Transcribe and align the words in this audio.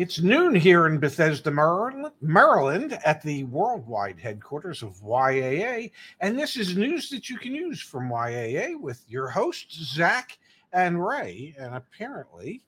It's 0.00 0.18
noon 0.18 0.54
here 0.54 0.86
in 0.86 0.98
Bethesda, 0.98 1.50
Maryland, 1.50 2.98
at 3.04 3.20
the 3.20 3.44
worldwide 3.44 4.18
headquarters 4.18 4.82
of 4.82 4.98
YAA. 5.02 5.90
And 6.20 6.38
this 6.38 6.56
is 6.56 6.74
news 6.74 7.10
that 7.10 7.28
you 7.28 7.36
can 7.36 7.54
use 7.54 7.82
from 7.82 8.08
YAA 8.08 8.80
with 8.80 9.04
your 9.08 9.28
hosts, 9.28 9.74
Zach 9.74 10.38
and 10.72 11.06
Ray. 11.06 11.54
And 11.58 11.74
apparently, 11.74 12.62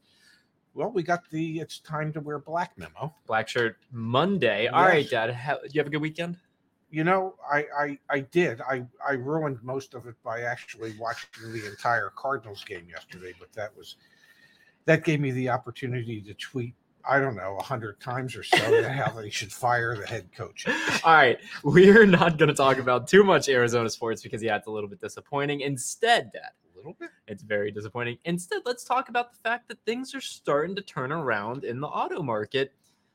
well, 0.74 0.90
we 0.90 1.02
got 1.02 1.22
the 1.30 1.60
it's 1.60 1.78
time 1.78 2.12
to 2.12 2.20
wear 2.20 2.38
black 2.38 2.76
memo. 2.76 3.14
Black 3.26 3.48
shirt 3.48 3.78
Monday. 3.90 4.66
All 4.66 4.84
right, 4.84 5.08
Dad. 5.08 5.30
How, 5.30 5.58
you 5.70 5.80
have 5.80 5.86
a 5.86 5.90
good 5.90 6.02
weekend? 6.02 6.36
You 6.90 7.04
know, 7.04 7.36
I, 7.50 7.64
I 7.74 7.98
I 8.10 8.20
did. 8.20 8.60
I 8.60 8.84
I 9.08 9.12
ruined 9.12 9.62
most 9.62 9.94
of 9.94 10.06
it 10.06 10.16
by 10.22 10.42
actually 10.42 10.94
watching 11.00 11.50
the 11.50 11.66
entire 11.66 12.12
Cardinals 12.14 12.62
game 12.62 12.86
yesterday, 12.90 13.32
but 13.40 13.50
that 13.54 13.74
was 13.74 13.96
that 14.84 15.02
gave 15.02 15.20
me 15.20 15.30
the 15.30 15.48
opportunity 15.48 16.20
to 16.20 16.34
tweet 16.34 16.74
I 17.04 17.18
don't 17.18 17.34
know, 17.34 17.56
a 17.58 17.62
hundred 17.62 18.00
times 18.00 18.36
or 18.36 18.42
so 18.42 18.88
how 18.88 19.10
they 19.10 19.30
should 19.30 19.52
fire 19.52 19.96
the 19.96 20.06
head 20.06 20.28
coach. 20.34 20.66
All 21.04 21.12
right, 21.12 21.38
we're 21.64 22.06
not 22.06 22.38
going 22.38 22.48
to 22.48 22.54
talk 22.54 22.78
about 22.78 23.08
too 23.08 23.24
much 23.24 23.48
Arizona 23.48 23.90
sports 23.90 24.22
because 24.22 24.42
yeah, 24.42 24.56
it's 24.56 24.66
a 24.66 24.70
little 24.70 24.88
bit 24.88 25.00
disappointing. 25.00 25.60
Instead, 25.62 26.32
Dad, 26.32 26.50
a 26.72 26.76
little 26.76 26.94
bit, 26.98 27.10
it's 27.26 27.42
very 27.42 27.70
disappointing. 27.70 28.18
Instead, 28.24 28.62
let's 28.64 28.84
talk 28.84 29.08
about 29.08 29.32
the 29.32 29.38
fact 29.38 29.68
that 29.68 29.78
things 29.84 30.14
are 30.14 30.20
starting 30.20 30.76
to 30.76 30.82
turn 30.82 31.12
around 31.12 31.64
in 31.64 31.80
the 31.80 31.88
auto 31.88 32.22
market, 32.22 32.72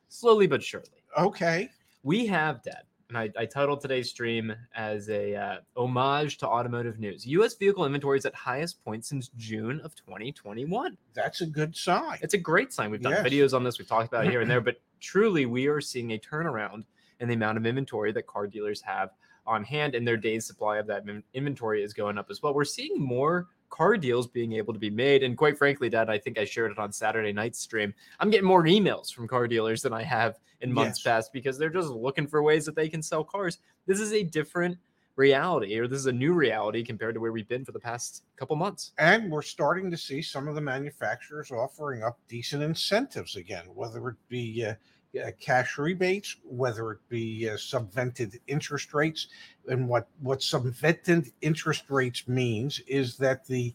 slowly 0.08 0.46
but 0.46 0.62
surely. 0.62 0.86
Okay, 1.18 1.70
we 2.02 2.26
have 2.26 2.62
Dad 2.62 2.82
and 3.08 3.16
I, 3.16 3.30
I, 3.38 3.46
titled 3.46 3.80
today's 3.80 4.10
stream 4.10 4.54
as 4.74 5.08
a 5.08 5.34
uh, 5.34 5.56
homage 5.76 6.38
to 6.38 6.46
automotive 6.46 6.98
news. 6.98 7.26
U.S. 7.26 7.54
vehicle 7.54 7.86
inventory 7.86 8.18
is 8.18 8.26
at 8.26 8.34
highest 8.34 8.84
point 8.84 9.04
since 9.04 9.30
June 9.36 9.80
of 9.82 9.94
2021. 9.94 10.96
That's 11.14 11.40
a 11.40 11.46
good 11.46 11.74
sign. 11.74 12.18
It's 12.20 12.34
a 12.34 12.38
great 12.38 12.72
sign. 12.72 12.90
We've 12.90 13.00
done 13.00 13.12
yes. 13.12 13.26
videos 13.26 13.54
on 13.54 13.64
this. 13.64 13.78
We've 13.78 13.88
talked 13.88 14.08
about 14.08 14.26
it 14.26 14.30
here 14.30 14.42
and 14.42 14.50
there, 14.50 14.60
but 14.60 14.76
truly, 15.00 15.46
we 15.46 15.68
are 15.68 15.80
seeing 15.80 16.12
a 16.12 16.18
turnaround 16.18 16.84
in 17.20 17.28
the 17.28 17.34
amount 17.34 17.56
of 17.56 17.66
inventory 17.66 18.12
that 18.12 18.26
car 18.26 18.46
dealers 18.46 18.82
have 18.82 19.10
on 19.46 19.64
hand, 19.64 19.94
and 19.94 20.06
their 20.06 20.18
days 20.18 20.46
supply 20.46 20.76
of 20.76 20.86
that 20.86 21.04
inventory 21.32 21.82
is 21.82 21.94
going 21.94 22.18
up 22.18 22.26
as 22.30 22.42
well. 22.42 22.52
We're 22.52 22.64
seeing 22.64 23.00
more 23.00 23.48
car 23.70 23.96
deals 23.96 24.26
being 24.26 24.52
able 24.54 24.72
to 24.72 24.78
be 24.78 24.90
made. 24.90 25.22
And 25.22 25.36
quite 25.36 25.58
frankly, 25.58 25.88
Dad, 25.88 26.10
I 26.10 26.18
think 26.18 26.38
I 26.38 26.44
shared 26.44 26.72
it 26.72 26.78
on 26.78 26.92
Saturday 26.92 27.32
night 27.32 27.56
stream. 27.56 27.94
I'm 28.20 28.30
getting 28.30 28.46
more 28.46 28.64
emails 28.64 29.12
from 29.12 29.28
car 29.28 29.46
dealers 29.46 29.82
than 29.82 29.92
I 29.92 30.02
have 30.02 30.38
in 30.60 30.72
months 30.72 31.00
yes. 31.00 31.12
past 31.12 31.32
because 31.32 31.58
they're 31.58 31.70
just 31.70 31.90
looking 31.90 32.26
for 32.26 32.42
ways 32.42 32.64
that 32.66 32.74
they 32.74 32.88
can 32.88 33.02
sell 33.02 33.24
cars. 33.24 33.58
This 33.86 34.00
is 34.00 34.12
a 34.12 34.22
different 34.22 34.78
reality 35.18 35.76
or 35.76 35.88
this 35.88 35.98
is 35.98 36.06
a 36.06 36.12
new 36.12 36.32
reality 36.32 36.84
compared 36.84 37.12
to 37.12 37.20
where 37.20 37.32
we've 37.32 37.48
been 37.48 37.64
for 37.64 37.72
the 37.72 37.80
past 37.80 38.22
couple 38.36 38.54
months 38.54 38.92
and 38.98 39.28
we're 39.30 39.42
starting 39.42 39.90
to 39.90 39.96
see 39.96 40.22
some 40.22 40.46
of 40.46 40.54
the 40.54 40.60
manufacturers 40.60 41.50
offering 41.50 42.04
up 42.04 42.20
decent 42.28 42.62
incentives 42.62 43.34
again 43.34 43.64
whether 43.74 44.10
it 44.10 44.16
be 44.28 44.64
uh, 44.64 44.74
uh, 45.16 45.30
cash 45.40 45.78
rebates, 45.78 46.36
whether 46.44 46.92
it 46.92 46.98
be 47.08 47.48
uh, 47.48 47.54
subvented 47.54 48.38
interest 48.46 48.92
rates. 48.94 49.28
And 49.68 49.88
what 49.88 50.08
what 50.20 50.40
subvented 50.40 51.32
interest 51.40 51.84
rates 51.88 52.28
means 52.28 52.80
is 52.86 53.16
that 53.18 53.46
the 53.46 53.74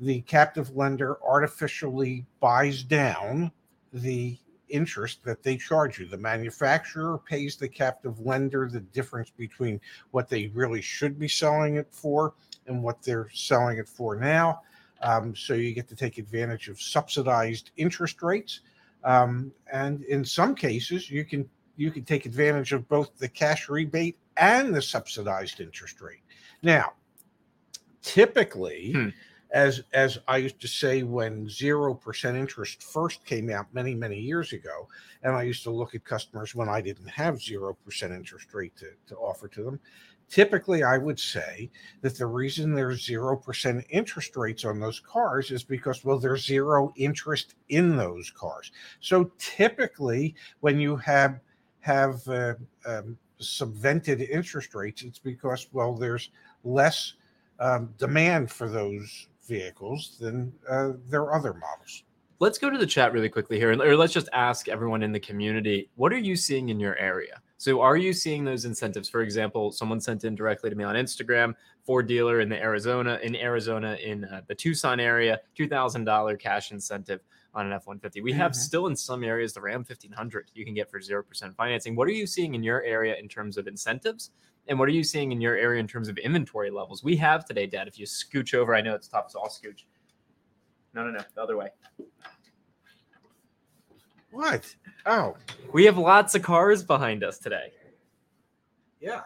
the 0.00 0.22
captive 0.22 0.74
lender 0.74 1.18
artificially 1.24 2.26
buys 2.40 2.82
down 2.82 3.52
the 3.92 4.38
interest 4.68 5.22
that 5.24 5.42
they 5.42 5.56
charge 5.56 5.98
you. 5.98 6.06
The 6.06 6.16
manufacturer 6.16 7.18
pays 7.18 7.56
the 7.56 7.68
captive 7.68 8.18
lender 8.20 8.68
the 8.68 8.80
difference 8.80 9.30
between 9.30 9.80
what 10.10 10.28
they 10.28 10.48
really 10.48 10.80
should 10.80 11.18
be 11.18 11.28
selling 11.28 11.76
it 11.76 11.88
for 11.90 12.34
and 12.66 12.82
what 12.82 13.02
they're 13.02 13.28
selling 13.32 13.78
it 13.78 13.88
for 13.88 14.16
now. 14.16 14.62
Um, 15.02 15.34
so 15.36 15.54
you 15.54 15.74
get 15.74 15.88
to 15.88 15.96
take 15.96 16.18
advantage 16.18 16.68
of 16.68 16.80
subsidized 16.80 17.70
interest 17.76 18.22
rates. 18.22 18.60
Um, 19.04 19.52
and 19.72 20.02
in 20.04 20.24
some 20.24 20.54
cases, 20.54 21.10
you 21.10 21.24
can 21.24 21.48
you 21.76 21.90
can 21.90 22.04
take 22.04 22.26
advantage 22.26 22.72
of 22.72 22.88
both 22.88 23.16
the 23.18 23.28
cash 23.28 23.68
rebate 23.68 24.18
and 24.36 24.74
the 24.74 24.82
subsidized 24.82 25.60
interest 25.60 26.00
rate. 26.00 26.22
Now, 26.62 26.92
typically, 28.02 28.92
hmm. 28.92 29.08
as 29.52 29.82
as 29.92 30.18
I 30.28 30.36
used 30.38 30.60
to 30.60 30.68
say 30.68 31.02
when 31.02 31.48
zero 31.48 31.94
percent 31.94 32.36
interest 32.36 32.82
first 32.82 33.24
came 33.24 33.50
out 33.50 33.66
many 33.72 33.94
many 33.94 34.18
years 34.18 34.52
ago, 34.52 34.88
and 35.22 35.34
I 35.34 35.42
used 35.42 35.62
to 35.64 35.70
look 35.70 35.94
at 35.94 36.04
customers 36.04 36.54
when 36.54 36.68
I 36.68 36.80
didn't 36.80 37.08
have 37.08 37.40
zero 37.40 37.76
percent 37.84 38.12
interest 38.12 38.52
rate 38.54 38.76
to, 38.76 38.90
to 39.08 39.16
offer 39.16 39.48
to 39.48 39.64
them, 39.64 39.80
typically 40.32 40.82
I 40.82 40.96
would 40.96 41.20
say 41.20 41.70
that 42.00 42.16
the 42.16 42.26
reason 42.26 42.74
there's 42.74 43.06
0% 43.06 43.84
interest 43.90 44.34
rates 44.34 44.64
on 44.64 44.80
those 44.80 44.98
cars 44.98 45.50
is 45.50 45.62
because, 45.62 46.04
well, 46.04 46.18
there's 46.18 46.46
zero 46.46 46.90
interest 46.96 47.54
in 47.68 47.96
those 47.98 48.30
cars. 48.30 48.72
So 49.00 49.30
typically, 49.38 50.34
when 50.60 50.80
you 50.80 50.96
have 50.96 51.40
have 51.80 52.26
uh, 52.28 52.54
um, 52.86 53.18
subvented 53.40 54.26
interest 54.30 54.74
rates, 54.74 55.02
it's 55.02 55.18
because, 55.18 55.66
well, 55.72 55.94
there's 55.94 56.30
less 56.64 57.14
um, 57.60 57.92
demand 57.98 58.50
for 58.50 58.68
those 58.68 59.26
vehicles 59.46 60.16
than 60.18 60.52
uh, 60.68 60.92
their 61.08 61.34
other 61.34 61.52
models. 61.52 62.04
Let's 62.38 62.58
go 62.58 62.70
to 62.70 62.78
the 62.78 62.86
chat 62.86 63.12
really 63.12 63.28
quickly 63.28 63.58
here, 63.58 63.72
or 63.72 63.96
let's 63.96 64.12
just 64.12 64.28
ask 64.32 64.68
everyone 64.68 65.02
in 65.02 65.12
the 65.12 65.20
community 65.20 65.90
what 65.96 66.12
are 66.12 66.18
you 66.18 66.36
seeing 66.36 66.70
in 66.70 66.80
your 66.80 66.96
area? 66.96 67.42
So 67.62 67.80
are 67.80 67.96
you 67.96 68.12
seeing 68.12 68.44
those 68.44 68.64
incentives? 68.64 69.08
For 69.08 69.22
example, 69.22 69.70
someone 69.70 70.00
sent 70.00 70.24
in 70.24 70.34
directly 70.34 70.68
to 70.68 70.74
me 70.74 70.82
on 70.82 70.96
Instagram, 70.96 71.54
Ford 71.84 72.08
dealer 72.08 72.40
in 72.40 72.48
the 72.48 72.60
Arizona, 72.60 73.20
in 73.22 73.36
Arizona, 73.36 73.96
in 74.02 74.24
uh, 74.24 74.40
the 74.48 74.54
Tucson 74.56 74.98
area, 74.98 75.38
$2,000 75.56 76.40
cash 76.40 76.72
incentive 76.72 77.20
on 77.54 77.66
an 77.66 77.72
F-150. 77.74 78.20
We 78.20 78.32
have 78.32 78.50
mm-hmm. 78.50 78.58
still 78.58 78.88
in 78.88 78.96
some 78.96 79.22
areas 79.22 79.52
the 79.52 79.60
Ram 79.60 79.84
1500 79.84 80.50
you 80.56 80.64
can 80.64 80.74
get 80.74 80.90
for 80.90 80.98
0% 80.98 81.54
financing. 81.54 81.94
What 81.94 82.08
are 82.08 82.12
you 82.12 82.26
seeing 82.26 82.56
in 82.56 82.64
your 82.64 82.82
area 82.82 83.14
in 83.14 83.28
terms 83.28 83.56
of 83.56 83.68
incentives? 83.68 84.32
And 84.66 84.76
what 84.76 84.88
are 84.88 84.92
you 84.92 85.04
seeing 85.04 85.30
in 85.30 85.40
your 85.40 85.56
area 85.56 85.78
in 85.78 85.86
terms 85.86 86.08
of 86.08 86.18
inventory 86.18 86.72
levels? 86.72 87.04
We 87.04 87.14
have 87.18 87.44
today, 87.44 87.68
Dad, 87.68 87.86
if 87.86 87.96
you 87.96 88.06
scooch 88.06 88.54
over, 88.54 88.74
I 88.74 88.80
know 88.80 88.96
it's 88.96 89.06
tough, 89.06 89.30
so 89.30 89.40
I'll 89.40 89.48
scooch. 89.48 89.84
No, 90.94 91.04
no, 91.04 91.12
no, 91.12 91.20
the 91.32 91.40
other 91.40 91.56
way. 91.56 91.68
What? 94.32 94.74
Oh, 95.04 95.36
we 95.72 95.84
have 95.84 95.98
lots 95.98 96.34
of 96.34 96.42
cars 96.42 96.82
behind 96.82 97.22
us 97.22 97.38
today. 97.38 97.70
Yeah. 99.00 99.22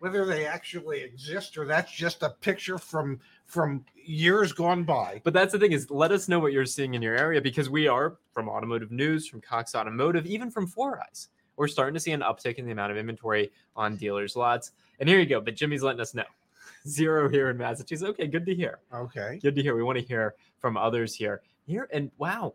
Whether 0.00 0.24
they 0.24 0.46
actually 0.46 1.02
exist 1.02 1.56
or 1.56 1.66
that's 1.66 1.92
just 1.92 2.22
a 2.22 2.30
picture 2.40 2.78
from 2.78 3.20
from 3.46 3.84
years 3.94 4.52
gone 4.52 4.82
by. 4.82 5.20
But 5.24 5.34
that's 5.34 5.52
the 5.52 5.58
thing 5.58 5.72
is 5.72 5.90
let 5.90 6.10
us 6.10 6.28
know 6.28 6.40
what 6.40 6.52
you're 6.52 6.66
seeing 6.66 6.94
in 6.94 7.02
your 7.02 7.16
area 7.16 7.40
because 7.40 7.70
we 7.70 7.86
are 7.86 8.16
from 8.32 8.48
automotive 8.48 8.90
news, 8.90 9.28
from 9.28 9.40
Cox 9.40 9.74
Automotive, 9.74 10.26
even 10.26 10.50
from 10.50 10.66
Foureyes. 10.66 11.28
We're 11.56 11.68
starting 11.68 11.94
to 11.94 12.00
see 12.00 12.12
an 12.12 12.22
uptick 12.22 12.54
in 12.54 12.64
the 12.64 12.72
amount 12.72 12.90
of 12.90 12.98
inventory 12.98 13.52
on 13.76 13.96
dealers' 13.96 14.34
lots. 14.34 14.72
And 14.98 15.08
here 15.08 15.18
you 15.20 15.26
go. 15.26 15.40
But 15.40 15.54
Jimmy's 15.54 15.82
letting 15.82 16.00
us 16.00 16.14
know. 16.14 16.24
Zero 16.88 17.28
here 17.28 17.50
in 17.50 17.58
Massachusetts. 17.58 18.08
Okay, 18.08 18.26
good 18.26 18.46
to 18.46 18.54
hear. 18.54 18.78
Okay. 18.94 19.38
Good 19.42 19.54
to 19.56 19.62
hear. 19.62 19.76
We 19.76 19.82
want 19.82 19.98
to 19.98 20.04
hear 20.04 20.34
from 20.58 20.76
others 20.76 21.14
here. 21.14 21.42
Here 21.66 21.88
and 21.92 22.10
wow, 22.16 22.54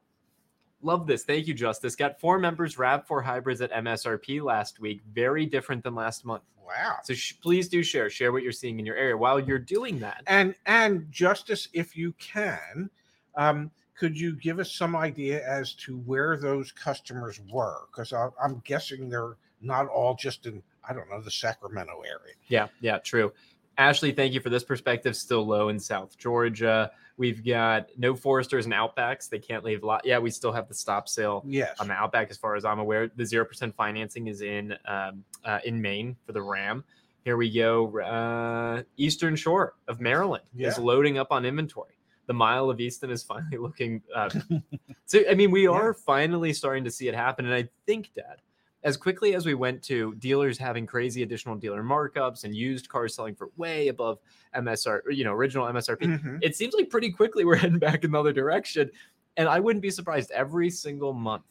Love 0.86 1.08
this. 1.08 1.24
Thank 1.24 1.48
you, 1.48 1.56
Justice. 1.56 1.96
Got 1.96 2.20
four 2.20 2.38
members 2.38 2.76
RAV4 2.76 3.24
hybrids 3.24 3.60
at 3.60 3.72
MSRP 3.72 4.44
last 4.44 4.80
week. 4.80 5.02
Very 5.12 5.48
different 5.48 5.84
than 5.84 5.96
last 5.96 6.24
month. 6.24 6.44
Wow. 6.64 6.98
So 7.04 7.16
sh- 7.16 7.34
please 7.42 7.68
do 7.68 7.82
share. 7.82 8.08
Share 8.08 8.32
what 8.32 8.44
you're 8.44 8.52
seeing 8.52 8.78
in 8.78 8.86
your 8.86 8.96
area 8.96 9.18
while 9.18 9.40
you're 9.40 9.58
doing 9.58 9.98
that. 10.00 10.22
And 10.28 10.54
and 10.68 11.12
Justice, 11.12 11.70
if 11.74 11.98
you 11.98 12.14
can, 12.20 12.92
um, 13.36 13.72
could 13.98 14.20
you 14.20 14.36
give 14.36 14.60
us 14.60 14.76
some 14.76 14.96
idea 14.96 15.44
as 15.48 15.74
to 15.74 15.98
where 15.98 16.38
those 16.38 16.72
customers 16.72 17.42
were? 17.52 17.88
Because 17.92 18.14
I'm 18.14 18.62
guessing 18.64 19.10
they're 19.10 19.38
not 19.62 19.88
all 19.88 20.14
just 20.14 20.46
in 20.46 20.62
I 20.88 20.94
don't 20.94 21.10
know 21.10 21.20
the 21.20 21.32
Sacramento 21.32 22.02
area. 22.02 22.36
Yeah, 22.48 22.68
yeah, 22.80 23.00
true. 23.00 23.34
Ashley, 23.78 24.12
thank 24.12 24.34
you 24.34 24.40
for 24.40 24.50
this 24.50 24.64
perspective. 24.64 25.16
Still 25.16 25.46
low 25.46 25.70
in 25.70 25.80
South 25.80 26.18
Georgia. 26.18 26.92
We've 27.18 27.46
got 27.46 27.90
no 27.98 28.16
Foresters 28.16 28.66
and 28.66 28.74
Outbacks. 28.74 29.30
They 29.30 29.40
can't 29.40 29.64
leave 29.64 29.84
lot. 29.84 30.06
Yeah, 30.06 30.20
we 30.20 30.30
still 30.30 30.52
have 30.52 30.68
the 30.68 30.74
stop 30.74 31.08
sale 31.08 31.44
yes. 31.46 31.80
on 31.80 31.88
the 31.88 31.94
Outback, 31.94 32.30
as 32.30 32.38
far 32.38 32.56
as 32.56 32.66
I'm 32.66 32.80
aware. 32.80 33.10
The 33.16 33.26
zero 33.26 33.46
percent 33.46 33.76
financing 33.76 34.28
is 34.28 34.42
in 34.42 34.76
um, 34.86 35.24
uh, 35.44 35.60
in 35.66 35.82
Maine 35.82 36.16
for 36.26 36.34
the 36.34 36.42
Ram. 36.42 36.84
Here 37.24 37.38
we 37.38 37.52
go. 37.52 38.00
Uh, 38.00 38.84
Eastern 38.98 39.36
Shore 39.36 39.76
of 39.88 40.00
Maryland 40.00 40.44
yeah. 40.54 40.68
is 40.68 40.78
loading 40.78 41.18
up 41.18 41.32
on 41.32 41.46
inventory. 41.46 41.98
The 42.28 42.34
mile 42.34 42.70
of 42.70 42.80
Easton 42.80 43.10
is 43.10 43.24
finally 43.34 43.58
looking. 43.58 44.02
Uh, 44.14 44.30
so 45.06 45.22
I 45.30 45.36
mean, 45.36 45.52
we 45.52 45.68
are 45.68 45.88
yeah. 45.88 46.04
finally 46.06 46.54
starting 46.54 46.84
to 46.84 46.92
see 46.92 47.08
it 47.08 47.16
happen, 47.16 47.46
and 47.46 47.54
I 47.54 47.70
think, 47.86 48.12
Dad, 48.14 48.42
as 48.86 48.96
quickly 48.96 49.34
as 49.34 49.48
we 49.48 49.56
went 49.56 49.82
to 49.82 50.14
dealers 50.16 50.60
having 50.60 50.86
crazy 50.86 51.24
additional 51.24 51.56
dealer 51.56 51.84
markups 51.84 52.44
and 52.44 52.56
used 52.56 52.88
cars 52.88 53.16
selling 53.16 53.34
for 53.36 53.50
way 53.58 53.88
above 53.88 54.20
MSR, 54.56 55.02
you 55.10 55.24
know, 55.24 55.34
original 55.34 55.66
MSRP, 55.66 56.06
Mhm. 56.06 56.40
it 56.44 56.56
seems 56.56 56.76
like 56.76 56.92
pretty 56.92 57.12
quickly 57.12 57.44
we're 57.46 57.56
heading 57.56 57.80
back 57.80 58.04
in 58.04 58.12
the 58.12 58.20
other 58.20 58.32
direction. 58.32 58.90
And 59.38 59.50
I 59.50 59.60
wouldn't 59.60 59.82
be 59.82 59.90
surprised 59.90 60.30
every 60.32 60.70
single 60.70 61.14
month. 61.14 61.44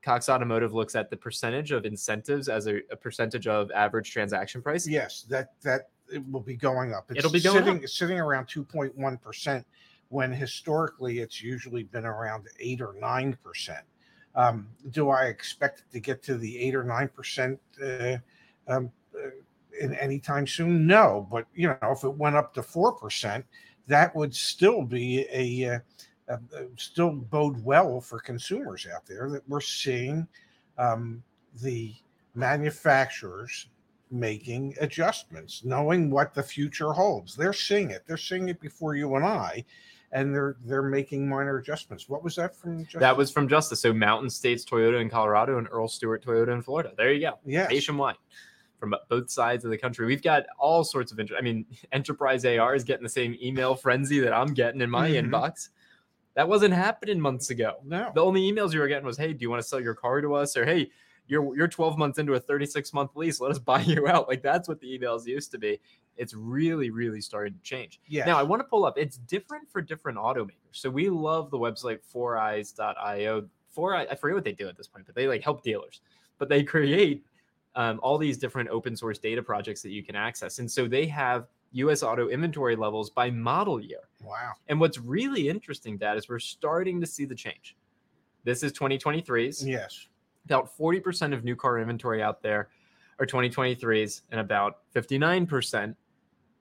Cox 0.00 0.30
Automotive 0.30 0.72
looks 0.72 0.94
at 0.94 1.10
the 1.10 1.16
percentage 1.16 1.72
of 1.72 1.84
incentives 1.84 2.48
as 2.48 2.66
a, 2.66 2.78
a 2.90 2.96
percentage 2.96 3.46
of 3.46 3.70
average 3.72 4.10
transaction 4.10 4.62
price. 4.62 4.88
Yes, 4.88 5.26
that 5.28 5.52
that 5.60 5.90
it 6.10 6.26
will 6.30 6.40
be 6.40 6.56
going 6.56 6.94
up. 6.94 7.10
It'll 7.14 7.30
be 7.30 7.40
going 7.40 7.58
sitting, 7.64 7.86
sitting 7.86 8.18
around 8.18 8.46
2.1 8.46 9.20
percent 9.20 9.66
when 10.08 10.32
historically 10.32 11.18
it's 11.18 11.42
usually 11.42 11.82
been 11.82 12.06
around 12.06 12.46
eight 12.58 12.80
or 12.80 12.94
nine 12.98 13.36
percent. 13.44 13.84
Um, 14.38 14.68
do 14.92 15.10
I 15.10 15.24
expect 15.24 15.80
it 15.80 15.90
to 15.92 15.98
get 15.98 16.22
to 16.22 16.38
the 16.38 16.58
eight 16.58 16.76
or 16.76 16.84
nine 16.84 17.08
percent 17.08 17.58
uh, 17.82 18.18
um, 18.68 18.92
uh, 19.12 19.30
in 19.80 19.94
any 19.96 20.20
time 20.20 20.46
soon? 20.46 20.86
No, 20.86 21.26
but 21.28 21.46
you 21.54 21.66
know, 21.66 21.90
if 21.90 22.04
it 22.04 22.14
went 22.14 22.36
up 22.36 22.54
to 22.54 22.62
four 22.62 22.92
percent, 22.92 23.44
that 23.88 24.14
would 24.14 24.32
still 24.32 24.82
be 24.82 25.26
a 25.32 25.74
uh, 25.74 25.78
uh, 26.28 26.36
still 26.76 27.10
bode 27.10 27.62
well 27.64 28.00
for 28.00 28.20
consumers 28.20 28.86
out 28.94 29.04
there 29.06 29.28
that 29.28 29.42
we're 29.48 29.60
seeing 29.60 30.24
um, 30.78 31.20
the 31.62 31.92
manufacturers 32.36 33.66
making 34.12 34.74
adjustments, 34.80 35.64
knowing 35.64 36.10
what 36.10 36.32
the 36.32 36.42
future 36.42 36.92
holds. 36.92 37.34
They're 37.34 37.52
seeing 37.52 37.90
it. 37.90 38.04
They're 38.06 38.16
seeing 38.16 38.48
it 38.48 38.60
before 38.60 38.94
you 38.94 39.16
and 39.16 39.24
I, 39.24 39.64
and 40.12 40.34
they're 40.34 40.56
they're 40.64 40.82
making 40.82 41.28
minor 41.28 41.58
adjustments. 41.58 42.08
What 42.08 42.22
was 42.24 42.36
that 42.36 42.54
from? 42.56 42.84
Justice? 42.84 43.00
That 43.00 43.16
was 43.16 43.30
from 43.30 43.48
Justice. 43.48 43.80
So 43.80 43.92
Mountain 43.92 44.30
States 44.30 44.64
Toyota 44.64 45.00
in 45.00 45.10
Colorado 45.10 45.58
and 45.58 45.68
Earl 45.70 45.88
Stewart 45.88 46.24
Toyota 46.24 46.52
in 46.54 46.62
Florida. 46.62 46.92
There 46.96 47.12
you 47.12 47.20
go. 47.20 47.38
yes. 47.44 47.70
Nationwide 47.70 48.16
from 48.78 48.94
both 49.08 49.28
sides 49.30 49.64
of 49.64 49.70
the 49.72 49.78
country. 49.78 50.06
We've 50.06 50.22
got 50.22 50.44
all 50.58 50.84
sorts 50.84 51.10
of 51.10 51.18
interest. 51.18 51.38
I 51.40 51.42
mean, 51.44 51.66
Enterprise 51.92 52.44
AR 52.44 52.74
is 52.74 52.84
getting 52.84 53.02
the 53.02 53.08
same 53.08 53.36
email 53.42 53.74
frenzy 53.74 54.20
that 54.20 54.32
I'm 54.32 54.54
getting 54.54 54.80
in 54.80 54.88
my 54.90 55.10
Mhm. 55.10 55.30
inbox. 55.30 55.70
That 56.34 56.48
wasn't 56.48 56.72
happening 56.74 57.20
months 57.20 57.50
ago. 57.50 57.78
No. 57.84 58.12
The 58.14 58.22
only 58.22 58.42
emails 58.50 58.72
you 58.72 58.78
were 58.80 58.86
getting 58.88 59.04
was, 59.06 59.18
"Hey, 59.18 59.32
do 59.32 59.42
you 59.42 59.50
want 59.50 59.60
to 59.62 59.68
sell 59.68 59.80
your 59.80 59.94
car 59.94 60.20
to 60.20 60.34
us?" 60.34 60.56
or 60.56 60.64
"Hey, 60.64 60.90
you're 61.26 61.56
you're 61.56 61.66
12 61.68 61.98
months 61.98 62.18
into 62.20 62.34
a 62.34 62.40
36 62.40 62.92
month 62.94 63.16
lease. 63.16 63.40
Let 63.40 63.50
us 63.50 63.58
buy 63.58 63.80
you 63.80 64.06
out." 64.06 64.28
Like 64.28 64.42
that's 64.42 64.68
what 64.68 64.80
the 64.80 64.86
emails 64.96 65.26
used 65.26 65.50
to 65.50 65.58
be. 65.58 65.80
It's 66.18 66.34
really, 66.34 66.90
really 66.90 67.20
starting 67.20 67.54
to 67.54 67.62
change. 67.62 68.00
Yeah. 68.06 68.24
Now 68.26 68.38
I 68.38 68.42
want 68.42 68.60
to 68.60 68.64
pull 68.64 68.84
up. 68.84 68.98
It's 68.98 69.16
different 69.16 69.70
for 69.70 69.80
different 69.80 70.18
automakers. 70.18 70.52
So 70.72 70.90
we 70.90 71.08
love 71.08 71.50
the 71.50 71.58
website 71.58 72.00
foureyes.io. 72.14 73.48
Four 73.70 73.94
I, 73.94 74.04
I 74.04 74.14
forget 74.14 74.34
what 74.34 74.44
they 74.44 74.52
do 74.52 74.68
at 74.68 74.76
this 74.76 74.86
point, 74.86 75.06
but 75.06 75.14
they 75.14 75.28
like 75.28 75.42
help 75.42 75.62
dealers. 75.62 76.00
But 76.38 76.48
they 76.48 76.62
create 76.62 77.24
um, 77.74 78.00
all 78.02 78.18
these 78.18 78.38
different 78.38 78.68
open 78.70 78.96
source 78.96 79.18
data 79.18 79.42
projects 79.42 79.82
that 79.82 79.90
you 79.90 80.02
can 80.02 80.16
access. 80.16 80.58
And 80.58 80.70
so 80.70 80.88
they 80.88 81.06
have 81.06 81.46
US 81.72 82.02
auto 82.02 82.28
inventory 82.28 82.76
levels 82.76 83.10
by 83.10 83.30
model 83.30 83.80
year. 83.80 84.08
wow. 84.22 84.52
And 84.68 84.80
what's 84.80 84.98
really 84.98 85.48
interesting, 85.48 85.96
Dad, 85.96 86.16
is 86.16 86.28
we're 86.28 86.38
starting 86.38 87.00
to 87.00 87.06
see 87.06 87.24
the 87.24 87.34
change. 87.34 87.76
This 88.44 88.62
is 88.62 88.72
2023s. 88.72 89.66
Yes. 89.66 90.06
About 90.46 90.76
40% 90.76 91.34
of 91.34 91.44
new 91.44 91.54
car 91.54 91.78
inventory 91.78 92.22
out 92.22 92.42
there 92.42 92.68
are 93.18 93.26
2023s, 93.26 94.22
and 94.30 94.40
about 94.40 94.78
59% 94.94 95.94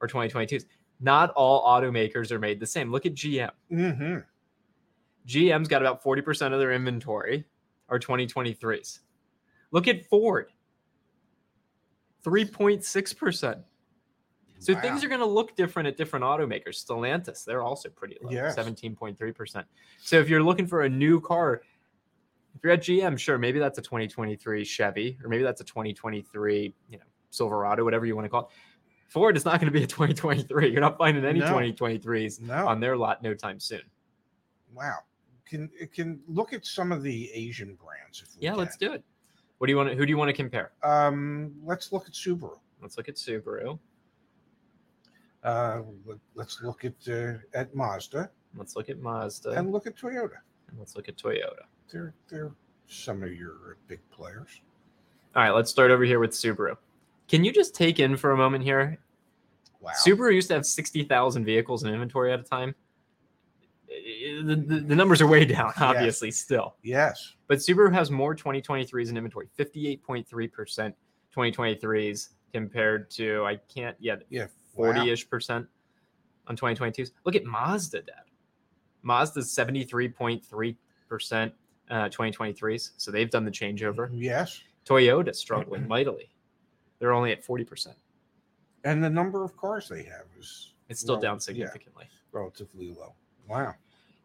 are 0.01 0.07
2022s. 0.07 0.65
Not 0.99 1.31
all 1.31 1.65
automakers 1.65 2.31
are 2.31 2.39
made 2.39 2.59
the 2.59 2.65
same. 2.65 2.91
Look 2.91 3.05
at 3.05 3.13
GM. 3.13 3.51
hmm 3.69 4.17
GM's 5.27 5.67
got 5.67 5.81
about 5.81 6.01
40% 6.01 6.53
of 6.53 6.59
their 6.59 6.71
inventory 6.71 7.43
are 7.89 7.99
2023s. 7.99 8.99
Look 9.71 9.87
at 9.89 10.05
Ford. 10.05 10.51
3.6%. 12.25 13.63
So 14.59 14.73
things 14.75 15.03
are 15.03 15.07
going 15.07 15.19
to 15.19 15.25
look 15.25 15.55
different 15.55 15.87
at 15.87 15.97
different 15.97 16.25
automakers. 16.25 16.83
Stellantis, 16.83 17.45
they're 17.45 17.61
also 17.61 17.89
pretty 17.89 18.17
low, 18.21 18.31
Yes. 18.31 18.55
17.3%. 18.55 19.63
So 20.01 20.17
if 20.19 20.29
you're 20.29 20.41
looking 20.41 20.65
for 20.65 20.83
a 20.83 20.89
new 20.89 21.21
car, 21.21 21.61
if 22.55 22.63
you're 22.63 22.73
at 22.73 22.81
GM, 22.81 23.19
sure, 23.19 23.37
maybe 23.37 23.59
that's 23.59 23.77
a 23.77 23.81
2023 23.83 24.63
Chevy, 24.63 25.17
or 25.23 25.29
maybe 25.29 25.43
that's 25.43 25.61
a 25.61 25.63
2023, 25.63 26.73
you 26.89 26.97
know, 26.97 27.03
Silverado, 27.29 27.83
whatever 27.83 28.05
you 28.07 28.15
want 28.15 28.25
to 28.25 28.29
call 28.29 28.43
it. 28.43 28.47
Ford 29.07 29.37
is 29.37 29.45
not 29.45 29.59
going 29.59 29.71
to 29.71 29.77
be 29.77 29.83
a 29.83 29.87
2023. 29.87 30.69
You're 30.71 30.81
not 30.81 30.97
finding 30.97 31.23
any 31.25 31.39
No. 31.39 31.47
2023s 31.47 32.41
No. 32.41 32.67
on 32.67 32.79
their 32.79 32.97
lot 32.97 33.21
no 33.23 33.33
time 33.33 33.59
soon. 33.59 33.81
wow. 34.73 34.97
Can 35.45 35.69
can 35.93 36.19
look 36.27 36.51
at 36.51 36.65
some 36.65 36.91
of 36.91 37.01
the 37.03 37.31
Asian 37.31 37.75
brands 37.75 38.21
if 38.21 38.35
we 38.35 38.41
Yeah, 38.41 38.49
can. 38.51 38.59
let's 38.59 38.75
do 38.75 38.91
it. 38.91 39.01
What 39.59 39.67
do 39.67 39.71
you 39.71 39.77
want? 39.77 39.89
To, 39.89 39.95
who 39.95 40.05
do 40.05 40.09
you 40.09 40.17
want 40.17 40.27
to 40.27 40.33
compare? 40.33 40.73
Um, 40.83 41.53
let's 41.63 41.93
look 41.93 42.05
at 42.05 42.11
Subaru. 42.13 42.59
Let's 42.81 42.97
look 42.97 43.07
at 43.07 43.15
Subaru. 43.15 43.79
Uh, 45.43 45.81
let, 46.35 46.47
us 46.47 46.59
look 46.61 46.83
at 46.83 46.95
uh, 47.07 47.37
at 47.53 47.73
Mazda 47.73 48.29
Let's 48.57 48.75
look 48.75 48.89
at 48.89 48.99
Mazda. 48.99 49.51
and 49.51 49.71
look 49.71 49.87
at 49.87 49.95
Toyota. 49.95 50.39
and 50.69 50.77
let's 50.77 50.97
look 50.97 51.07
at 51.07 51.15
Toyota. 51.15 51.63
They're 51.89 52.13
they're 52.29 52.51
some 52.87 53.23
of 53.23 53.31
your 53.33 53.77
big 53.87 53.99
players. 54.11 54.61
All 55.35 55.43
right, 55.43 55.51
let's 55.51 55.71
start 55.71 55.91
over 55.91 56.03
here 56.03 56.19
with 56.19 56.31
Subaru. 56.31 56.75
Can 57.27 57.43
you 57.43 57.51
just 57.51 57.75
take 57.75 57.99
in 57.99 58.15
for 58.17 58.31
a 58.31 58.37
moment 58.37 58.63
here? 58.63 58.97
Wow. 59.81 59.91
Subaru 60.05 60.33
used 60.33 60.47
to 60.49 60.53
have 60.55 60.65
60,000 60.65 61.45
vehicles 61.45 61.83
in 61.83 61.93
inventory 61.93 62.31
at 62.33 62.39
a 62.39 62.43
time. 62.43 62.73
The, 63.87 64.55
the, 64.55 64.79
the 64.81 64.95
numbers 64.95 65.21
are 65.21 65.27
way 65.27 65.45
down, 65.45 65.73
obviously, 65.79 66.31
still. 66.31 66.75
yes. 66.83 67.35
But 67.47 67.59
Subaru 67.59 67.93
has 67.93 68.11
more 68.11 68.35
2023s 68.35 69.09
in 69.09 69.17
inventory, 69.17 69.47
58.3% 69.57 70.93
2023s 71.35 72.29
compared 72.53 73.09
to, 73.11 73.45
I 73.45 73.57
can't 73.73 73.95
yet, 73.99 74.23
Yeah. 74.29 74.47
Wow. 74.75 74.93
40 74.93 75.11
ish 75.11 75.29
percent 75.29 75.65
on 76.47 76.55
2022s. 76.55 77.11
Look 77.25 77.35
at 77.35 77.45
Mazda, 77.45 78.01
Dad. 78.03 78.23
Mazda's 79.03 79.53
73.3% 79.55 81.51
uh, 81.89 82.09
2023s. 82.09 82.91
So 82.97 83.11
they've 83.11 83.29
done 83.29 83.45
the 83.45 83.51
changeover. 83.51 84.09
Yes. 84.13 84.61
Toyota 84.85 85.33
struggling 85.35 85.87
mightily. 85.87 86.29
They're 86.99 87.13
only 87.13 87.31
at 87.31 87.45
40%. 87.45 87.93
And 88.83 89.03
the 89.03 89.09
number 89.09 89.43
of 89.43 89.55
cars 89.57 89.89
they 89.89 90.03
have 90.03 90.25
is 90.39 90.73
It's 90.89 91.01
still 91.01 91.15
Well, 91.15 91.21
down 91.21 91.35
yeah. 91.35 91.39
significantly. 91.39 92.05
relatively 92.31 92.89
low. 92.93 93.15
Wow. 93.47 93.73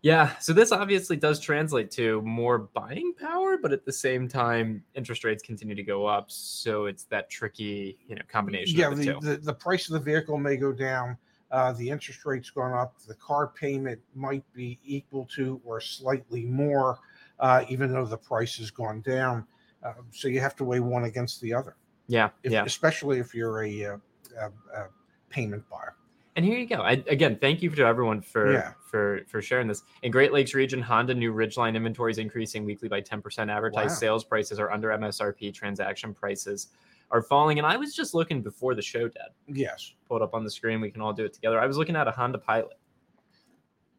Yeah. 0.03 0.37
So 0.39 0.53
this 0.53 0.73
obviously 0.73 1.17
does 1.17 1.39
translate 1.41 1.91
to 1.93 2.21
more 2.23 2.59
buying 2.59 3.15
power, 3.19 3.57
but 3.57 3.73
at 3.73 3.85
the 3.85 3.93
same 3.93 4.29
time, 4.29 4.85
interest 4.95 5.23
rates 5.25 5.43
continue 5.43 5.75
to 5.77 5.83
go 5.83 6.07
up. 6.07 6.31
So 6.31 6.87
it's 6.87 7.05
that 7.05 7.31
tricky, 7.31 7.99
you 8.09 8.17
know, 8.17 8.23
combination 8.29 8.79
Yeah, 8.79 8.89
of 8.91 8.99
the, 8.99 9.13
the, 9.15 9.21
the, 9.21 9.37
the 9.37 9.55
price 9.55 9.89
of 9.89 9.93
the 9.95 10.01
vehicle 10.01 10.37
may 10.39 10.57
go 10.57 10.73
down. 10.73 11.17
Uh, 11.53 11.73
the 11.73 11.89
interest 11.89 12.25
rate's 12.27 12.51
gone 12.51 12.73
up. 12.73 12.99
The 13.07 13.15
car 13.15 13.47
payment 13.49 14.01
might 14.15 14.45
be 14.53 14.79
equal 14.85 15.27
to 15.37 15.61
or 15.65 15.81
slightly 15.81 16.45
more, 16.47 16.99
uh, 17.39 17.65
even 17.69 17.93
though 17.93 18.07
the 18.07 18.17
price 18.19 18.57
has 18.59 18.71
gone 18.71 19.03
down. 19.03 19.47
Uh, 19.83 19.93
so 20.11 20.29
you 20.29 20.41
have 20.41 20.57
to 20.57 20.65
weigh 20.65 20.81
one 20.81 21.05
against 21.05 21.41
the 21.41 21.53
other, 21.55 21.77
yeah. 22.07 22.31
if, 22.43 22.53
yeah. 22.53 22.65
especially 22.65 23.19
if 23.19 23.35
you're 23.35 23.63
a, 23.65 23.85
uh, 23.87 23.97
a, 24.39 24.47
a 24.79 24.89
payment 25.31 25.65
buyer. 25.71 25.97
And 26.35 26.45
here 26.47 26.57
you 26.59 26.67
go. 26.67 26.77
I, 26.77 26.93
again, 27.09 27.37
thank 27.41 27.61
you 27.63 27.69
to 27.71 27.83
everyone 27.85 28.23
for 28.23 28.53
Yeah. 28.55 28.73
for 28.91 29.21
for 29.29 29.43
sharing 29.43 29.69
this. 29.69 29.83
In 30.03 30.11
Great 30.11 30.33
Lakes 30.33 30.55
region, 30.55 30.81
Honda 30.81 31.15
new 31.15 31.33
Ridgeline 31.33 31.77
inventory 31.77 32.11
is 32.11 32.17
increasing 32.19 32.65
weekly 32.65 32.89
by 32.89 33.03
10%. 33.03 33.51
Advertised 33.51 33.91
Wow. 33.91 33.95
sales 33.95 34.25
prices 34.25 34.59
are 34.59 34.71
under 34.71 34.89
MSRP. 34.93 35.53
Transaction 35.53 36.15
prices 36.15 36.69
are 37.11 37.21
falling. 37.21 37.59
And 37.59 37.67
I 37.67 37.77
was 37.77 37.95
just 37.95 38.15
looking 38.15 38.41
before 38.41 38.75
the 38.75 38.81
show, 38.81 39.09
Dad. 39.09 39.29
Yes. 39.47 39.93
Pull 40.09 40.17
it 40.17 40.23
up 40.23 40.33
on 40.33 40.43
the 40.43 40.51
screen. 40.51 40.81
We 40.81 40.91
can 40.91 41.03
all 41.03 41.13
do 41.13 41.25
it 41.27 41.35
together. 41.35 41.61
I 41.61 41.67
was 41.67 41.77
looking 41.77 41.97
at 41.97 42.09
a 42.09 42.11
Honda 42.11 42.39
Pilot. 42.39 42.79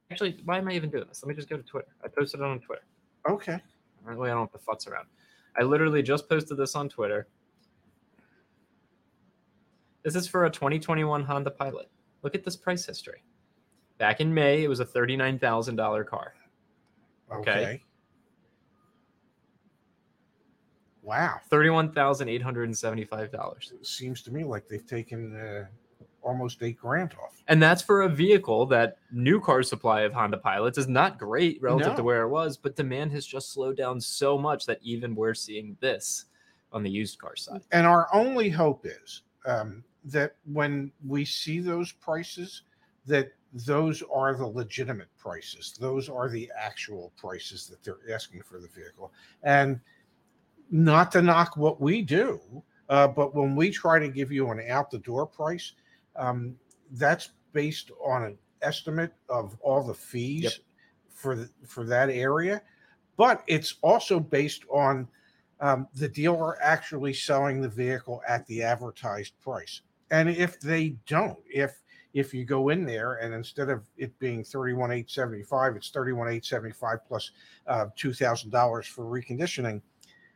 Actually, 0.09 0.39
why 0.45 0.57
am 0.57 0.67
I 0.67 0.73
even 0.73 0.89
doing 0.89 1.05
this? 1.07 1.21
Let 1.23 1.29
me 1.29 1.35
just 1.35 1.49
go 1.49 1.57
to 1.57 1.63
Twitter. 1.63 1.87
I 2.03 2.07
posted 2.07 2.39
it 2.39 2.43
on 2.45 2.59
Twitter. 2.59 2.83
Okay. 3.29 3.59
That 4.07 4.17
way 4.17 4.31
I 4.31 4.33
don't 4.33 4.51
have 4.51 4.59
to 4.59 4.65
futz 4.67 4.87
around. 4.91 5.05
I 5.55 5.61
literally 5.63 6.01
just 6.01 6.27
posted 6.27 6.57
this 6.57 6.75
on 6.75 6.89
Twitter. 6.89 7.27
This 10.03 10.15
is 10.15 10.27
for 10.27 10.45
a 10.45 10.49
2021 10.49 11.23
Honda 11.23 11.51
Pilot. 11.51 11.89
Look 12.21 12.35
at 12.35 12.43
this 12.43 12.57
price 12.57 12.85
history. 12.85 13.23
Back 13.97 14.19
in 14.19 14.33
May, 14.33 14.63
it 14.63 14.67
was 14.67 14.81
a 14.81 14.85
$39,000 14.85 16.05
car. 16.05 16.33
Okay. 17.31 17.51
Okay. 17.51 17.81
Wow. 21.01 21.39
$31,875. 21.51 23.85
Seems 23.85 24.21
to 24.23 24.31
me 24.31 24.43
like 24.43 24.67
they've 24.67 24.85
taken 24.85 25.33
uh, 25.35 25.65
almost 26.21 26.61
eight 26.63 26.77
grand 26.77 27.13
off. 27.21 27.43
And 27.47 27.61
that's 27.61 27.81
for 27.81 28.03
a 28.03 28.09
vehicle 28.09 28.65
that 28.67 28.97
new 29.11 29.41
car 29.41 29.63
supply 29.63 30.01
of 30.01 30.13
Honda 30.13 30.37
Pilots 30.37 30.77
is 30.77 30.87
not 30.87 31.19
great 31.19 31.61
relative 31.61 31.89
to 31.97 32.03
where 32.03 32.21
it 32.23 32.29
was, 32.29 32.55
but 32.57 32.77
demand 32.77 33.11
has 33.11 33.25
just 33.25 33.51
slowed 33.51 33.75
down 33.77 33.99
so 33.99 34.37
much 34.37 34.65
that 34.65 34.79
even 34.81 35.13
we're 35.15 35.33
seeing 35.33 35.75
this 35.81 36.25
on 36.71 36.83
the 36.83 36.89
used 36.89 37.19
car 37.19 37.35
side. 37.35 37.63
And 37.71 37.85
our 37.85 38.07
only 38.13 38.49
hope 38.49 38.85
is 38.85 39.23
um, 39.45 39.83
that 40.05 40.35
when 40.51 40.91
we 41.05 41.25
see 41.25 41.59
those 41.59 41.91
prices, 41.91 42.63
that 43.05 43.31
those 43.53 44.03
are 44.11 44.35
the 44.35 44.45
legitimate 44.45 45.09
prices. 45.17 45.77
Those 45.79 46.09
are 46.09 46.29
the 46.29 46.51
actual 46.59 47.13
prices 47.17 47.67
that 47.67 47.83
they're 47.83 48.13
asking 48.13 48.41
for 48.43 48.59
the 48.59 48.67
vehicle. 48.67 49.11
And 49.43 49.79
not 50.71 51.11
to 51.11 51.21
knock 51.21 51.55
what 51.55 51.79
we 51.79 52.01
do, 52.01 52.39
uh, 52.89 53.07
but 53.07 53.35
when 53.35 53.55
we 53.55 53.69
try 53.69 53.99
to 53.99 54.07
give 54.07 54.31
you 54.31 54.49
an 54.49 54.61
out 54.69 54.89
the 54.89 54.99
door 54.99 55.25
price, 55.25 55.73
um, 56.15 56.55
that's 56.91 57.29
based 57.53 57.91
on 58.03 58.23
an 58.23 58.37
estimate 58.61 59.13
of 59.29 59.57
all 59.61 59.83
the 59.83 59.93
fees 59.93 60.43
Yep. 60.43 60.53
for 61.09 61.35
the, 61.35 61.49
for 61.67 61.83
that 61.85 62.09
area, 62.09 62.61
but 63.17 63.43
it's 63.47 63.75
also 63.81 64.19
based 64.19 64.63
on 64.71 65.07
um, 65.59 65.87
the 65.95 66.09
dealer 66.09 66.61
actually 66.61 67.13
selling 67.13 67.61
the 67.61 67.69
vehicle 67.69 68.21
at 68.27 68.45
the 68.47 68.63
advertised 68.63 69.33
price. 69.39 69.81
And 70.11 70.29
if 70.29 70.59
they 70.59 70.95
don't, 71.07 71.37
if 71.45 71.79
if 72.13 72.31
you 72.33 72.45
go 72.45 72.69
in 72.69 72.85
there 72.85 73.15
and 73.15 73.33
instead 73.33 73.69
of 73.69 73.89
it 73.97 74.17
being 74.19 74.43
thirty 74.43 74.73
one 74.73 74.91
eight 74.91 75.09
seventy 75.09 75.43
five, 75.43 75.75
it's 75.75 75.89
thirty 75.89 76.11
one 76.13 76.27
eight 76.29 76.45
seventy 76.45 76.73
five 76.73 76.99
plus 77.07 77.31
uh, 77.67 77.87
two 77.95 78.13
thousand 78.13 78.51
dollars 78.51 78.85
for 78.85 79.05
reconditioning. 79.05 79.81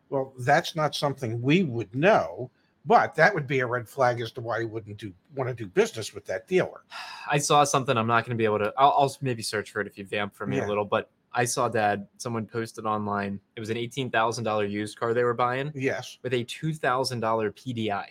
Well, 0.09 0.33
that's 0.39 0.75
not 0.75 0.95
something 0.95 1.41
we 1.41 1.63
would 1.63 1.93
know, 1.93 2.49
but 2.85 3.13
that 3.15 3.33
would 3.33 3.45
be 3.45 3.59
a 3.59 3.67
red 3.67 3.87
flag 3.89 4.21
as 4.21 4.31
to 4.31 4.41
why 4.41 4.59
you 4.59 4.67
wouldn't 4.69 4.97
do 4.97 5.13
want 5.35 5.49
to 5.49 5.53
do 5.53 5.67
business 5.67 6.13
with 6.13 6.25
that 6.25 6.47
dealer. 6.47 6.81
I 7.29 7.37
saw 7.37 7.63
something. 7.65 7.95
I'm 7.97 8.07
not 8.07 8.23
going 8.25 8.35
to 8.35 8.41
be 8.41 8.45
able 8.45 8.59
to. 8.59 8.73
I'll, 8.77 8.95
I'll 8.97 9.15
maybe 9.21 9.43
search 9.43 9.71
for 9.71 9.81
it 9.81 9.87
if 9.87 9.97
you 9.97 10.05
vamp 10.05 10.33
for 10.35 10.47
me 10.47 10.57
Yeah. 10.57 10.65
a 10.65 10.69
little. 10.69 10.85
But 10.85 11.11
I 11.33 11.43
saw 11.45 11.67
that 11.69 12.07
someone 12.17 12.45
posted 12.47 12.85
online. 12.85 13.39
It 13.55 13.59
was 13.59 13.69
an 13.69 13.77
eighteen 13.77 14.09
thousand 14.09 14.45
dollar 14.45 14.65
used 14.65 14.97
car 14.97 15.13
they 15.13 15.25
were 15.25 15.33
buying 15.35 15.71
Yes, 15.75 16.17
with 16.23 16.33
a 16.33 16.43
two 16.45 16.73
thousand 16.73 17.19
dollar 17.19 17.51
PDI. 17.51 18.05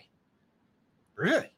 Really. 1.17 1.51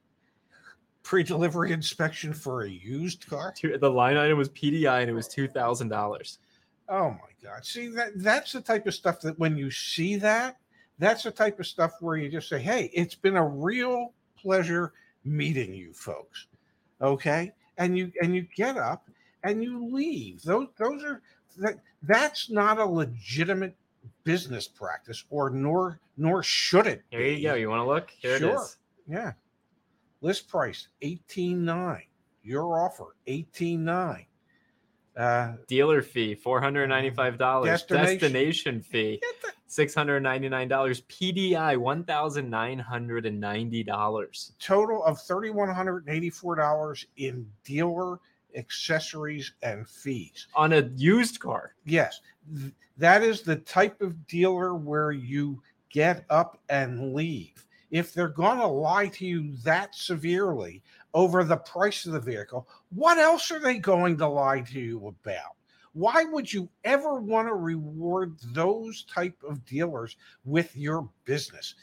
Pre-delivery 1.04 1.72
inspection 1.72 2.34
for 2.34 2.64
a 2.64 2.70
used 2.70 3.26
car. 3.28 3.54
The 3.80 3.90
line 3.90 4.18
item 4.18 4.38
was 4.38 4.50
PDI 4.50 5.02
and 5.02 5.10
it 5.10 5.14
was 5.14 5.28
two 5.28 5.48
thousand 5.48 5.88
dollars. 5.90 6.40
Oh 6.88 7.12
my 7.12 7.30
God! 7.44 7.66
See 7.66 7.88
that 7.90 8.12
that's 8.18 8.52
the 8.52 8.62
type 8.62 8.86
of 8.86 8.94
stuff 8.94 9.20
that 9.22 9.38
when 9.40 9.58
you 9.58 9.72
see 9.72 10.18
that, 10.18 10.58
that's 11.00 11.24
the 11.24 11.32
type 11.32 11.60
of 11.60 11.66
stuff 11.68 11.94
where 12.02 12.18
you 12.18 12.30
just 12.30 12.50
say, 12.50 12.60
"Hey, 12.60 12.92
it's 12.94 13.16
been 13.16 13.38
a 13.38 13.46
real 13.48 14.14
pleasure 14.38 14.94
meeting 15.24 15.74
you 15.74 15.94
folks." 15.94 16.48
Okay, 17.02 17.54
and 17.78 17.98
you 17.98 18.12
and 18.22 18.36
you 18.36 18.46
get 18.56 18.78
up 18.78 19.10
and 19.44 19.64
you 19.64 19.88
leave. 19.92 20.44
Those 20.44 20.68
those 20.78 21.04
are 21.04 21.22
that 21.58 21.76
that's 22.04 22.50
not 22.52 22.78
a 22.78 22.86
legitimate 22.86 23.76
business 24.26 24.68
practice, 24.68 25.24
or 25.32 25.50
nor 25.50 26.00
nor 26.18 26.44
should 26.44 26.86
it. 26.88 27.02
Here 27.10 27.22
you 27.26 27.48
go. 27.50 27.56
You 27.56 27.70
want 27.70 27.80
to 27.82 27.86
look? 27.88 28.12
Here 28.12 28.36
it 28.36 28.40
Sure. 28.40 28.62
is. 28.62 28.78
Yeah, 29.08 29.32
list 30.22 30.48
price 30.48 30.88
eighteen 31.02 31.66
nine. 31.66 32.04
Your 32.44 32.80
offer 32.80 33.16
eighteen 33.28 33.84
nine. 33.84 34.26
Uh, 35.18 35.54
Dealer 35.68 36.02
fee 36.02 36.34
four 36.36 36.62
hundred 36.62 36.88
ninety 36.88 37.10
five 37.10 37.38
dollars. 37.38 37.68
Destination. 37.68 38.20
Destination 38.20 38.82
fee 38.82 39.22
six 39.68 39.94
hundred 39.94 40.22
ninety 40.22 40.48
nine 40.48 40.68
dollars. 40.68 41.02
PDI 41.02 41.78
one 41.78 42.04
thousand 42.04 42.50
nine 42.50 42.80
hundred 42.80 43.26
and 43.26 43.40
ninety 43.40 43.84
dollars. 43.84 44.54
total 44.60 45.04
of 45.04 45.18
$3,184 45.18 47.06
in 47.18 47.46
dealer 47.66 48.20
accessories 48.56 49.54
and 49.62 49.88
fees. 49.88 50.48
on 50.56 50.74
a 50.74 50.90
used 50.96 51.40
car. 51.40 51.76
Yes, 51.86 52.22
that 52.98 53.22
is 53.22 53.42
the 53.42 53.58
type 53.58 54.02
of 54.02 54.26
dealer 54.28 54.74
where 54.76 55.12
you 55.12 55.62
get 55.90 56.26
up 56.30 56.60
and 56.70 57.14
leave. 57.14 57.66
If 57.92 58.14
they're 58.14 58.28
going 58.28 58.60
to 58.60 58.68
lie 58.68 59.08
to 59.08 59.26
you 59.26 59.56
that 59.64 59.96
severely 59.96 60.84
over 61.14 61.44
the 61.44 61.58
price 61.58 62.06
of 62.06 62.14
the 62.14 62.20
vehicle, 62.20 62.68
what 62.94 63.18
else 63.18 63.50
are 63.52 63.60
they 63.60 63.80
going 63.80 64.18
to 64.18 64.28
lie 64.28 64.62
to 64.62 64.80
you 64.80 65.08
about? 65.08 65.56
Why 65.94 66.24
would 66.24 66.52
you 66.52 66.70
ever 66.84 67.16
want 67.16 67.48
to 67.48 67.56
reward 67.56 68.36
those 68.54 69.04
type 69.04 69.36
of 69.48 69.66
dealers 69.66 70.18
with 70.46 70.76
your 70.78 71.10
business? 71.26 71.76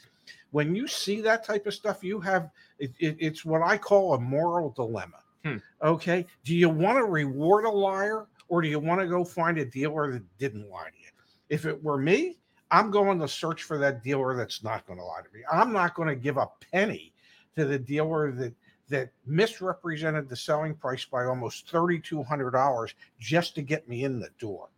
When 0.51 0.75
you 0.75 0.87
see 0.87 1.19
that 1.21 1.43
type 1.43 1.67
of 1.67 1.73
stuff, 1.73 2.03
you 2.03 2.19
have 2.21 2.49
it, 2.79 2.91
it- 2.99 3.17
it's 3.19 3.43
what 3.43 3.61
I 3.61 3.77
call 3.77 4.13
a 4.13 4.19
moral 4.19 4.69
dilemma. 4.71 5.19
Hmm. 5.43 5.57
Okay, 5.81 6.25
do 6.45 6.55
you 6.55 6.69
want 6.69 6.97
to 6.97 7.03
reward 7.03 7.65
a 7.65 7.69
liar 7.69 8.27
or 8.47 8.61
do 8.61 8.69
you 8.69 8.79
want 8.79 9.01
to 9.01 9.07
go 9.07 9.23
find 9.25 9.57
a 9.57 9.65
dealer 9.65 10.11
that 10.13 10.37
didn't 10.37 10.69
lie 10.69 10.89
to 10.89 10.97
you? 10.97 11.09
If 11.49 11.65
it 11.65 11.81
were 11.83 11.97
me, 11.97 12.37
I'm 12.71 12.91
going 12.91 13.19
to 13.19 13.27
search 13.27 13.63
for 13.63 13.77
that 13.77 14.03
dealer 14.03 14.35
that's 14.35 14.63
not 14.63 14.85
going 14.85 14.99
to 14.99 15.05
lie 15.05 15.21
to 15.21 15.33
me. 15.33 15.41
I'm 15.51 15.71
not 15.71 15.95
going 15.95 16.09
to 16.09 16.15
give 16.15 16.37
a 16.37 16.49
penny 16.71 17.13
to 17.55 17.65
the 17.65 17.79
dealer 17.79 18.31
that 18.33 18.53
that 18.89 19.09
misrepresented 19.25 20.29
the 20.29 20.35
selling 20.35 20.73
price 20.73 21.03
by 21.05 21.25
almost 21.25 21.69
$3200 21.71 22.93
just 23.19 23.53
to 23.55 23.61
get 23.61 23.87
me 23.87 24.03
in 24.05 24.19
the 24.19 24.29
door. 24.39 24.69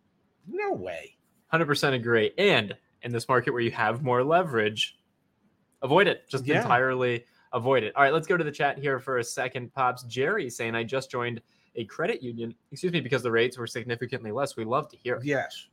No 0.48 0.72
way. 0.72 1.16
100% 1.52 1.94
agree. 1.94 2.32
And 2.36 2.76
in 3.02 3.12
this 3.12 3.28
market 3.28 3.52
where 3.52 3.62
you 3.62 3.70
have 3.70 4.02
more 4.02 4.24
leverage, 4.24 4.98
avoid 5.82 6.06
it. 6.08 6.28
Just 6.28 6.44
Yeah. 6.44 6.60
entirely 6.62 7.24
avoid 7.52 7.82
it. 7.84 7.94
All 7.96 8.02
right, 8.02 8.12
let's 8.12 8.26
go 8.26 8.36
to 8.36 8.44
the 8.44 8.52
chat 8.52 8.78
here 8.78 8.98
for 8.98 9.18
a 9.18 9.24
second. 9.24 9.72
Pops 9.74 10.02
Jerry 10.04 10.50
saying, 10.50 10.74
I 10.74 10.84
just 10.84 11.10
joined 11.10 11.40
a 11.76 11.84
credit 11.84 12.22
union, 12.22 12.54
excuse 12.72 12.92
me, 12.92 13.00
because 13.00 13.22
the 13.22 13.30
rates 13.30 13.56
were 13.58 13.66
significantly 13.66 14.32
less. 14.32 14.56
We 14.56 14.64
love 14.64 14.88
to 14.90 14.96
hear 14.96 15.16
it. 15.16 15.24
Yes. 15.24 15.68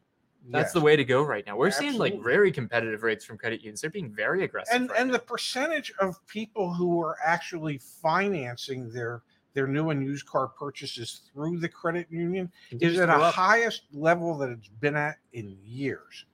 That's 0.49 0.73
the 0.73 0.81
way 0.81 0.95
to 0.95 1.03
go 1.03 1.23
right 1.23 1.45
now. 1.45 1.57
We're 1.57 1.71
seeing 1.71 1.97
like 1.97 2.21
very 2.21 2.51
competitive 2.51 3.03
rates 3.03 3.25
from 3.25 3.37
credit 3.37 3.61
unions. 3.61 3.81
They're 3.81 3.89
being 3.89 4.13
very 4.13 4.43
aggressive. 4.43 4.73
and 4.75 4.89
right 4.89 4.99
and 4.99 5.09
now. 5.09 5.13
the 5.13 5.23
percentage 5.23 5.93
of 5.99 6.25
people 6.27 6.73
who 6.73 7.01
are 7.01 7.17
actually 7.23 7.79
financing 7.79 8.89
their 8.91 9.23
their 9.53 9.67
new 9.67 9.89
and 9.89 10.03
used 10.03 10.27
car 10.27 10.47
purchases 10.47 11.21
through 11.33 11.59
the 11.59 11.67
credit 11.67 12.05
union 12.11 12.51
is 12.71 12.99
at 12.99 13.09
a 13.09 13.13
up. 13.13 13.33
highest 13.33 13.83
level 13.91 14.37
that 14.37 14.51
it's 14.51 14.67
been 14.67 14.95
at 14.95 15.17
in 15.33 15.57
years. 15.65 16.25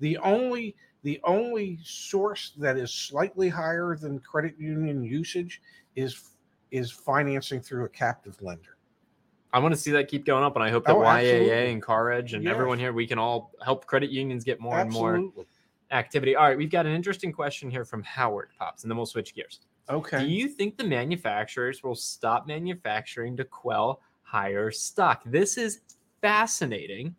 The 0.00 0.18
only 0.18 0.76
the 1.02 1.20
only 1.24 1.78
source 1.82 2.52
that 2.58 2.76
is 2.76 2.92
slightly 2.92 3.48
higher 3.48 3.96
than 3.96 4.18
credit 4.18 4.54
union 4.58 5.02
usage 5.02 5.62
is 5.94 6.30
is 6.70 6.90
financing 6.90 7.60
through 7.60 7.84
a 7.84 7.88
captive 7.88 8.40
lender. 8.42 8.75
I 9.56 9.58
want 9.58 9.74
to 9.74 9.80
see 9.80 9.90
that 9.92 10.08
keep 10.08 10.26
going 10.26 10.44
up, 10.44 10.54
and 10.54 10.62
I 10.62 10.68
hope 10.68 10.84
that 10.84 10.94
Oh, 10.94 11.00
YAA 11.00 11.16
absolutely. 11.32 11.72
and 11.72 11.82
Car 11.82 12.12
Edge 12.12 12.34
and 12.34 12.44
Yes. 12.44 12.52
everyone 12.52 12.78
here, 12.78 12.92
we 12.92 13.06
can 13.06 13.18
all 13.18 13.54
help 13.64 13.86
credit 13.86 14.10
unions 14.10 14.44
get 14.44 14.60
more 14.60 14.78
and 14.78 14.90
more 14.90 15.32
activity. 15.90 16.36
All 16.36 16.44
right, 16.46 16.58
we've 16.58 16.70
got 16.70 16.84
an 16.84 16.92
interesting 16.94 17.32
question 17.32 17.70
here 17.70 17.86
from 17.86 18.02
Howard 18.02 18.50
Pops, 18.58 18.82
and 18.84 18.90
then 18.90 18.98
we'll 18.98 19.06
switch 19.06 19.34
gears. 19.34 19.60
Okay. 19.88 20.18
Do 20.20 20.26
you 20.26 20.48
think 20.48 20.76
the 20.76 20.84
manufacturers 20.84 21.82
will 21.82 21.94
stop 21.94 22.46
manufacturing 22.46 23.34
to 23.38 23.44
quell 23.44 24.02
higher 24.24 24.70
stock? 24.70 25.22
This 25.24 25.56
is 25.56 25.80
fascinating 26.20 27.16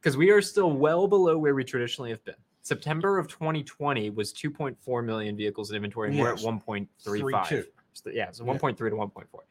because 0.00 0.16
we 0.16 0.30
are 0.32 0.42
still 0.42 0.72
well 0.72 1.06
below 1.06 1.38
where 1.38 1.54
we 1.54 1.62
traditionally 1.62 2.10
have 2.10 2.24
been. 2.24 2.34
September 2.62 3.18
of 3.18 3.28
2020 3.28 4.10
was 4.10 4.32
2.4 4.32 5.04
million 5.04 5.36
vehicles 5.36 5.70
in 5.70 5.76
inventory, 5.76 6.08
and 6.10 6.18
we're 6.18 6.32
at 6.32 6.40
1.35. 6.40 6.88
3.2. 7.04 7.66
So, 7.92 8.10
yeah, 8.10 8.32
so 8.32 8.44
Yeah. 8.44 8.50
1.3 8.52 8.90
to 8.90 8.96
1.4. 8.96 9.44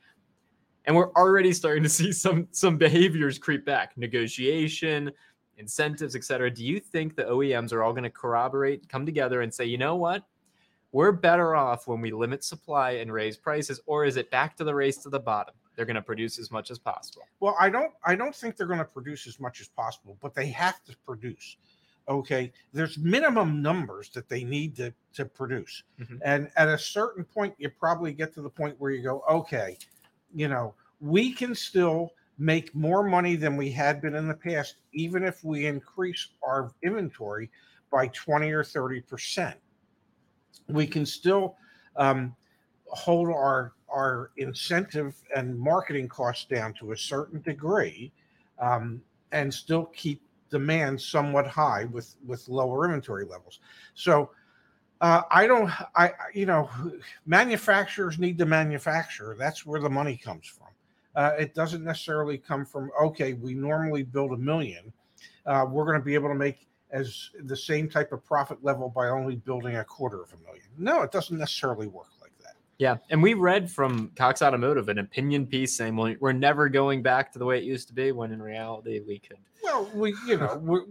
And 0.88 0.96
we're 0.96 1.12
already 1.12 1.54
starting 1.54 1.84
to 1.84 1.90
see 1.90 2.12
some 2.12 2.48
some 2.52 2.78
behaviors 2.78 3.38
creep 3.38 3.66
back, 3.66 3.96
negotiation, 3.98 5.12
incentives, 5.58 6.16
etc. 6.16 6.50
Do 6.50 6.64
you 6.64 6.80
think 6.80 7.16
the 7.16 7.26
OEMs 7.26 7.74
are 7.74 7.84
all 7.84 7.92
going 7.92 8.04
to 8.04 8.10
corroborate, 8.10 8.88
come 8.90 9.06
together, 9.06 9.42
and 9.42 9.54
say, 9.54 9.66
you 9.66 9.78
know 9.78 9.96
what? 9.96 10.24
We're 10.94 11.12
better 11.12 11.56
off 11.56 11.88
when 11.88 12.00
we 12.00 12.12
limit 12.12 12.44
supply 12.44 12.92
and 12.92 13.12
raise 13.12 13.36
prices, 13.38 13.82
or 13.86 14.06
is 14.06 14.16
it 14.16 14.32
back 14.32 14.56
to 14.58 14.64
the 14.64 14.74
race 14.74 14.98
to 15.00 15.10
the 15.10 15.20
bottom? 15.20 15.54
They're 15.76 15.86
going 15.86 15.96
to 15.96 16.02
produce 16.02 16.40
as 16.40 16.50
much 16.50 16.72
as 16.72 16.80
possible. 16.80 17.24
Well, 17.42 17.56
I 17.60 17.70
don't 17.70 17.92
I 18.06 18.16
don't 18.16 18.34
think 18.34 18.56
they're 18.56 18.66
going 18.66 18.80
to 18.80 18.86
produce 18.86 19.28
as 19.28 19.40
much 19.40 19.60
as 19.60 19.68
possible, 19.68 20.18
but 20.22 20.34
they 20.34 20.48
have 20.48 20.84
to 20.86 20.96
produce. 21.06 21.58
Okay, 22.10 22.54
there's 22.72 22.98
minimum 22.98 23.62
numbers 23.62 24.10
that 24.12 24.30
they 24.30 24.46
need 24.46 24.78
to 24.78 24.94
to 25.16 25.26
produce, 25.26 25.84
Mhm. 26.00 26.20
and 26.24 26.50
at 26.56 26.70
a 26.70 26.78
certain 26.78 27.26
point, 27.26 27.54
you 27.58 27.70
probably 27.70 28.14
get 28.14 28.34
to 28.36 28.42
the 28.42 28.50
point 28.50 28.80
where 28.80 28.92
you 28.92 29.04
go, 29.04 29.24
okay, 29.30 29.78
you 30.34 30.48
know, 30.48 30.74
we 31.00 31.32
can 31.32 31.56
still 31.56 32.12
make 32.38 32.74
more 32.76 33.04
money 33.04 33.36
than 33.36 33.58
we 33.58 33.72
had 33.72 34.02
been 34.02 34.16
in 34.16 34.28
the 34.28 34.34
past, 34.34 34.76
even 34.94 35.24
if 35.24 35.44
we 35.44 35.66
increase 35.66 36.30
our 36.46 36.72
inventory 36.84 37.50
by 37.92 38.08
twenty 38.08 38.52
or 38.52 38.64
thirty 38.64 39.02
percent. 39.02 39.58
We 40.68 40.86
can 40.86 41.06
still 41.06 41.56
um, 41.96 42.36
hold 42.88 43.30
our 43.30 43.74
our 43.90 44.32
incentive 44.38 45.16
and 45.36 45.58
marketing 45.58 46.08
costs 46.08 46.46
down 46.46 46.74
to 46.74 46.92
a 46.92 46.98
certain 46.98 47.42
degree 47.42 48.12
um, 48.60 49.02
and 49.32 49.54
still 49.54 49.86
keep 49.86 50.22
demand 50.50 51.00
somewhat 51.00 51.48
high 51.48 51.86
with 51.86 52.16
with 52.26 52.48
lower 52.48 52.86
inventory 52.86 53.26
levels 53.26 53.60
so 53.94 54.30
uh, 55.02 55.22
i 55.32 55.46
don't 55.48 55.72
i 55.96 56.12
you 56.34 56.46
know 56.46 56.70
manufacturers 57.26 58.20
need 58.20 58.38
to 58.38 58.46
manufacture. 58.46 59.36
That's 59.38 59.66
where 59.66 59.80
the 59.80 59.90
money 59.90 60.18
comes 60.18 60.48
from. 60.48 60.68
Uh, 61.16 61.32
it 61.40 61.56
doesn't 61.56 61.84
necessarily 61.84 62.38
come 62.38 62.66
from 62.66 62.92
okay 63.02 63.34
we 63.34 63.54
normally 63.54 64.04
build 64.04 64.34
a 64.34 64.38
million. 64.38 64.92
Uh, 65.46 65.66
we're 65.70 65.86
going 65.86 66.00
to 66.00 66.04
be 66.04 66.14
able 66.14 66.30
to 66.30 66.36
make 66.36 66.68
as 66.92 67.32
the 67.44 67.56
same 67.56 67.90
type 67.90 68.12
of 68.12 68.24
profit 68.24 68.64
level 68.64 68.90
by 68.90 69.10
only 69.10 69.36
building 69.36 69.76
a 69.78 69.84
quarter 69.84 70.22
of 70.22 70.34
a 70.34 70.38
million. 70.46 70.66
No 70.78 71.02
it 71.02 71.12
doesn't 71.12 71.38
necessarily 71.38 71.88
work 71.88 72.12
like 72.22 72.32
that. 72.44 72.56
Yeah, 72.78 72.98
and 73.10 73.22
we 73.22 73.34
read 73.34 73.70
from 73.70 74.12
Cox 74.16 74.42
Automotive 74.42 74.90
an 74.90 75.00
opinion 75.00 75.48
piece 75.48 75.76
saying, 75.76 75.96
"Well, 75.96 76.16
we're 76.20 76.34
never 76.34 76.70
going 76.70 77.02
back 77.02 77.32
to 77.34 77.40
the 77.40 77.46
way 77.46 77.58
it 77.58 77.64
used 77.64 77.88
to 77.90 77.94
be," 77.94 78.12
when 78.12 78.32
in 78.32 78.42
reality 78.42 79.02
we 79.02 79.20
could. 79.20 79.38
Well, 79.64 79.90
we, 79.94 80.16
you 80.28 80.38
know, 80.38 80.62
we're, 80.64 80.86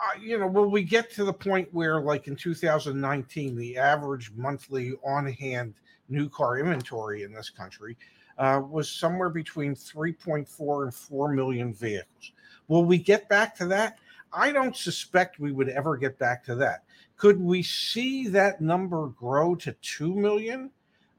uh, 0.00 0.18
you 0.20 0.38
know, 0.38 0.46
will 0.46 0.70
we 0.70 0.82
get 0.82 1.10
to 1.12 1.24
the 1.24 1.32
point 1.32 1.68
where, 1.72 2.00
like 2.00 2.26
in 2.26 2.36
2019, 2.36 3.56
the 3.56 3.76
average 3.76 4.32
monthly 4.36 4.94
on 5.04 5.26
hand 5.26 5.74
new 6.08 6.28
car 6.28 6.58
inventory 6.58 7.22
in 7.22 7.32
this 7.32 7.50
country 7.50 7.96
uh, 8.38 8.60
was 8.68 8.90
somewhere 8.90 9.30
between 9.30 9.74
3.4 9.74 10.84
and 10.84 10.94
4 10.94 11.32
million 11.32 11.72
vehicles? 11.72 12.32
Will 12.68 12.84
we 12.84 12.98
get 12.98 13.28
back 13.28 13.56
to 13.56 13.66
that? 13.66 13.98
I 14.32 14.50
don't 14.50 14.76
suspect 14.76 15.38
we 15.38 15.52
would 15.52 15.68
ever 15.68 15.96
get 15.96 16.18
back 16.18 16.44
to 16.44 16.54
that. 16.56 16.84
Could 17.16 17.40
we 17.40 17.62
see 17.62 18.28
that 18.28 18.60
number 18.60 19.08
grow 19.08 19.54
to 19.56 19.72
2 19.72 20.14
million 20.14 20.70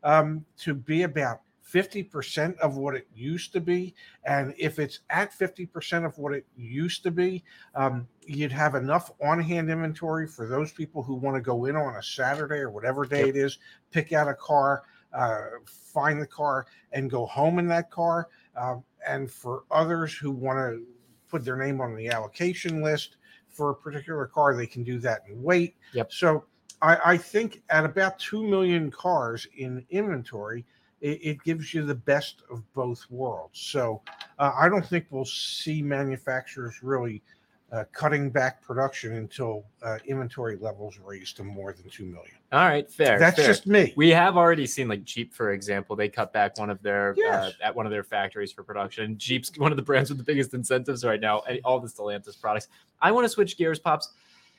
um, 0.04 0.46
to 0.60 0.74
be 0.74 1.04
about 1.04 1.42
50% 1.74 2.58
of 2.60 2.78
what 2.78 2.96
it 2.96 3.08
used 3.16 3.52
to 3.54 3.60
be. 3.60 3.96
And 4.26 4.54
if 4.58 4.78
it's 4.78 5.00
at 5.10 5.32
50% 5.34 6.06
of 6.06 6.18
what 6.18 6.34
it 6.34 6.46
used 6.56 7.04
to 7.04 7.12
be, 7.12 7.44
um, 7.74 8.08
you'd 8.26 8.52
have 8.52 8.76
enough 8.76 9.12
on 9.22 9.42
hand 9.42 9.72
inventory 9.72 10.28
for 10.28 10.48
those 10.48 10.72
people 10.72 11.02
who 11.02 11.16
want 11.16 11.36
to 11.36 11.42
go 11.42 11.66
in 11.66 11.76
on 11.76 11.96
a 11.96 12.04
Saturday 12.04 12.58
or 12.58 12.70
whatever 12.70 13.06
day 13.06 13.26
Yep. 13.26 13.30
it 13.30 13.36
is, 13.38 13.58
pick 13.92 14.14
out 14.14 14.28
a 14.28 14.34
car, 14.36 14.84
uh, 15.14 15.46
find 15.66 16.22
the 16.22 16.28
car, 16.28 16.68
and 16.92 17.10
go 17.10 17.26
home 17.26 17.58
in 17.58 17.68
that 17.68 17.90
car. 17.90 18.30
Um, 18.56 18.84
and 19.08 19.30
for 19.32 19.64
others 19.72 20.14
who 20.14 20.32
want 20.32 20.60
to 20.60 20.86
put 21.28 21.44
their 21.44 21.58
name 21.58 21.82
on 21.82 21.96
the 21.96 22.10
allocation 22.10 22.82
list 22.84 23.18
for 23.48 23.72
a 23.72 23.76
particular 23.76 24.28
car, 24.28 24.56
they 24.56 24.68
can 24.68 24.84
do 24.84 25.00
that 25.00 25.24
and 25.28 25.44
wait. 25.44 25.76
Yep. 25.94 26.12
So 26.14 26.46
I, 26.84 26.98
I 27.06 27.18
think 27.18 27.64
at 27.70 27.86
about 27.86 28.20
2 28.20 28.44
million 28.44 28.92
cars 28.92 29.48
in 29.58 29.86
inventory, 29.90 30.66
it, 31.04 31.20
it 31.22 31.44
gives 31.44 31.74
you 31.74 31.86
the 31.86 31.94
best 31.94 32.42
of 32.50 32.64
both 32.74 33.06
worlds. 33.12 33.60
So 33.60 34.02
uh, 34.40 34.54
I 34.58 34.70
don't 34.70 34.86
think 34.86 35.06
we'll 35.12 35.26
see 35.26 35.82
manufacturers 35.82 36.82
really 36.82 37.22
uh, 37.74 37.84
cutting 37.92 38.30
back 38.30 38.62
production 38.62 39.16
until 39.16 39.66
uh, 39.82 39.98
inventory 40.06 40.56
levels 40.58 41.00
raise 41.04 41.34
to 41.34 41.44
more 41.44 41.74
than 41.74 41.90
2 41.90 42.06
million. 42.06 42.36
All 42.52 42.66
right, 42.66 42.90
fair. 42.90 43.20
That's 43.20 43.36
fair. 43.36 43.48
just 43.48 43.68
me. 43.68 43.94
We 43.98 44.12
have 44.12 44.38
already 44.38 44.66
seen 44.66 44.88
like 44.88 45.04
Jeep, 45.04 45.34
for 45.34 45.52
example, 45.52 45.96
they 45.96 46.08
cut 46.08 46.32
back 46.32 46.58
one 46.58 46.70
of 46.70 46.82
their 46.84 47.16
uh, 47.28 47.50
at 47.62 47.76
one 47.76 47.86
of 47.86 47.92
their 47.92 48.04
factories 48.04 48.52
for 48.52 48.64
production. 48.64 49.18
Jeep's 49.18 49.52
one 49.58 49.72
of 49.72 49.76
the 49.76 49.84
brands 49.84 50.10
with 50.10 50.20
the 50.20 50.24
biggest 50.24 50.54
incentives 50.54 51.04
right 51.04 51.20
now. 51.20 51.42
and 51.50 51.60
All 51.66 51.80
the 51.80 51.88
Stellantis 51.88 52.40
products. 52.40 52.68
I 53.02 53.12
want 53.12 53.26
to 53.26 53.30
switch 53.30 53.58
gears, 53.58 53.80
pops, 53.80 54.14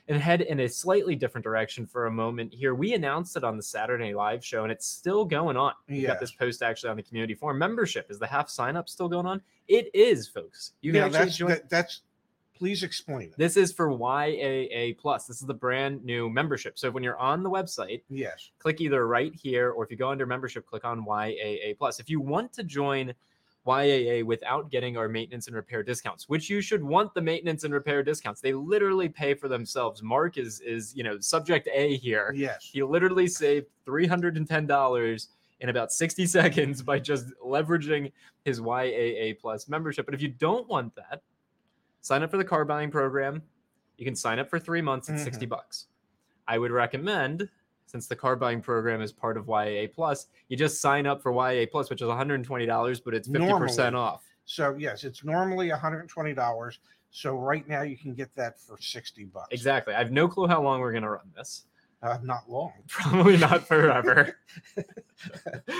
and 0.09 0.21
head 0.21 0.43
in 0.43 0.61
a 0.61 0.69
slightly 0.69 1.15
different 1.17 1.45
direction 1.45 1.87
for 1.87 2.07
a 2.07 2.11
moment 2.11 2.53
here. 2.53 2.75
We 2.75 2.93
announced 2.95 3.37
it 3.37 3.45
on 3.45 3.57
the 3.57 3.63
Saturday 3.63 4.15
Live 4.15 4.45
show, 4.45 4.63
and 4.65 4.71
it's 4.73 4.87
still 4.87 5.25
going 5.25 5.57
on. 5.57 5.73
We 5.89 6.03
got 6.03 6.21
this 6.21 6.33
post 6.33 6.63
actually 6.63 6.91
on 6.91 6.97
the 6.97 7.03
community 7.03 7.35
forum. 7.35 7.59
Membership 7.59 8.11
is 8.11 8.19
the 8.19 8.27
half 8.27 8.51
sign 8.51 8.77
up 8.77 8.89
still 8.89 9.09
going 9.09 9.27
on? 9.27 9.41
It 9.69 9.89
is, 9.95 10.29
folks. 10.29 10.73
You 10.83 10.93
can 10.93 11.01
Now, 11.01 11.07
actually 11.07 11.19
that's, 11.25 11.37
join. 11.37 11.49
that, 11.49 11.71
that's 11.71 12.03
please 12.55 12.83
explain 12.83 13.29
it. 13.31 13.35
This 13.39 13.57
is 13.57 13.73
for 13.73 13.89
YAA 13.89 14.97
Plus. 14.99 15.27
This 15.27 15.41
is 15.41 15.47
the 15.47 15.55
brand 15.55 16.05
new 16.05 16.29
membership. 16.29 16.79
So 16.79 16.91
when 16.91 17.03
you're 17.03 17.19
on 17.19 17.43
the 17.43 17.51
website, 17.51 18.03
Yes. 18.11 18.51
click 18.59 18.81
either 18.83 19.07
right 19.09 19.35
here 19.35 19.71
or 19.71 19.85
if 19.85 19.91
you 19.91 19.97
go 19.97 20.11
under 20.11 20.27
membership, 20.27 20.67
click 20.67 20.85
on 20.85 21.05
YAA 21.05 21.77
Plus. 21.79 21.99
If 21.99 22.11
you 22.11 22.21
want 22.21 22.53
to 22.53 22.63
join 22.63 23.15
YAA 23.67 24.25
without 24.25 24.71
getting 24.71 24.97
our 24.97 25.09
maintenance 25.09 25.47
and 25.47 25.57
repair 25.57 25.83
discounts, 25.83 26.29
which 26.29 26.51
you 26.51 26.61
should 26.61 26.83
want 26.83 27.15
the 27.15 27.21
maintenance 27.21 27.65
and 27.65 27.73
repair 27.73 28.03
discounts, 28.03 28.41
they 28.41 28.53
literally 28.53 29.09
pay 29.09 29.35
for 29.35 29.49
themselves. 29.49 30.03
Mark 30.03 30.37
is 30.37 30.61
is 30.61 30.95
you 30.95 31.03
know 31.03 31.19
subject 31.21 31.69
A 31.73 31.97
here. 31.97 32.33
Yes. 32.37 32.69
He 32.73 32.83
literally 32.83 33.27
saved 33.27 33.67
three 33.85 34.07
hundred 34.07 34.37
and 34.37 34.47
ten 34.47 34.67
dollars 34.67 35.29
in 35.61 35.71
about 35.71 35.93
60 35.93 36.27
seconds 36.39 36.83
by 36.83 36.99
just 36.99 37.27
leveraging 37.45 38.13
his 38.45 38.61
YAA 38.61 39.39
Plus 39.39 39.69
membership. 39.69 40.05
But 40.05 40.15
if 40.15 40.21
you 40.21 40.29
don't 40.29 40.69
want 40.69 40.95
that, 40.97 41.23
sign 42.03 42.23
up 42.23 42.31
for 42.31 42.37
the 42.37 42.45
car 42.45 42.65
buying 42.65 42.91
program. 42.91 43.43
You 43.97 44.05
can 44.05 44.17
sign 44.17 44.39
up 44.39 44.51
for 44.51 44.59
three 44.59 44.83
months 44.83 45.09
at 45.09 45.19
60 45.21 45.47
mm-hmm. 45.47 45.51
bucks. 45.51 45.87
I 46.47 46.59
would 46.59 46.73
recommend, 46.73 47.49
since 47.95 48.09
the 48.09 48.17
car 48.17 48.35
buying 48.35 48.61
program 48.61 49.01
is 49.01 49.13
part 49.13 49.37
of 49.37 49.47
YAA 49.47 49.93
Plus, 49.95 50.27
you 50.49 50.57
just 50.57 50.81
sign 50.81 51.07
up 51.07 51.23
for 51.23 51.33
YAA 51.33 51.71
Plus, 51.71 51.91
which 51.91 52.03
is 52.03 52.09
$120, 52.09 53.01
but 53.05 53.15
it's 53.15 53.29
50% 53.29 53.39
Normally. 53.39 53.95
off. 53.95 54.25
So 54.47 54.75
yes, 54.77 55.05
it's 55.05 55.23
normally 55.23 55.71
$120. 55.71 56.79
So 57.13 57.37
right 57.37 57.69
now 57.69 57.83
you 57.83 57.97
can 57.97 58.13
get 58.13 58.35
that 58.35 58.59
for 58.59 58.77
60 58.81 59.27
bucks. 59.27 59.47
Exactly. 59.53 59.95
I 59.95 59.99
have 59.99 60.11
no 60.11 60.27
clue 60.27 60.49
how 60.49 60.61
long 60.61 60.81
we're 60.81 60.91
going 60.91 61.05
to 61.05 61.11
run 61.11 61.31
this. 61.37 61.67
Uh, 62.03 62.19
not 62.25 62.51
long. 62.51 62.73
Probably 62.89 63.37
not 63.37 63.65
forever. 63.69 64.37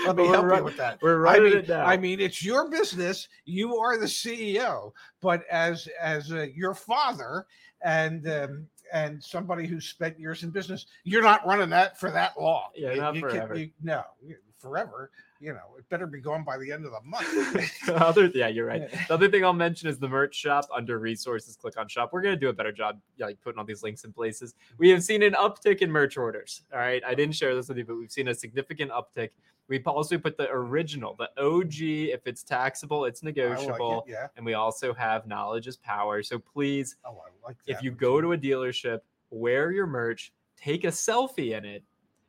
Let 0.07 0.15
me 0.15 0.25
help 0.27 0.45
run- 0.45 0.59
you 0.59 0.63
with 0.63 0.77
that. 0.77 0.99
We're 1.01 1.27
I 1.27 1.33
running 1.33 1.43
mean, 1.49 1.57
it 1.57 1.67
down. 1.67 1.85
I 1.85 1.97
mean, 1.97 2.21
it's 2.21 2.45
your 2.45 2.69
business. 2.71 3.27
You 3.43 3.75
are 3.75 3.97
the 3.97 4.05
CEO, 4.05 4.93
but 5.21 5.45
as 5.51 5.89
as 6.01 6.31
uh, 6.31 6.47
your 6.55 6.73
father 6.73 7.45
and 7.83 8.27
um, 8.29 8.67
and 8.93 9.23
somebody 9.23 9.65
who 9.67 9.79
spent 9.81 10.19
years 10.19 10.43
in 10.43 10.49
business, 10.51 10.85
you're 11.03 11.21
not 11.23 11.45
running 11.45 11.69
that 11.69 11.99
for 11.99 12.11
that 12.11 12.39
long. 12.39 12.69
Yeah, 12.75 12.91
You- 12.91 13.01
not 13.01 13.15
you 13.15 13.21
can- 13.21 13.31
forever. 13.31 13.55
you- 13.55 13.71
no, 13.81 14.03
forever. 14.57 15.11
You 15.41 15.51
know, 15.53 15.75
it 15.77 15.87
better 15.89 16.07
be 16.07 16.21
gone 16.21 16.43
by 16.45 16.57
the 16.57 16.71
end 16.71 16.85
of 16.85 16.91
the 16.91 17.01
month. 17.03 17.89
other 17.89 18.31
yeah 18.33 18.47
you're 18.47 18.65
right. 18.65 18.89
The 19.07 19.13
other 19.13 19.29
thing 19.29 19.43
i'll 19.43 19.53
mention 19.53 19.89
is 19.89 19.99
the 19.99 20.07
merch 20.07 20.33
shop 20.35 20.65
under 20.73 20.97
resources 20.97 21.55
click 21.57 21.77
on 21.77 21.87
shop. 21.87 22.11
We're 22.13 22.21
going 22.21 22.35
to 22.35 22.39
do 22.39 22.49
a 22.49 22.53
better 22.53 22.71
job 22.71 22.99
like 23.19 23.39
putting 23.41 23.59
all 23.59 23.65
these 23.65 23.83
links 23.83 24.03
in 24.05 24.13
places. 24.13 24.53
We 24.77 24.89
have 24.89 25.03
seen 25.03 25.23
an 25.23 25.33
uptick 25.33 25.79
in 25.79 25.91
merch 25.91 26.17
orders 26.17 26.61
all 26.73 26.79
right? 26.79 27.03
I 27.05 27.13
didn't 27.15 27.35
share 27.35 27.53
this 27.53 27.67
with 27.67 27.77
you 27.77 27.85
but 27.85 27.95
we've 27.97 28.11
seen 28.11 28.29
a 28.29 28.33
significant 28.33 28.91
uptick. 28.91 29.31
We 29.67 29.79
also 29.83 30.17
put 30.17 30.37
the 30.37 30.49
original 30.51 31.15
the 31.15 31.29
og 31.41 31.73
if 31.81 32.21
it's 32.27 32.43
taxable 32.43 33.03
it's 33.05 33.21
I 33.23 33.27
like 33.27 33.35
negotiable. 33.35 34.03
it, 34.07 34.11
Yeah. 34.11 34.27
and 34.37 34.45
we 34.45 34.53
also 34.53 34.93
have 34.93 35.27
knowledge 35.27 35.67
is 35.67 35.75
power. 35.77 36.23
So 36.23 36.39
please 36.39 36.95
Oh, 37.03 37.17
I 37.25 37.47
like 37.47 37.57
that. 37.65 37.71
if 37.73 37.83
you 37.83 37.91
go 37.91 38.21
to 38.21 38.31
a 38.33 38.37
dealership 38.37 38.99
wear 39.31 39.71
your 39.71 39.87
merch 39.87 40.31
take 40.55 40.85
a 40.85 40.87
selfie 40.87 41.57
in 41.57 41.65
it 41.65 41.83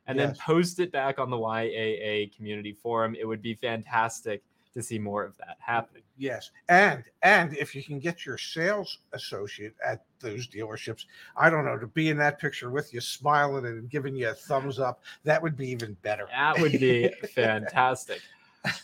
and 0.07 0.17
then 0.17 0.33
post 0.35 0.79
it 0.79 0.91
back 0.91 1.19
on 1.19 1.29
the 1.29 1.37
yaa 1.37 2.35
community 2.35 2.73
forum 2.73 3.15
it 3.15 3.25
would 3.25 3.41
be 3.41 3.53
fantastic 3.53 4.43
to 4.73 4.81
see 4.81 4.99
more 4.99 5.23
of 5.23 5.37
that 5.37 5.57
happening 5.59 6.03
Yes, 6.17 6.49
and 6.67 7.03
and 7.21 7.55
if 7.55 7.75
you 7.75 7.83
can 7.83 7.99
get 7.99 8.25
your 8.25 8.39
sales 8.39 8.99
associate 9.13 9.75
at 9.85 10.03
those 10.19 10.47
dealerships, 10.47 11.05
I 11.35 11.49
don't 11.49 11.63
know, 11.63 11.77
to 11.77 11.85
be 11.85 12.09
in 12.09 12.17
that 12.17 12.39
picture 12.39 12.71
with 12.71 12.91
you, 12.91 13.01
smiling 13.01 13.65
and 13.67 13.87
giving 13.89 14.15
you 14.15 14.29
a 14.29 14.33
thumbs 14.33 14.79
up, 14.79 15.03
that 15.25 15.41
would 15.41 15.55
be 15.55 15.69
even 15.69 15.95
better. 16.01 16.27
That 16.31 16.59
would 16.59 16.71
be 16.71 17.09
fantastic. 17.35 18.19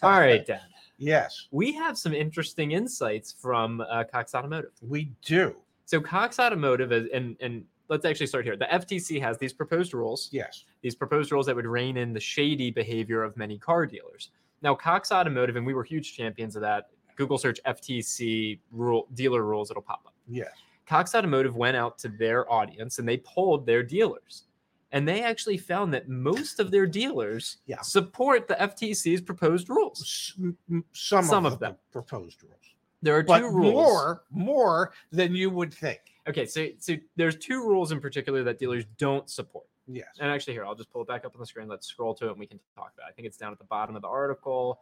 All 0.03 0.11
right, 0.11 0.45
Dan. 0.45 0.61
Yes, 0.99 1.47
We 1.49 1.73
have 1.73 1.97
some 1.97 2.13
interesting 2.13 2.71
insights 2.71 3.33
from 3.33 3.81
uh, 3.81 4.03
Cox 4.03 4.35
Automotive. 4.35 4.71
we 4.87 5.11
do. 5.25 5.55
So 5.85 5.99
Cox 5.99 6.39
Automotive 6.39 6.91
is, 6.91 7.09
and 7.11 7.35
and 7.41 7.65
let's 7.89 8.05
actually 8.05 8.27
start 8.27 8.45
here. 8.45 8.55
The 8.55 8.65
FTC 8.65 9.21
has 9.21 9.37
these 9.37 9.53
proposed 9.53 9.93
rules. 9.93 10.29
Yes, 10.31 10.63
These 10.81 10.95
proposed 10.95 11.31
rules 11.31 11.45
that 11.47 11.55
would 11.55 11.65
rein 11.65 11.97
in 11.97 12.13
the 12.13 12.19
shady 12.19 12.71
behavior 12.71 13.23
of 13.23 13.35
many 13.37 13.57
car 13.57 13.85
dealers. 13.85 14.31
Now, 14.61 14.73
Cox 14.75 15.11
Automotive, 15.11 15.55
and 15.57 15.65
we 15.65 15.73
were 15.73 15.83
huge 15.83 16.15
champions 16.15 16.55
of 16.55 16.61
that. 16.61 16.89
Google 17.15 17.37
search 17.37 17.59
FTC 17.67 18.59
rule 18.71 19.07
dealer 19.13 19.43
rules; 19.43 19.69
it'll 19.69 19.83
pop 19.83 20.01
up. 20.05 20.13
yes, 20.27 20.49
Cox 20.87 21.13
Automotive 21.13 21.55
went 21.55 21.77
out 21.77 21.97
to 21.99 22.09
their 22.09 22.51
audience 22.51 22.97
and 22.99 23.07
they 23.07 23.17
polled 23.17 23.65
their 23.65 23.83
dealers. 23.83 24.45
And 24.91 25.07
they 25.07 25.23
actually 25.23 25.57
found 25.57 25.91
that 25.95 26.07
most 26.07 26.59
of 26.59 26.69
their 26.69 26.85
dealers 26.85 27.57
Yeah. 27.65 27.81
support 27.81 28.47
the 28.47 28.53
FTC's 28.55 29.21
proposed 29.21 29.67
rules. 29.69 30.01
S- 30.01 30.33
m- 30.39 30.55
m- 30.69 30.85
some, 30.93 31.23
Some 31.25 31.45
of, 31.47 31.53
of 31.53 31.59
the 31.59 31.65
them. 31.69 31.77
proposed 31.91 32.43
rules, 32.43 32.75
There 33.01 33.17
are 33.17 33.23
but 33.23 33.39
two 33.39 33.49
rules. 33.49 33.73
more, 33.73 34.23
more 34.29 34.93
than 35.11 35.35
you 35.35 35.49
would 35.49 35.73
think. 35.73 35.99
Okay, 36.27 36.45
so 36.45 36.67
so 36.79 36.95
there's 37.15 37.35
two 37.37 37.61
rules 37.61 37.91
in 37.91 37.99
particular 37.99 38.43
that 38.43 38.57
dealers 38.59 38.85
don't 38.97 39.29
support. 39.29 39.65
Yes, 39.87 40.07
And 40.19 40.31
actually, 40.31 40.53
here 40.53 40.65
I'll 40.65 40.75
just 40.75 40.91
pull 40.91 41.01
it 41.01 41.07
back 41.07 41.25
up 41.25 41.35
on 41.35 41.39
the 41.41 41.45
screen. 41.45 41.67
Let's 41.67 41.87
scroll 41.87 42.13
to 42.15 42.27
it 42.27 42.31
and 42.31 42.39
we 42.39 42.47
can 42.47 42.59
talk 42.75 42.93
about. 42.97 43.09
It. 43.09 43.11
I 43.11 43.13
think 43.13 43.27
it's 43.27 43.37
down 43.37 43.51
at 43.51 43.57
the 43.57 43.65
bottom 43.65 43.95
of 43.95 44.01
the 44.01 44.07
article. 44.07 44.79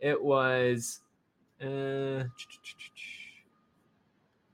It 0.00 0.22
was. 0.22 1.00
Uh, 1.60 2.24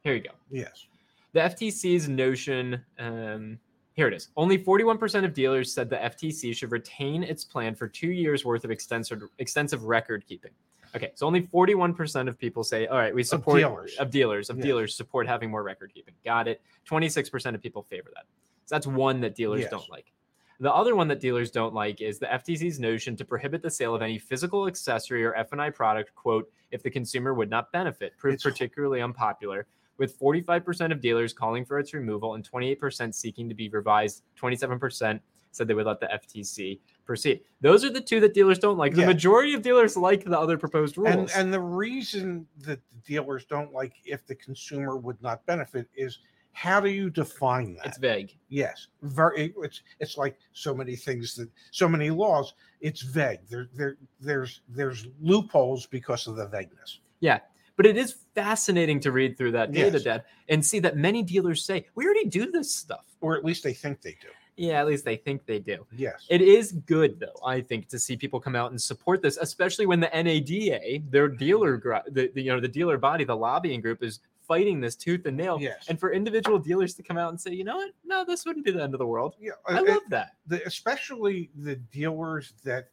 here 0.05 0.14
you 0.14 0.20
go. 0.20 0.31
yes, 0.50 0.87
The 1.33 1.40
FTC's 1.40 2.09
notion. 2.09 2.85
Um, 2.98 3.59
here 3.94 4.07
it 4.07 4.14
is. 4.14 4.29
Only 4.37 4.57
41% 4.57 5.24
of 5.24 5.35
dealers 5.35 5.72
said 5.72 5.90
the 5.90 5.96
FTC 5.96 6.55
should 6.55 6.70
retain 6.70 7.22
its 7.22 7.44
plan 7.44 7.74
for 7.74 7.88
two 7.88 8.12
years 8.12 8.44
worth 8.44 8.64
of 8.64 8.70
extensive 8.70 9.22
extensive 9.38 9.85
record 9.85 10.24
keeping. 10.26 10.53
Okay, 10.94 11.12
so 11.14 11.26
only 11.26 11.42
41% 11.42 12.29
of 12.29 12.38
people 12.38 12.64
say, 12.64 12.87
all 12.87 12.98
right, 12.98 13.14
we 13.14 13.22
support 13.22 13.59
dealers. 13.61 13.96
of 13.98 14.11
dealers 14.11 14.50
of 14.50 14.57
Yes. 14.59 14.64
dealers 14.66 14.96
support 14.96 15.26
having 15.26 15.50
more 15.50 15.62
record 15.62 15.92
keeping. 15.94 16.14
Got 16.24 16.48
it. 16.48 16.61
26% 16.88 17.55
of 17.55 17.62
people 17.62 17.83
favor 17.83 18.11
that. 18.14 18.24
So 18.66 18.74
that's 18.74 18.87
one 18.87 19.20
that 19.20 19.35
dealers 19.35 19.61
Yes. 19.62 19.70
don't 19.70 19.88
like. 19.90 20.12
The 20.59 20.72
other 20.72 20.94
one 20.94 21.09
that 21.09 21.20
dealers 21.20 21.50
don't 21.50 21.72
like 21.74 22.00
is 22.03 22.18
the 22.18 22.26
FTC's 22.26 22.79
notion 22.79 23.16
to 23.16 23.24
prohibit 23.24 23.62
the 23.62 23.70
sale 23.70 23.94
of 23.94 24.03
any 24.03 24.18
physical 24.18 24.66
accessory 24.66 25.24
or 25.24 25.35
F&I 25.35 25.70
product, 25.70 26.14
quote, 26.14 26.50
if 26.70 26.83
the 26.83 26.90
consumer 26.90 27.33
would 27.35 27.48
not 27.48 27.72
benefit, 27.72 28.16
proved 28.18 28.35
It's- 28.35 28.53
particularly 28.53 29.00
unpopular, 29.00 29.66
with 29.96 30.16
45% 30.18 30.92
of 30.92 31.00
dealers 31.00 31.33
calling 31.33 31.64
for 31.64 31.79
its 31.79 31.94
removal 31.94 32.35
and 32.35 32.44
28% 32.44 33.14
seeking 33.14 33.48
to 33.48 33.55
be 33.55 33.68
revised. 33.68 34.22
27% 34.37 35.22
said 35.53 35.66
they 35.66 35.74
would 35.74 35.87
let 35.87 36.00
the 36.00 36.12
FTC 36.12 36.81
proceed. 37.11 37.40
Those 37.61 37.85
are 37.85 37.90
the 37.90 38.01
two 38.01 38.20
that 38.20 38.35
dealers 38.35 38.61
don't 38.61 38.79
like. 38.79 38.94
The 38.94 39.01
Yeah. 39.01 39.07
majority 39.09 39.53
of 39.55 39.62
dealers 39.62 39.96
like 39.96 40.23
the 40.25 40.38
other 40.38 40.57
proposed 40.57 40.96
rules. 40.96 41.11
and 41.12 41.29
and 41.35 41.53
the 41.53 41.61
reason 41.61 42.46
that 42.59 42.79
the 42.88 42.96
dealers 43.05 43.44
don't 43.46 43.73
like 43.73 43.94
if 44.05 44.25
the 44.27 44.37
consumer 44.37 44.96
would 44.96 45.20
not 45.20 45.44
benefit 45.44 45.88
is 45.96 46.20
how 46.53 46.79
do 46.79 46.88
you 46.88 47.11
define 47.11 47.75
that? 47.75 47.87
It's 47.87 47.99
vague. 47.99 48.37
Yes, 48.49 48.87
very. 49.03 49.53
It's 49.59 49.83
it's 49.99 50.16
like 50.16 50.38
so 50.53 50.73
many 50.73 50.94
things 50.94 51.35
that 51.35 51.49
so 51.73 51.88
many 51.88 52.11
laws. 52.11 52.55
It's 52.81 53.03
vague. 53.03 53.40
There 53.49 53.68
there 53.75 53.96
there's 54.20 54.61
there's 54.68 55.09
loopholes 55.20 55.87
because 55.87 56.29
of 56.29 56.37
the 56.37 56.46
vagueness. 56.46 57.01
Yeah, 57.18 57.40
but 57.77 57.87
it 57.87 57.96
is 57.96 58.14
fascinating 58.37 59.01
to 59.01 59.11
read 59.11 59.37
through 59.37 59.51
that 59.53 59.73
data, 59.73 59.96
Yes. 59.99 60.05
Dad, 60.05 60.25
and 60.49 60.64
see 60.64 60.79
that 60.79 60.96
many 60.96 61.25
dealers 61.25 61.64
say 61.64 61.87
we 61.96 62.05
already 62.05 62.27
do 62.27 62.53
this 62.53 62.73
stuff. 62.73 63.05
Or 63.20 63.37
at 63.37 63.44
least 63.44 63.64
they 63.64 63.75
think 63.75 64.01
they 64.01 64.16
do. 64.20 64.29
Yeah, 64.57 64.81
at 64.81 64.87
least 64.87 65.05
they 65.05 65.17
think 65.17 65.47
they 65.47 65.59
do. 65.59 65.87
Yes. 65.97 66.27
It 66.29 66.43
is 66.43 66.73
good 66.73 67.19
though, 67.21 67.41
I 67.47 67.61
think, 67.61 67.89
to 67.89 67.99
see 67.99 68.17
people 68.17 68.41
come 68.41 68.55
out 68.57 68.71
and 68.71 68.81
support 68.81 69.23
this, 69.23 69.37
especially 69.39 69.87
when 69.87 70.01
the 70.01 70.11
NADA, 70.13 71.05
their 71.11 71.29
dealer, 71.29 71.77
gr- 71.79 71.97
the, 72.11 72.31
the 72.35 72.43
you 72.43 72.53
know 72.53 72.61
the 72.61 72.69
dealer 72.69 72.99
body, 72.99 73.25
the 73.25 73.37
lobbying 73.37 73.81
group, 73.81 74.03
is 74.03 74.21
fighting 74.47 74.81
this 74.81 74.97
tooth 74.97 75.25
and 75.27 75.37
nail. 75.37 75.59
yes. 75.61 75.87
And 75.89 75.99
for 75.99 76.13
individual 76.13 76.59
dealers 76.59 76.95
to 76.95 77.03
come 77.05 77.17
out 77.17 77.31
and 77.31 77.41
say, 77.41 77.53
you 77.53 77.63
know 77.65 77.77
what, 77.77 77.93
no, 78.05 78.25
this 78.25 78.45
wouldn't 78.45 78.65
be 78.65 78.73
the 78.73 78.83
end 78.83 78.95
of 78.95 78.99
the 78.99 79.07
world. 79.07 79.37
yeah, 79.41 79.53
I 79.67 79.79
uh, 79.79 79.85
love 79.85 80.03
that. 80.09 80.33
the, 80.49 80.61
especially 80.67 81.51
the 81.57 81.77
dealers 81.77 82.53
that 82.65 82.89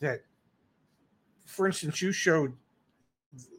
that 0.00 0.20
for 1.44 1.66
instance 1.66 2.00
you 2.02 2.10
showed 2.10 2.54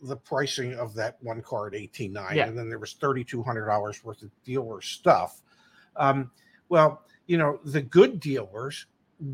the 0.04 0.16
pricing 0.16 0.74
of 0.74 0.94
that 0.96 1.18
one 1.22 1.42
car 1.42 1.68
at 1.68 1.74
18.9 1.74 2.34
Yeah. 2.34 2.48
and 2.48 2.58
then 2.58 2.70
there 2.70 2.80
was 2.80 2.94
$3200 2.96 4.04
worth 4.04 4.22
of 4.22 4.32
dealer 4.44 4.82
stuff 4.82 5.42
um, 5.98 6.32
well 6.70 7.04
you 7.28 7.38
know 7.38 7.60
the 7.66 7.82
good 7.82 8.20
dealers 8.20 8.86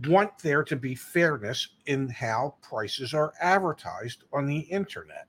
want 0.05 0.31
there 0.39 0.63
to 0.63 0.75
be 0.75 0.93
fairness 0.93 1.69
in 1.87 2.07
how 2.09 2.55
prices 2.61 3.13
are 3.13 3.33
advertised 3.41 4.23
on 4.31 4.45
the 4.45 4.59
internet 4.59 5.27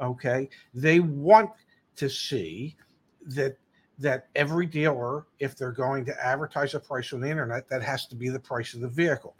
okay 0.00 0.48
they 0.74 1.00
want 1.00 1.50
to 1.96 2.08
see 2.08 2.76
that 3.26 3.56
that 3.98 4.28
every 4.34 4.66
dealer, 4.66 5.26
if 5.38 5.56
they're 5.56 5.72
going 5.72 6.04
to 6.04 6.24
advertise 6.24 6.74
a 6.74 6.80
price 6.80 7.12
on 7.12 7.20
the 7.20 7.30
internet, 7.30 7.68
that 7.68 7.82
has 7.82 8.06
to 8.06 8.16
be 8.16 8.28
the 8.28 8.38
price 8.38 8.74
of 8.74 8.80
the 8.80 8.88
vehicle. 8.88 9.36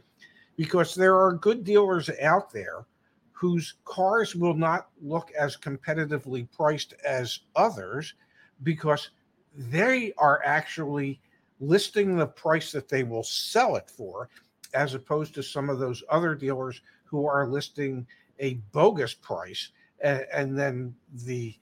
Because 0.56 0.94
there 0.94 1.18
are 1.18 1.32
good 1.32 1.64
dealers 1.64 2.08
out 2.22 2.52
there 2.52 2.86
whose 3.32 3.74
cars 3.84 4.36
will 4.36 4.54
not 4.54 4.88
look 5.00 5.32
as 5.32 5.56
competitively 5.56 6.48
priced 6.52 6.94
as 7.04 7.40
others 7.56 8.14
because 8.62 9.10
they 9.56 10.12
are 10.16 10.40
actually 10.44 11.20
listing 11.62 12.16
the 12.16 12.26
price 12.26 12.72
that 12.72 12.88
they 12.88 13.04
will 13.04 13.22
sell 13.22 13.76
it 13.76 13.88
for, 13.88 14.28
as 14.74 14.94
opposed 14.94 15.34
to 15.34 15.42
some 15.42 15.70
of 15.70 15.78
those 15.78 16.02
other 16.10 16.34
dealers 16.34 16.82
who 17.04 17.26
are 17.26 17.46
listing 17.46 18.06
a 18.40 18.54
bogus 18.72 19.14
price 19.14 19.70
and, 20.02 20.26
and 20.32 20.58
then 20.58 20.94
the 21.24 21.54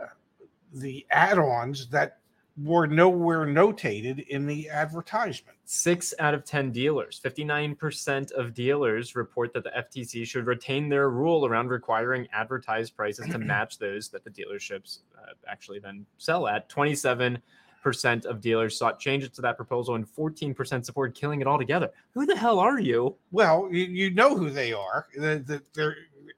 uh, 0.00 0.06
the 0.72 1.04
add-ons 1.10 1.88
that 1.88 2.18
were 2.64 2.86
nowhere 2.86 3.46
notated 3.46 4.26
in 4.28 4.46
the 4.46 4.68
advertisement. 4.68 5.56
Six 5.64 6.12
out 6.18 6.34
of 6.34 6.44
10 6.44 6.72
dealers, 6.72 7.20
59% 7.24 8.32
of 8.32 8.52
dealers 8.52 9.14
report 9.14 9.52
that 9.52 9.64
the 9.64 9.70
FTC 9.70 10.26
should 10.26 10.46
retain 10.46 10.88
their 10.88 11.10
rule 11.10 11.46
around 11.46 11.68
requiring 11.68 12.26
advertised 12.32 12.96
prices 12.96 13.26
to 13.30 13.38
match 13.38 13.78
those 13.78 14.08
that 14.08 14.24
the 14.24 14.30
dealerships 14.30 15.00
uh, 15.16 15.34
actually 15.46 15.78
then 15.78 16.04
sell 16.16 16.48
at. 16.48 16.68
27% 16.68 17.40
of 18.26 18.40
dealers 18.40 18.78
sought 18.78 18.98
changes 18.98 19.30
to 19.30 19.42
that 19.42 19.56
proposal, 19.56 19.94
and 19.94 20.06
14% 20.06 20.84
supported 20.84 21.14
killing 21.14 21.40
it 21.40 21.46
altogether. 21.46 21.90
Who 22.14 22.26
the 22.26 22.36
hell 22.36 22.58
are 22.58 22.78
you? 22.78 23.16
Well, 23.30 23.68
you, 23.70 23.84
you 23.84 24.10
know 24.10 24.36
who 24.36 24.50
they 24.50 24.72
are. 24.72 25.06
The, 25.14 25.42
the, 25.46 25.62
they're, 25.74 25.96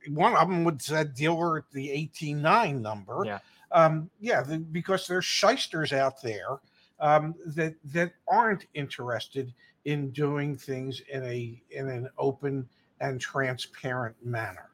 one 0.09 0.35
of 0.37 0.49
them 0.49 0.65
would 0.65 0.81
said 0.81 1.15
dealer 1.15 1.59
at 1.59 1.71
the 1.73 1.89
189 1.89 2.83
number. 2.83 3.23
Yeah. 3.25 3.39
Um, 3.73 4.11
yeah, 4.21 4.43
the, 4.43 4.59
because 4.59 5.07
there's 5.07 5.25
shysters 5.25 5.93
out 5.93 6.21
there 6.23 6.59
um, 6.99 7.35
that 7.47 7.75
that 7.87 8.13
aren't 8.29 8.67
interested 8.75 9.55
in 9.85 10.11
doing 10.11 10.57
things 10.57 11.03
in 11.13 11.25
a 11.25 11.63
in 11.71 11.89
an 11.89 12.09
open 12.19 12.69
and 13.01 13.21
transparent 13.21 14.17
manner. 14.25 14.71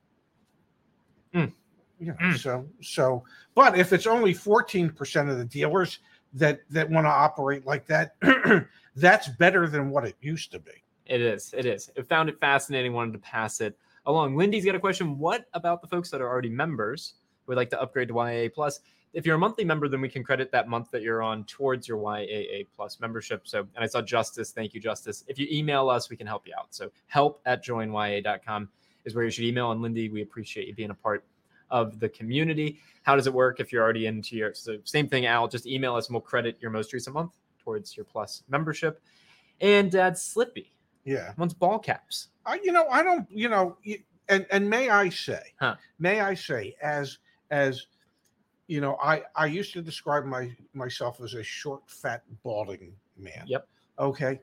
Mm. 1.35 1.53
Yeah. 2.01 2.15
Mm. 2.15 2.39
So 2.39 2.67
so, 2.81 3.25
but 3.55 3.79
if 3.79 3.93
it's 3.93 4.07
only 4.07 4.35
14% 4.35 5.31
of 5.31 5.39
the 5.39 5.45
dealers 5.45 5.99
that 6.37 6.61
that 6.71 6.89
want 6.89 7.07
to 7.07 7.11
operate 7.11 7.67
like 7.67 7.87
that, 7.87 8.17
that's 8.97 9.29
better 9.29 9.69
than 9.69 9.91
what 9.91 10.05
it 10.05 10.15
used 10.21 10.53
to 10.53 10.59
be. 10.59 10.73
It 11.07 11.21
is. 11.21 11.55
It 11.57 11.67
is. 11.67 11.91
I 11.99 12.03
found 12.03 12.29
it 12.29 12.39
fascinating. 12.41 12.93
Wanted 12.93 13.13
to 13.13 13.19
pass 13.19 13.61
it 13.61 13.77
along. 14.07 14.37
Lindy's 14.37 14.65
got 14.65 14.75
a 14.75 14.81
question. 14.81 15.19
What 15.19 15.47
about 15.55 15.81
the 15.81 15.89
folks 15.89 16.11
that 16.11 16.21
are 16.21 16.29
already 16.29 16.49
members 16.49 17.15
who 17.45 17.53
would 17.53 17.57
like 17.57 17.71
to 17.71 17.81
upgrade 17.81 18.09
to 18.09 18.15
YAA 18.15 18.53
Plus? 18.53 18.81
If 19.13 19.25
you're 19.25 19.37
a 19.37 19.39
monthly 19.39 19.65
member, 19.65 19.89
then 19.89 20.01
we 20.03 20.11
can 20.11 20.23
credit 20.23 20.53
that 20.53 20.69
month 20.69 20.91
that 20.91 21.01
you're 21.01 21.23
on 21.23 21.45
towards 21.45 21.89
your 21.89 21.99
YAA 21.99 22.67
Plus 22.75 23.01
membership. 23.01 23.43
So, 23.45 23.61
and 23.75 23.83
I 23.85 23.87
saw 23.87 24.03
Justice. 24.03 24.51
Thank 24.51 24.75
you, 24.75 24.81
Justice. 24.81 25.25
If 25.27 25.39
you 25.39 25.47
email 25.51 25.89
us, 25.89 26.11
we 26.11 26.17
can 26.17 26.27
help 26.27 26.47
you 26.47 26.53
out. 26.59 26.67
So, 26.71 26.91
help 27.07 27.41
at 27.47 27.65
joinyaa.com 27.65 28.69
is 29.05 29.15
where 29.15 29.25
you 29.25 29.31
should 29.31 29.45
email. 29.45 29.71
And 29.71 29.81
Lindy, 29.81 30.11
we 30.11 30.23
appreciate 30.23 30.67
you 30.67 30.75
being 30.75 30.91
a 30.91 30.95
part 30.95 31.25
of 31.71 31.99
the 32.01 32.09
community. 32.09 32.81
How 33.03 33.17
does 33.17 33.27
it 33.27 33.33
work 33.33 33.61
if 33.61 33.73
you're 33.73 33.83
already 33.83 34.07
into 34.07 34.37
your? 34.37 34.55
So, 34.55 34.79
same 34.85 35.09
thing, 35.09 35.27
Al. 35.27 35.49
Just 35.49 35.67
email 35.67 35.95
us 35.95 36.09
and 36.09 36.15
we'll 36.15 36.21
credit 36.23 36.57
your 36.61 36.71
most 36.71 36.93
recent 36.93 37.15
month 37.15 37.33
towards 37.63 37.97
your 37.97 38.05
Plus 38.05 38.43
membership. 38.49 39.03
And 39.61 39.91
Dad 39.91 40.19
Slippy 40.19 40.73
Yeah. 41.05 41.33
wants 41.37 41.55
ball 41.55 41.79
caps. 41.79 42.29
I, 42.45 42.61
you 42.63 42.73
know, 42.73 42.87
I 42.89 43.03
don't, 43.03 43.31
you 43.31 43.49
know, 43.49 43.77
and 44.29 44.47
and 44.51 44.69
may 44.69 44.89
I 44.91 45.09
say, 45.09 45.41
Huh. 45.61 45.77
may 45.99 46.21
I 46.21 46.35
say, 46.35 46.77
as 46.83 47.19
as 47.51 47.87
you 48.69 48.81
know, 48.81 48.97
I 49.03 49.23
I 49.35 49.47
used 49.47 49.73
to 49.75 49.83
describe 49.83 50.25
my 50.25 50.55
myself 50.75 51.21
as 51.21 51.35
a 51.35 51.43
short, 51.43 51.83
fat, 51.89 52.23
balding 52.43 52.93
man. 53.17 53.45
Yep. 53.47 53.69
Okay. 53.99 54.41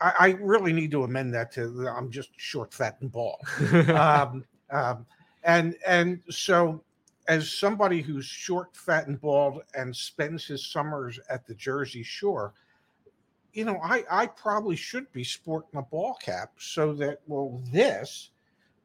I, 0.00 0.12
I 0.18 0.28
really 0.40 0.72
need 0.72 0.90
to 0.90 1.04
amend 1.04 1.32
that 1.34 1.52
to 1.52 1.88
I'm 1.88 2.10
just 2.10 2.30
short, 2.36 2.74
fat, 2.74 2.98
and 3.00 3.10
bald. 3.10 3.40
um, 3.90 4.44
um, 4.70 5.06
and 5.44 5.76
and 5.86 6.20
so 6.30 6.82
as 7.28 7.50
somebody 7.50 8.02
who's 8.02 8.26
short, 8.26 8.76
fat, 8.76 9.06
and 9.06 9.20
bald 9.20 9.62
and 9.74 9.94
spends 9.94 10.46
his 10.46 10.66
summers 10.66 11.18
at 11.30 11.46
the 11.46 11.54
Jersey 11.54 12.02
Shore, 12.02 12.52
you 13.52 13.64
know, 13.64 13.78
I 13.82 14.04
I 14.10 14.26
probably 14.26 14.76
should 14.76 15.10
be 15.12 15.24
sporting 15.24 15.78
a 15.78 15.82
ball 15.82 16.14
cap 16.20 16.52
so 16.58 16.92
that 16.94 17.20
well, 17.26 17.62
this 17.72 18.30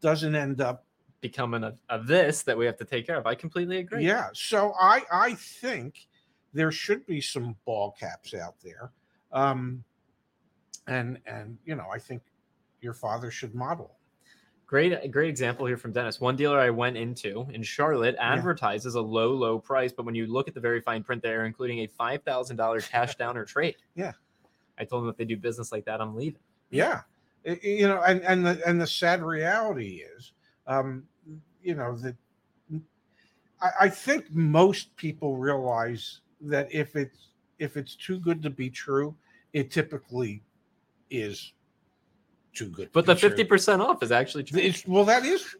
doesn't 0.01 0.35
end 0.35 0.61
up. 0.61 0.85
Becoming 1.21 1.65
a, 1.65 1.73
a 1.89 2.01
this 2.01 2.43
that 2.43 2.57
we 2.57 2.65
have 2.65 2.77
to 2.77 2.85
take 2.85 3.05
care 3.05 3.17
of. 3.17 3.27
I 3.27 3.35
completely 3.35 3.79
agree. 3.79 4.05
Yeah. 4.05 4.29
So 4.31 4.73
I 4.79 5.03
I 5.11 5.33
think 5.33 6.07
there 6.53 6.71
should 6.71 7.05
be 7.05 7.19
some 7.19 7.57
ball 7.65 7.93
caps 7.99 8.33
out 8.33 8.55
there, 8.63 8.91
um, 9.33 9.83
and 10.87 11.19
and 11.25 11.57
you 11.65 11.75
know 11.75 11.87
I 11.93 11.99
think 11.99 12.21
your 12.79 12.93
father 12.93 13.31
should 13.31 13.53
model. 13.53 13.98
Great, 14.69 15.09
great 15.09 15.29
example 15.29 15.65
here 15.65 15.77
from 15.77 15.91
Dennis. 15.91 16.21
One 16.21 16.35
dealer 16.35 16.59
I 16.59 16.69
went 16.69 16.95
into 16.95 17.47
in 17.51 17.63
Charlotte 17.63 18.15
advertises 18.19 18.93
a 18.93 19.01
low, 19.01 19.31
low 19.33 19.57
price, 19.57 19.91
but 19.91 20.05
when 20.05 20.13
you 20.13 20.27
look 20.27 20.47
at 20.47 20.53
the 20.53 20.59
very 20.59 20.79
fine 20.79 21.01
print, 21.01 21.23
they're 21.23 21.47
including 21.47 21.79
a 21.79 21.87
five 21.87 22.21
thousand 22.21 22.57
dollar 22.57 22.79
cash 22.79 23.15
down 23.15 23.35
or 23.35 23.45
trade. 23.45 23.77
Yeah. 23.95 24.11
I 24.77 24.83
told 24.85 25.01
them 25.03 25.09
if 25.09 25.17
they 25.17 25.25
do 25.25 25.37
business 25.37 25.71
like 25.71 25.85
that, 25.85 26.01
I'm 26.01 26.15
leaving. 26.15 26.41
yeah 26.69 27.01
you 27.61 27.87
know 27.87 28.01
and 28.01 28.21
and 28.21 28.45
the 28.45 28.61
and 28.67 28.79
the 28.79 28.85
sad 28.87 29.23
reality 29.23 30.03
is 30.15 30.33
um 30.67 31.03
you 31.63 31.73
know 31.73 31.95
that 31.97 32.15
I, 33.61 33.71
I 33.81 33.89
think 33.89 34.31
most 34.31 34.95
people 34.95 35.37
realize 35.37 36.19
that 36.41 36.67
if 36.71 36.95
it's 36.95 37.29
if 37.57 37.77
it's 37.77 37.95
too 37.95 38.19
good 38.19 38.43
to 38.43 38.49
be 38.49 38.69
true 38.69 39.15
it 39.53 39.71
typically 39.71 40.43
is 41.09 41.53
too 42.59 42.69
good 42.77 42.89
But 42.91 43.05
the 43.05 43.15
fifty 43.15 43.45
percent 43.53 43.81
off 43.81 44.03
is 44.03 44.11
actually 44.11 44.43
true. 44.43 44.59
it's, 44.59 44.85
well 44.85 45.05
that 45.05 45.23
is 45.25 45.55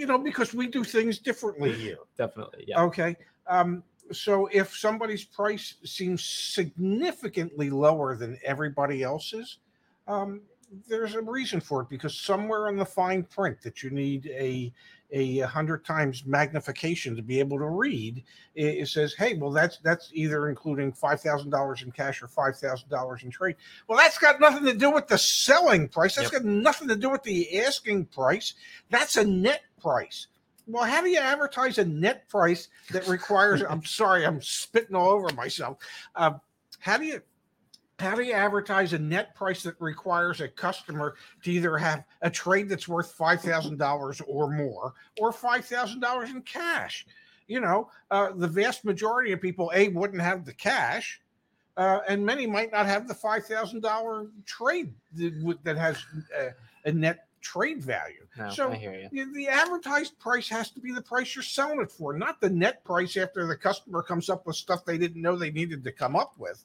you 0.00 0.06
know 0.06 0.18
because 0.18 0.54
we 0.60 0.66
do 0.78 0.82
things 0.84 1.18
differently 1.18 1.72
here 1.72 1.98
Definitely, 2.16 2.64
yeah. 2.68 2.80
Okay. 2.88 3.16
Um, 3.46 3.82
so 4.12 4.48
if 4.52 4.76
somebody's 4.76 5.24
price 5.24 5.66
seems 5.84 6.22
significantly 6.24 7.70
lower 7.70 8.16
than 8.16 8.38
everybody 8.44 9.02
else's, 9.02 9.58
um, 10.06 10.42
there's 10.88 11.14
a 11.14 11.22
reason 11.22 11.60
for 11.60 11.82
it 11.82 11.88
because 11.88 12.18
somewhere 12.18 12.68
in 12.68 12.76
the 12.76 12.84
fine 12.84 13.22
print 13.24 13.60
that 13.62 13.82
you 13.82 13.90
need 13.90 14.26
a 14.26 14.72
a 15.12 15.40
hundred 15.42 15.84
times 15.84 16.24
magnification 16.26 17.14
to 17.14 17.22
be 17.22 17.38
able 17.38 17.58
to 17.58 17.68
read, 17.68 18.22
it, 18.54 18.64
it 18.64 18.88
says, 18.88 19.14
"Hey, 19.14 19.34
well, 19.34 19.50
that's 19.50 19.78
that's 19.78 20.10
either 20.12 20.48
including 20.48 20.92
five 20.92 21.20
thousand 21.20 21.50
dollars 21.50 21.82
in 21.82 21.92
cash 21.92 22.22
or 22.22 22.28
five 22.28 22.56
thousand 22.56 22.88
dollars 22.88 23.22
in 23.22 23.30
trade." 23.30 23.56
Well, 23.86 23.98
that's 23.98 24.18
got 24.18 24.40
nothing 24.40 24.64
to 24.64 24.74
do 24.74 24.90
with 24.90 25.06
the 25.06 25.18
selling 25.18 25.88
price. 25.88 26.16
That's 26.16 26.32
Yep. 26.32 26.42
got 26.42 26.50
nothing 26.50 26.88
to 26.88 26.96
do 26.96 27.10
with 27.10 27.22
the 27.22 27.60
asking 27.60 28.06
price. 28.06 28.54
That's 28.90 29.16
a 29.16 29.24
net 29.24 29.62
price. 29.80 30.26
Well, 30.66 30.84
how 30.84 31.02
do 31.02 31.10
you 31.10 31.18
advertise 31.18 31.78
a 31.78 31.84
net 31.84 32.28
price 32.28 32.68
that 32.90 33.06
requires? 33.06 33.62
I'm 33.68 33.84
sorry, 33.84 34.24
I'm 34.26 34.40
spitting 34.42 34.96
all 34.96 35.10
over 35.10 35.32
myself. 35.34 35.78
Um, 36.16 36.40
how 36.80 36.96
do 36.96 37.04
you 37.04 37.22
how 37.98 38.14
do 38.14 38.22
you 38.22 38.32
advertise 38.32 38.92
a 38.92 38.98
net 38.98 39.34
price 39.34 39.62
that 39.62 39.80
requires 39.80 40.40
a 40.40 40.48
customer 40.48 41.14
to 41.42 41.50
either 41.52 41.76
have 41.76 42.04
a 42.22 42.30
trade 42.30 42.68
that's 42.68 42.88
worth 42.88 43.12
five 43.12 43.40
thousand 43.40 43.78
dollars 43.78 44.20
or 44.26 44.50
more, 44.50 44.94
or 45.20 45.32
five 45.32 45.64
thousand 45.64 46.00
dollars 46.00 46.30
in 46.30 46.42
cash? 46.42 47.06
You 47.46 47.60
know, 47.60 47.90
uh, 48.10 48.32
the 48.34 48.48
vast 48.48 48.84
majority 48.84 49.32
of 49.32 49.40
people 49.40 49.70
a 49.74 49.88
wouldn't 49.88 50.22
have 50.22 50.44
the 50.44 50.54
cash, 50.54 51.20
uh, 51.76 52.00
and 52.08 52.24
many 52.24 52.46
might 52.46 52.72
not 52.72 52.86
have 52.86 53.06
the 53.06 53.14
five 53.14 53.46
thousand 53.46 53.80
dollar 53.80 54.26
trade 54.44 54.92
that, 55.14 55.58
that 55.62 55.76
has 55.76 56.04
uh, 56.38 56.50
a 56.84 56.92
net 56.92 57.28
trade 57.40 57.82
value. 57.82 58.26
No, 58.36 58.50
So, 58.50 58.72
I 58.72 58.76
hear 58.76 58.94
you. 58.94 59.08
The, 59.12 59.32
the 59.32 59.48
advertised 59.48 60.18
price 60.18 60.48
has 60.48 60.70
to 60.70 60.80
be 60.80 60.92
the 60.92 61.02
price 61.02 61.36
you're 61.36 61.42
selling 61.42 61.80
it 61.80 61.92
for, 61.92 62.16
not 62.16 62.40
the 62.40 62.50
net 62.50 62.82
price 62.84 63.16
after 63.16 63.46
the 63.46 63.56
customer 63.56 64.02
comes 64.02 64.28
up 64.30 64.46
with 64.46 64.56
stuff 64.56 64.84
they 64.84 64.98
didn't 64.98 65.20
know 65.22 65.36
they 65.36 65.50
needed 65.50 65.84
to 65.84 65.92
come 65.92 66.16
up 66.16 66.32
with. 66.38 66.64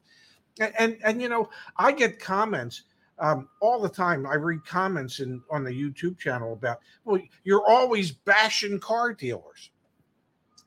And 0.60 0.74
and, 0.78 0.98
and 1.04 1.22
you 1.22 1.30
know, 1.30 1.50
I 1.78 1.92
get 1.92 2.20
comments 2.20 2.84
um, 3.20 3.50
all 3.60 3.82
the 3.82 3.90
time. 3.90 4.26
I 4.26 4.36
read 4.36 4.66
comments 4.66 5.20
in 5.20 5.42
on 5.52 5.64
the 5.64 5.72
YouTube 5.72 6.18
channel 6.18 6.54
about, 6.54 6.80
well, 7.06 7.22
you're 7.44 7.66
always 7.68 8.12
bashing 8.12 8.80
car 8.80 9.14
dealers. 9.14 9.72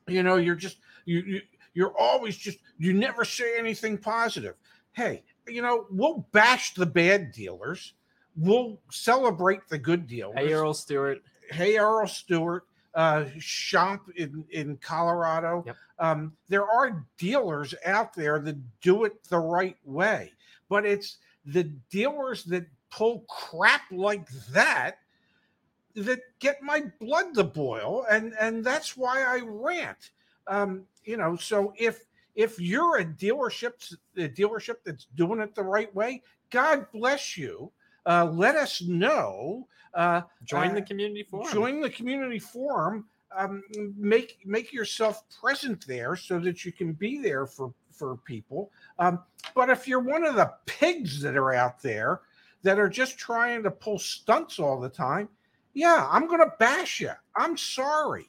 You 0.07 0.23
know, 0.23 0.35
you're 0.35 0.55
just 0.55 0.77
you, 1.05 1.19
you 1.21 1.41
you're 1.73 1.97
always 1.97 2.37
just 2.37 2.59
you 2.77 2.93
never 2.93 3.25
say 3.25 3.57
anything 3.57 3.97
positive. 3.97 4.55
Hey, 4.91 5.23
you 5.47 5.61
know, 5.61 5.87
we'll 5.89 6.27
bash 6.31 6.73
the 6.73 6.85
bad 6.85 7.31
dealers. 7.31 7.93
We'll 8.35 8.79
celebrate 8.91 9.67
the 9.67 9.77
good 9.77 10.07
dealers 10.07 10.37
Hey, 10.37 10.53
Earl 10.53 10.73
Stewart. 10.73 11.21
hey 11.51 11.77
Earl 11.77 12.07
Stewart, 12.07 12.65
uh, 12.95 13.25
shop 13.39 14.07
in 14.15 14.45
in 14.51 14.77
Colorado. 14.77 15.63
Yep. 15.65 15.75
Um, 15.99 16.33
there 16.47 16.65
are 16.69 17.05
dealers 17.17 17.73
out 17.85 18.13
there 18.13 18.39
that 18.39 18.57
do 18.81 19.05
it 19.05 19.23
the 19.25 19.39
right 19.39 19.77
way, 19.83 20.31
but 20.69 20.85
it's 20.85 21.17
the 21.45 21.63
dealers 21.89 22.43
that 22.45 22.65
pull 22.89 23.25
crap 23.27 23.81
like 23.91 24.29
that 24.51 24.97
that 25.95 26.19
get 26.39 26.61
my 26.61 26.83
blood 26.99 27.33
to 27.35 27.43
boil, 27.43 28.05
and 28.09 28.33
and 28.39 28.63
that's 28.63 28.97
why 28.97 29.23
I 29.23 29.41
rant. 29.43 30.11
Um, 30.47 30.85
you 31.03 31.17
know, 31.17 31.35
so 31.35 31.73
if 31.77 32.05
if 32.35 32.59
you're 32.59 32.97
a 32.97 33.05
dealership, 33.05 33.95
a 34.17 34.27
dealership 34.27 34.77
that's 34.85 35.05
doing 35.15 35.39
it 35.39 35.53
the 35.55 35.63
right 35.63 35.93
way, 35.93 36.21
God 36.49 36.87
bless 36.91 37.37
you. 37.37 37.71
Uh, 38.05 38.25
let 38.31 38.55
us 38.55 38.81
know. 38.81 39.67
Uh, 39.93 40.21
Join 40.43 40.73
the 40.73 40.81
Uh, 40.81 40.85
community 40.85 41.23
forum. 41.23 41.53
join 41.53 41.79
the 41.81 41.89
community 41.89 42.39
forum 42.39 43.05
um, 43.35 43.63
make 43.95 44.39
make 44.45 44.73
yourself 44.73 45.23
present 45.39 45.85
there 45.87 46.15
so 46.15 46.39
that 46.39 46.65
you 46.65 46.71
can 46.71 46.93
be 46.93 47.19
there 47.21 47.45
for 47.45 47.73
for 47.91 48.17
people 48.17 48.71
um, 48.97 49.19
but 49.53 49.69
if 49.69 49.87
you're 49.87 49.99
one 49.99 50.23
of 50.25 50.33
the 50.35 50.51
pigs 50.65 51.21
that 51.21 51.35
are 51.37 51.53
out 51.53 51.79
there 51.81 52.21
that 52.63 52.79
are 52.79 52.89
just 52.89 53.17
trying 53.19 53.61
to 53.61 53.69
pull 53.69 53.99
stunts 53.99 54.57
all 54.59 54.79
the 54.79 54.89
time 54.89 55.29
yeah 55.75 56.07
i'm 56.11 56.27
gonna 56.27 56.51
bash 56.59 56.99
you 57.01 57.11
i'm 57.37 57.55
sorry 57.55 58.25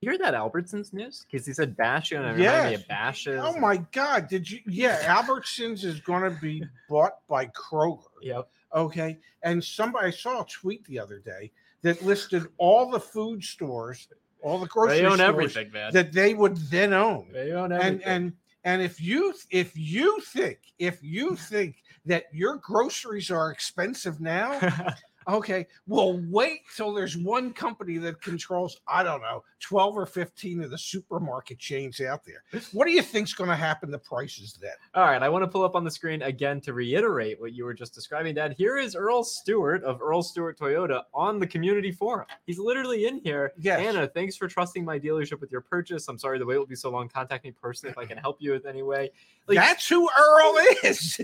You 0.00 0.10
hear 0.10 0.18
that 0.18 0.34
Albertsons 0.34 0.92
news? 0.92 1.24
Because 1.30 1.46
he 1.46 1.52
said 1.52 1.76
bash 1.76 2.10
you 2.10 2.18
and 2.18 2.26
reminded 2.26 2.64
me 2.64 2.70
Yes. 2.72 2.80
of 2.82 2.88
bashes. 2.88 3.40
oh 3.42 3.58
my 3.58 3.76
god 3.92 4.26
did 4.28 4.50
you 4.50 4.60
yeah 4.66 4.98
albertsons 5.16 5.84
is 5.84 6.00
gonna 6.00 6.36
be 6.42 6.64
bought 6.88 7.24
by 7.28 7.46
kroger 7.46 8.02
Yep. 8.22 8.48
Okay. 8.76 9.18
And 9.42 9.62
somebody 9.64 10.08
I 10.08 10.10
saw 10.10 10.42
a 10.42 10.46
tweet 10.46 10.84
the 10.86 10.98
other 11.00 11.18
day 11.18 11.50
that 11.82 12.02
listed 12.02 12.46
all 12.58 12.90
the 12.90 13.00
food 13.00 13.42
stores, 13.42 14.08
all 14.42 14.58
the 14.58 14.66
grocery 14.66 14.98
They 14.98 15.06
own 15.06 15.16
stores 15.16 15.28
everything, 15.28 15.72
man. 15.72 15.92
that 15.92 16.12
they 16.12 16.34
would 16.34 16.56
then 16.70 16.92
own. 16.92 17.28
they 17.32 17.52
own 17.52 17.72
And 17.72 18.02
and 18.04 18.32
and 18.64 18.82
if 18.82 19.00
you 19.00 19.32
if 19.50 19.76
you 19.76 20.20
think 20.20 20.58
if 20.78 21.02
you 21.02 21.36
think 21.36 21.76
that 22.04 22.24
your 22.32 22.56
groceries 22.56 23.30
are 23.30 23.50
expensive 23.50 24.20
now, 24.20 24.60
okay, 25.28 25.66
well 25.86 26.20
wait 26.30 26.60
till 26.76 26.92
there's 26.94 27.16
one 27.16 27.52
company 27.52 27.98
that 27.98 28.20
controls 28.22 28.78
I 28.86 29.02
don't 29.02 29.20
know 29.20 29.42
12 29.60 29.96
or 29.96 30.06
15 30.06 30.62
of 30.64 30.70
the 30.70 30.78
supermarket 30.78 31.58
chains 31.58 32.00
out 32.00 32.22
there. 32.24 32.44
What 32.72 32.86
do 32.86 32.92
you 32.92 33.02
think's 33.02 33.32
going 33.32 33.50
to 33.50 33.56
happen 33.56 33.90
to 33.90 33.98
prices 33.98 34.58
then? 34.60 34.72
All 34.94 35.04
right, 35.04 35.22
I 35.22 35.28
want 35.28 35.42
to 35.42 35.48
pull 35.48 35.64
up 35.64 35.74
on 35.74 35.82
the 35.84 35.90
screen 35.90 36.22
again 36.22 36.60
to 36.62 36.72
reiterate 36.72 37.40
what 37.40 37.52
you 37.52 37.64
were 37.64 37.74
just 37.74 37.94
describing, 37.94 38.34
Dad. 38.34 38.54
Here 38.56 38.76
is 38.78 38.94
Earl 38.94 39.24
Stewart 39.24 39.82
of 39.84 40.00
Earl 40.02 40.22
Stewart 40.22 40.58
Toyota 40.58 41.02
on 41.14 41.38
the 41.40 41.46
community 41.46 41.90
forum. 41.90 42.26
He's 42.46 42.58
literally 42.58 43.06
in 43.06 43.18
here. 43.18 43.52
Yes. 43.58 43.80
Anna, 43.80 44.06
thanks 44.06 44.36
for 44.36 44.46
trusting 44.46 44.84
my 44.84 44.98
dealership 44.98 45.40
with 45.40 45.50
your 45.50 45.62
purchase. 45.62 46.06
I'm 46.08 46.18
sorry 46.18 46.38
the 46.38 46.46
wait 46.46 46.58
will 46.58 46.66
be 46.66 46.76
so 46.76 46.90
long. 46.90 47.08
Contact 47.08 47.44
me 47.44 47.50
personally 47.50 47.90
if 47.92 47.98
I 47.98 48.04
can 48.04 48.18
help 48.18 48.36
you 48.40 48.52
with 48.52 48.66
any 48.66 48.82
way. 48.82 49.10
Like- 49.48 49.56
That's 49.56 49.88
who 49.88 50.08
Earl 50.18 50.58
is. 50.84 51.20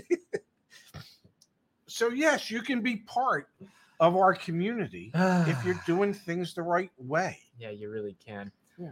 so 1.87 2.09
yes, 2.09 2.49
you 2.49 2.61
can 2.61 2.81
be 2.81 2.97
part 2.97 3.47
of 3.99 4.15
our 4.15 4.33
community 4.33 5.11
if 5.15 5.63
you're 5.65 5.79
doing 5.85 6.13
things 6.13 6.53
the 6.53 6.61
right 6.63 6.91
way. 6.97 7.37
Yeah, 7.59 7.69
you 7.71 7.89
really 7.89 8.15
can. 8.25 8.51
Yeah. 8.77 8.91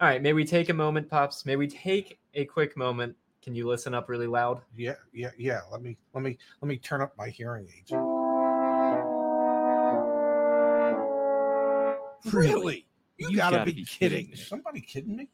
All 0.00 0.08
right, 0.08 0.22
may 0.22 0.32
we 0.32 0.44
take 0.44 0.68
a 0.68 0.74
moment, 0.74 1.08
Pops? 1.10 1.46
May 1.46 1.56
we 1.56 1.66
take 1.66 2.18
a 2.34 2.44
quick 2.44 2.76
moment? 2.76 3.16
Can 3.42 3.54
you 3.54 3.66
listen 3.68 3.94
up 3.94 4.08
really 4.08 4.26
loud? 4.26 4.60
Yeah, 4.76 4.94
yeah, 5.12 5.30
yeah. 5.38 5.60
Let 5.70 5.80
me 5.82 5.96
let 6.14 6.22
me 6.24 6.36
let 6.60 6.68
me 6.68 6.76
turn 6.78 7.00
up 7.00 7.16
my 7.16 7.28
hearing 7.28 7.66
aids. 7.78 7.92
Really? 12.32 12.86
You, 13.18 13.30
You 13.30 13.36
gotta, 13.36 13.58
gotta 13.58 13.70
be, 13.70 13.76
be 13.80 13.84
kidding. 13.84 14.18
kidding 14.18 14.30
me. 14.32 14.36
Somebody 14.36 14.80
kidding 14.80 15.16
me? 15.16 15.28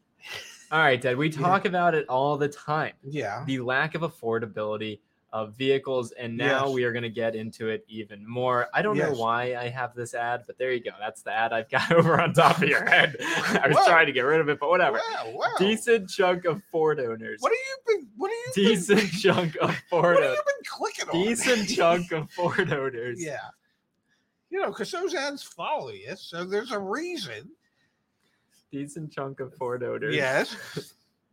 All 0.70 0.78
right, 0.78 1.00
Dad, 1.00 1.16
we 1.16 1.28
Yeah. 1.30 1.38
talk 1.40 1.64
about 1.64 1.94
it 1.94 2.06
all 2.08 2.36
the 2.36 2.48
time. 2.48 2.92
Yeah. 3.02 3.44
the 3.46 3.60
lack 3.60 3.94
of 3.94 4.02
affordability 4.02 5.00
of 5.34 5.54
vehicles 5.56 6.12
and 6.12 6.36
now 6.36 6.66
Yes. 6.66 6.74
we 6.74 6.84
are 6.84 6.92
going 6.92 7.04
to 7.04 7.08
get 7.08 7.34
into 7.34 7.68
it 7.68 7.84
even 7.88 8.28
more 8.28 8.68
i 8.74 8.82
don't 8.82 8.98
know 8.98 9.12
why 9.14 9.56
i 9.56 9.66
have 9.68 9.94
this 9.94 10.12
ad 10.12 10.42
but 10.46 10.58
there 10.58 10.72
you 10.72 10.82
go 10.82 10.90
that's 11.00 11.22
the 11.22 11.32
ad 11.32 11.54
i've 11.54 11.70
got 11.70 11.90
over 11.98 12.20
on 12.20 12.34
top 12.34 12.58
of 12.60 12.68
your 12.68 12.84
head 12.84 13.16
i 13.20 13.66
was 13.66 13.76
Whoa. 13.78 13.86
trying 13.86 14.06
to 14.06 14.12
get 14.12 14.20
rid 14.22 14.40
of 14.42 14.50
it 14.50 14.60
but 14.60 14.68
whatever 14.68 15.00
Wow, 15.14 15.32
wow. 15.34 15.46
decent 15.58 16.10
chunk 16.10 16.44
of 16.44 16.60
ford 16.70 17.00
owners 17.00 17.40
What 17.40 17.50
have 17.52 17.58
you 17.58 17.96
been? 17.98 18.08
What 18.18 18.30
have 18.46 18.56
you 18.58 18.68
decent 18.74 19.00
Been, 19.00 19.08
chunk 19.20 19.56
of 19.56 19.74
Ford. 19.88 20.16
what 20.16 20.22
have 20.22 20.32
owners 20.32 20.36
you 20.36 20.42
been 20.44 20.64
clicking 20.68 21.08
on? 21.08 21.24
decent 21.26 21.68
chunk 21.76 22.12
of 22.12 22.30
ford 22.30 22.72
owners 22.72 23.22
Yeah. 23.22 23.38
You 24.50 24.60
know, 24.60 24.68
because 24.68 24.90
those 24.90 25.14
ads 25.14 25.42
follow 25.42 25.88
you, 25.88 26.14
so 26.14 26.44
there's 26.44 26.72
a 26.72 26.78
reason. 26.78 27.48
decent 28.70 29.10
chunk 29.12 29.40
of 29.40 29.54
ford 29.54 29.82
owners 29.82 30.14
Yes. 30.14 30.54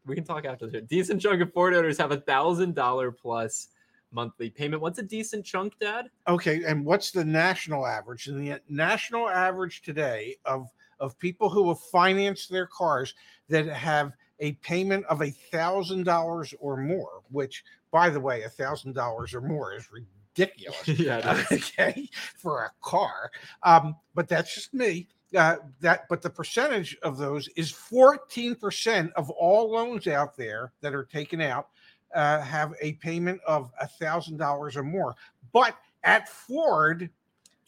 we 0.06 0.16
can 0.16 0.24
talk 0.24 0.46
after 0.46 0.68
this 0.68 0.84
decent 0.88 1.22
chunk 1.22 1.42
of 1.42 1.52
ford 1.54 1.74
owners 1.74 1.98
have 1.98 2.12
a 2.12 2.22
thousand 2.22 2.76
dollar 2.76 3.12
plus 3.12 3.68
monthly 4.12 4.50
payment 4.50 4.82
what's 4.82 5.00
a 5.00 5.04
decent 5.04 5.46
chunk 5.46 5.78
dad 5.80 6.10
Okay, 6.30 6.64
and 6.64 6.86
what's 6.86 7.10
the 7.10 7.26
national 7.26 7.88
average? 7.88 8.28
And 8.28 8.40
the 8.40 8.62
national 8.70 9.28
average 9.28 9.82
today 9.82 10.36
of 10.46 10.70
of 11.00 11.18
people 11.18 11.50
who 11.50 11.70
have 11.70 11.80
financed 11.80 12.52
their 12.52 12.68
cars 12.68 13.16
that 13.48 13.66
have 13.68 14.12
a 14.40 14.52
payment 14.54 15.06
of 15.06 15.22
a 15.22 15.32
thousand 15.32 16.04
dollars 16.04 16.54
or 16.60 16.78
more, 16.78 17.22
which, 17.32 17.64
by 17.92 18.10
the 18.10 18.20
way, 18.20 18.44
a 18.44 18.50
thousand 18.50 18.94
dollars 18.94 19.34
or 19.34 19.42
more 19.42 19.74
is 19.74 19.88
ridiculous. 19.92 20.88
yeah 20.88 21.44
okay, 21.52 22.08
for 22.38 22.66
a 22.66 22.72
car. 22.82 23.32
Um, 23.64 23.96
but 24.14 24.28
that's 24.28 24.54
just 24.54 24.74
me. 24.74 25.08
Uh, 25.36 25.58
that, 25.80 26.08
but 26.10 26.22
the 26.22 26.30
percentage 26.30 26.98
of 27.04 27.18
those 27.18 27.48
is 27.56 27.72
14% 27.72 29.12
of 29.16 29.30
all 29.30 29.72
loans 29.72 30.08
out 30.08 30.36
there 30.36 30.74
that 30.82 30.94
are 30.94 31.06
taken 31.06 31.40
out 31.40 31.70
uh, 32.14 32.42
have 32.42 32.74
a 32.82 32.94
payment 32.94 33.42
of 33.46 33.72
a 33.80 33.88
thousand 33.88 34.38
dollars 34.38 34.76
or 34.76 34.84
more. 34.84 35.16
But 35.52 35.76
at 36.04 36.30
Ford, 36.30 37.10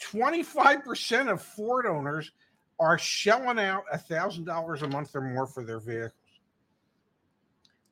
25% 0.01 1.32
of 1.32 1.41
Ford 1.41 1.86
owners 1.86 2.32
are 2.80 2.97
shelling 2.97 3.60
out 3.60 3.84
a 3.91 3.97
thousand 3.97 4.45
dollars 4.45 4.82
a 4.82 4.88
month 4.88 5.15
or 5.15 5.21
more 5.21 5.45
for 5.45 5.63
their 5.63 5.80
vehicles. 5.80 6.13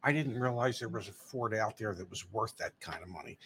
I 0.03 0.11
didn't 0.11 0.39
realize 0.39 0.79
there 0.79 0.89
was 0.89 1.07
a 1.07 1.11
Ford 1.11 1.53
out 1.53 1.77
there 1.77 1.93
that 1.93 2.09
was 2.09 2.31
worth 2.31 2.55
that 2.57 2.79
kind 2.79 3.03
of 3.03 3.09
money. 3.09 3.37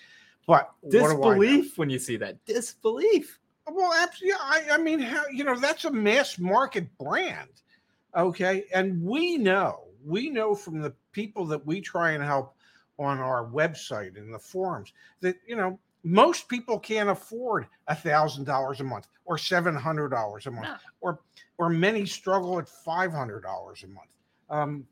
But 0.47 0.71
what 0.81 0.91
do 0.91 0.97
I 0.97 0.99
know? 0.99 1.15
disbelief 1.15 1.77
when 1.77 1.89
you 1.89 1.99
see 1.99 2.17
that 2.17 2.43
disbelief 2.45 3.39
Well, 3.67 3.93
absolutely. 3.93 4.39
I, 4.39 4.67
I 4.71 4.77
mean, 4.77 4.99
how 4.99 5.23
you 5.31 5.43
know 5.43 5.57
that's 5.59 5.85
a 5.85 5.91
mass 5.91 6.37
market 6.37 6.87
brand, 6.97 7.49
okay? 8.15 8.65
And 8.73 9.01
we 9.01 9.37
know, 9.37 9.85
we 10.05 10.29
know 10.29 10.53
from 10.53 10.81
the 10.81 10.93
people 11.11 11.45
that 11.47 11.65
we 11.65 11.81
try 11.81 12.11
and 12.11 12.23
help 12.23 12.55
on 12.99 13.19
our 13.19 13.45
website 13.45 14.17
and 14.17 14.33
the 14.33 14.39
forums 14.39 14.93
that 15.21 15.35
you 15.47 15.55
know 15.55 15.79
most 16.03 16.47
people 16.49 16.77
can't 16.79 17.09
afford 17.09 17.65
a 17.87 17.95
thousand 17.95 18.43
dollars 18.43 18.81
a 18.81 18.83
month 18.83 19.07
or 19.25 19.37
seven 19.37 19.75
hundred 19.75 20.09
dollars 20.09 20.45
a 20.47 20.51
month, 20.51 20.65
No. 20.67 20.75
or 21.01 21.19
or 21.57 21.69
many 21.69 22.05
struggle 22.05 22.59
at 22.59 22.67
five 22.67 23.11
hundred 23.11 23.41
dollars 23.43 23.83
a 23.83 23.87
month. 23.87 24.09
Um, 24.49 24.87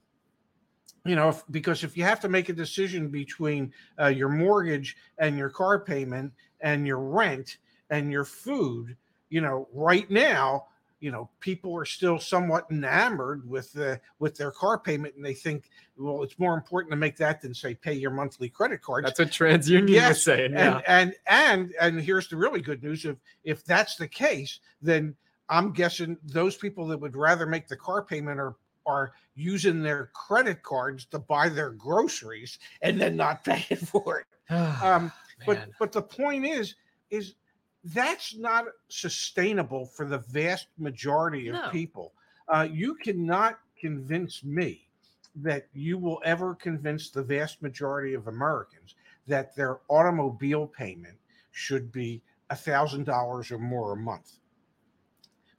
you 1.05 1.15
know, 1.15 1.29
if, 1.29 1.43
because 1.51 1.83
if 1.83 1.97
you 1.97 2.03
have 2.03 2.19
to 2.21 2.29
make 2.29 2.49
a 2.49 2.53
decision 2.53 3.09
between 3.09 3.73
uh, 3.99 4.07
your 4.07 4.29
mortgage 4.29 4.95
and 5.17 5.37
your 5.37 5.49
car 5.49 5.79
payment 5.79 6.31
and 6.61 6.85
your 6.85 6.99
rent 6.99 7.57
and 7.89 8.11
your 8.11 8.23
food, 8.23 8.95
you 9.29 9.41
know, 9.41 9.67
right 9.73 10.09
now, 10.11 10.67
you 11.01 11.11
know, 11.11 11.29
people 11.39 11.75
are 11.75 11.83
still 11.83 12.19
somewhat 12.19 12.67
enamored 12.69 13.49
with 13.49 13.73
the 13.73 13.99
with 14.19 14.37
their 14.37 14.51
car 14.51 14.79
payment, 14.79 15.15
and 15.15 15.25
they 15.25 15.33
think, 15.33 15.69
well, 15.97 16.23
it's 16.23 16.37
more 16.39 16.53
important 16.53 16.91
to 16.91 16.95
make 16.95 17.17
that 17.17 17.41
than 17.41 17.53
say 17.53 17.73
pay 17.73 17.93
your 17.93 18.11
monthly 18.11 18.47
credit 18.47 18.81
card 18.81 19.03
That's 19.05 19.19
what 19.19 19.29
TransUnion 19.29 19.89
Yes, 19.89 20.23
saying. 20.23 20.53
Yeah. 20.53 20.77
and 20.87 20.87
and 20.87 21.15
and 21.27 21.73
and 21.81 22.01
here's 22.01 22.29
the 22.29 22.37
really 22.37 22.61
good 22.61 22.83
news: 22.83 23.03
if 23.03 23.17
if 23.43 23.65
that's 23.65 23.95
the 23.95 24.07
case, 24.07 24.59
then 24.81 25.15
I'm 25.49 25.73
guessing 25.73 26.17
those 26.23 26.55
people 26.55 26.87
that 26.87 26.99
would 26.99 27.15
rather 27.15 27.47
make 27.47 27.67
the 27.67 27.77
car 27.77 28.05
payment 28.05 28.39
are 28.39 28.55
are 28.85 29.13
using 29.35 29.81
their 29.81 30.11
credit 30.13 30.61
cards 30.61 31.05
to 31.05 31.19
buy 31.19 31.49
their 31.49 31.71
groceries 31.71 32.59
and 32.81 33.01
then 33.01 33.15
not 33.15 33.43
paying 33.43 33.81
for 33.81 34.19
it. 34.19 34.25
Um, 34.83 35.11
but 35.45 35.69
but 35.79 35.91
the 35.91 36.01
point 36.01 36.45
is 36.45 36.75
is 37.09 37.35
that's 37.83 38.35
not 38.35 38.65
sustainable 38.89 39.85
for 39.85 40.05
the 40.05 40.19
vast 40.19 40.67
majority 40.77 41.47
of 41.47 41.55
No. 41.55 41.69
people. 41.69 42.13
Uh, 42.47 42.67
you 42.69 42.95
cannot 42.95 43.59
convince 43.79 44.43
me 44.43 44.87
that 45.35 45.67
you 45.73 45.97
will 45.97 46.21
ever 46.25 46.53
convince 46.55 47.09
the 47.09 47.23
vast 47.23 47.61
majority 47.61 48.13
of 48.13 48.27
Americans 48.27 48.95
that 49.27 49.55
their 49.55 49.79
automobile 49.87 50.67
payment 50.67 51.17
should 51.51 51.91
be 51.91 52.21
a 52.49 52.55
thousand 52.55 53.05
dollars 53.05 53.49
or 53.51 53.57
more 53.57 53.93
a 53.93 53.97
month. 53.97 54.33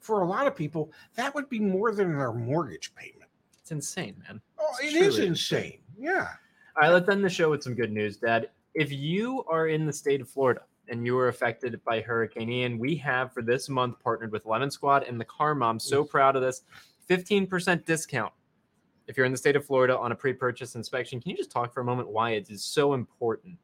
For 0.01 0.23
a 0.23 0.27
lot 0.27 0.47
of 0.47 0.55
people, 0.55 0.93
that 1.15 1.35
would 1.35 1.49
be 1.49 1.59
more 1.61 1.93
than 1.93 2.17
their 2.19 2.33
mortgage 2.33 2.95
payment. 2.95 3.31
it's 3.59 3.71
insane, 3.71 4.17
man. 4.29 4.41
Oh, 4.59 4.75
It's 4.81 4.95
it 4.95 5.03
is 5.03 5.15
truly 5.15 5.29
insane. 5.29 5.79
Yeah. 5.99 6.29
All 6.77 6.83
right, 6.83 6.89
let's 6.91 7.09
end 7.09 7.25
the 7.25 7.31
show 7.31 7.51
with 7.51 7.63
some 7.63 7.75
good 7.75 7.93
news, 7.93 8.17
Dad. 8.17 8.51
If 8.75 8.91
you 8.93 9.45
are 9.45 9.69
in 9.69 9.87
the 9.87 9.93
state 9.93 10.21
of 10.21 10.29
Florida 10.29 10.63
and 10.93 11.07
you 11.07 11.15
were 11.15 11.29
affected 11.29 11.83
by 11.85 12.03
Hurricane 12.03 12.51
Ian, 12.51 12.79
we 12.79 12.95
have 12.97 13.33
for 13.33 13.43
this 13.43 13.71
month 13.71 13.99
partnered 13.99 14.31
with 14.31 14.45
Lemon 14.45 14.71
Squad 14.71 15.05
and 15.05 15.19
the 15.19 15.25
Car 15.25 15.55
Mom. 15.55 15.81
So 15.81 16.05
proud 16.05 16.37
of 16.37 16.43
this. 16.43 16.63
15% 17.09 17.87
discount 17.87 18.33
if 19.09 19.17
you're 19.17 19.25
in 19.25 19.33
the 19.33 19.39
state 19.39 19.57
of 19.57 19.65
Florida 19.65 19.99
on 19.99 20.13
a 20.13 20.15
pre 20.15 20.35
purchase 20.35 20.75
inspection. 20.75 21.21
Can 21.21 21.31
you 21.31 21.37
just 21.37 21.51
talk 21.51 21.73
for 21.73 21.81
a 21.81 21.85
moment 21.85 22.11
why 22.11 22.33
it 22.33 22.51
is 22.51 22.63
so 22.63 22.93
important 22.93 23.57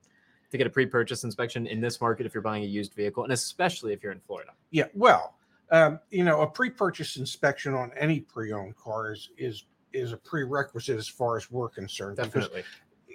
to 0.50 0.56
get 0.56 0.66
a 0.66 0.70
pre 0.70 0.86
purchase 0.86 1.22
inspection 1.22 1.66
in 1.66 1.82
this 1.82 2.00
market 2.00 2.24
if 2.24 2.32
you're 2.32 2.42
buying 2.42 2.64
a 2.64 2.66
used 2.66 2.94
vehicle, 2.94 3.22
and 3.24 3.32
especially 3.32 3.92
if 3.92 4.02
you're 4.02 4.12
in 4.12 4.20
Florida? 4.20 4.52
Yeah, 4.70 4.86
well, 4.94 5.34
um, 5.70 6.00
you 6.10 6.24
know, 6.24 6.40
a 6.40 6.46
pre-purchase 6.46 7.16
inspection 7.18 7.74
on 7.74 7.92
any 7.94 8.20
pre-owned 8.20 8.76
car 8.76 9.12
is 9.12 9.28
is 9.36 9.64
is 9.92 10.12
a 10.12 10.16
prerequisite 10.16 10.96
as 10.96 11.08
far 11.08 11.36
as 11.36 11.50
we're 11.50 11.68
concerned. 11.68 12.16
Definitely. 12.16 12.64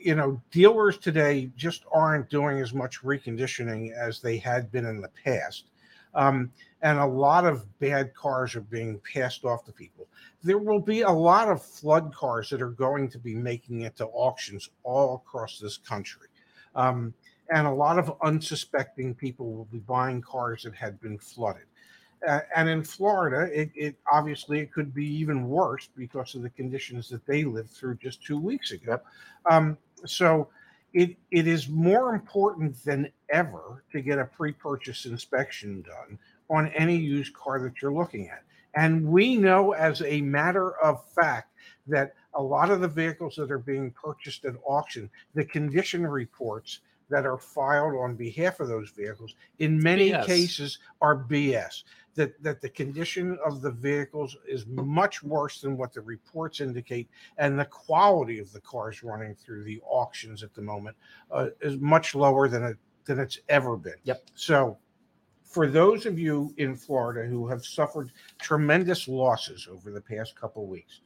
You 0.04 0.16
know, 0.16 0.42
dealers 0.52 0.98
today 0.98 1.50
just 1.56 1.86
aren't 1.94 2.30
doing 2.30 2.60
as 2.60 2.74
much 2.74 3.02
reconditioning 3.04 3.94
as 3.94 4.20
they 4.20 4.38
had 4.38 4.70
been 4.72 4.86
in 4.86 5.00
the 5.00 5.10
past. 5.24 5.66
Um, 6.14 6.52
and 6.82 7.00
a 7.00 7.06
lot 7.06 7.46
of 7.46 7.66
bad 7.80 8.14
cars 8.14 8.56
are 8.56 8.62
being 8.62 9.00
passed 9.14 9.46
off 9.46 9.64
to 9.66 9.72
people. 9.72 10.08
There 10.44 10.58
will 10.58 10.82
be 10.82 11.02
a 11.02 11.10
lot 11.10 11.50
of 11.50 11.64
flood 11.64 12.14
cars 12.14 12.50
that 12.50 12.62
are 12.62 12.70
going 12.70 13.10
to 13.10 13.18
be 13.18 13.34
making 13.34 13.82
it 13.82 13.96
to 13.98 14.08
auctions 14.08 14.70
all 14.84 15.24
across 15.26 15.58
this 15.58 15.78
country. 15.78 16.28
Um, 16.76 17.14
and 17.54 17.66
a 17.66 17.72
lot 17.72 17.98
of 17.98 18.16
unsuspecting 18.22 19.16
people 19.16 19.54
will 19.54 19.66
be 19.66 19.80
buying 19.80 20.22
cars 20.22 20.64
that 20.64 20.76
had 20.76 21.00
been 21.00 21.18
flooded. 21.18 21.66
Uh, 22.28 22.40
and 22.56 22.70
in 22.70 22.84
Florida, 22.84 23.50
it, 23.54 23.70
it 23.76 23.96
obviously 24.12 24.60
it 24.60 24.72
could 24.72 24.94
be 24.94 25.06
even 25.06 25.48
worse 25.48 25.90
because 25.96 26.36
of 26.36 26.42
the 26.42 26.50
conditions 26.50 27.10
that 27.10 27.26
they 27.26 27.44
lived 27.44 27.70
through 27.70 27.96
just 27.96 28.24
two 28.24 28.40
weeks 28.40 28.72
ago. 28.72 29.00
Um, 29.50 29.78
so 30.06 30.50
it 30.94 31.16
it 31.32 31.48
is 31.48 31.68
more 31.70 32.14
important 32.14 32.84
than 32.84 33.12
ever 33.30 33.84
to 33.92 34.02
get 34.02 34.20
a 34.20 34.26
pre-purchase 34.26 35.06
inspection 35.06 35.82
done 35.82 36.20
on 36.50 36.68
any 36.70 36.96
used 36.96 37.34
car 37.34 37.60
that 37.62 37.82
you're 37.82 37.94
looking 37.94 38.28
at. 38.30 38.44
And 38.76 39.06
we 39.06 39.36
know 39.36 39.72
as 39.72 40.02
a 40.02 40.22
matter 40.22 40.78
of 40.80 41.04
fact 41.10 41.52
that 41.88 42.14
a 42.34 42.42
lot 42.42 42.72
of 42.72 42.82
the 42.82 42.88
vehicles 42.88 43.36
that 43.36 43.52
are 43.52 43.60
being 43.60 43.92
purchased 43.92 44.46
at 44.46 44.56
auction, 44.66 45.10
the 45.36 45.46
condition 45.46 46.06
reports 46.06 46.80
that 47.10 47.26
are 47.26 47.38
filed 47.38 47.96
on 47.96 48.16
behalf 48.16 48.60
of 48.60 48.68
those 48.68 48.90
vehicles 48.90 49.36
in 49.60 49.82
many 49.82 50.12
BS. 50.12 50.26
cases 50.26 50.80
are 51.02 51.18
BS. 51.18 51.84
That, 52.16 52.42
that 52.44 52.62
the 52.62 52.70
condition 52.70 53.40
of 53.44 53.62
the 53.64 53.72
vehicles 53.72 54.38
is 54.48 54.68
much 54.68 55.24
worse 55.24 55.62
than 55.62 55.78
what 55.78 55.94
the 55.94 56.02
reports 56.02 56.62
indicate, 56.62 57.10
and 57.40 57.60
the 57.60 57.66
quality 57.66 58.38
of 58.38 58.54
the 58.54 58.62
cars 58.62 59.02
running 59.02 59.34
through 59.34 59.64
the 59.64 59.82
auctions 59.82 60.44
at 60.44 60.54
the 60.54 60.62
moment 60.62 60.96
uh, 61.32 61.48
is 61.62 61.80
much 61.80 62.14
lower 62.14 62.48
than 62.48 62.64
it 62.64 62.78
than 63.06 63.20
it's 63.20 63.40
ever 63.50 63.76
been. 63.78 63.96
Yep. 64.04 64.30
So, 64.36 64.78
for 65.44 65.68
those 65.68 66.06
of 66.06 66.18
you 66.18 66.54
in 66.58 66.76
Florida 66.76 67.28
who 67.28 67.48
have 67.48 67.66
suffered 67.66 68.12
tremendous 68.40 69.08
losses 69.08 69.68
over 69.72 69.92
the 69.92 70.02
past 70.02 70.36
couple 70.36 70.66
weeks, 70.66 71.02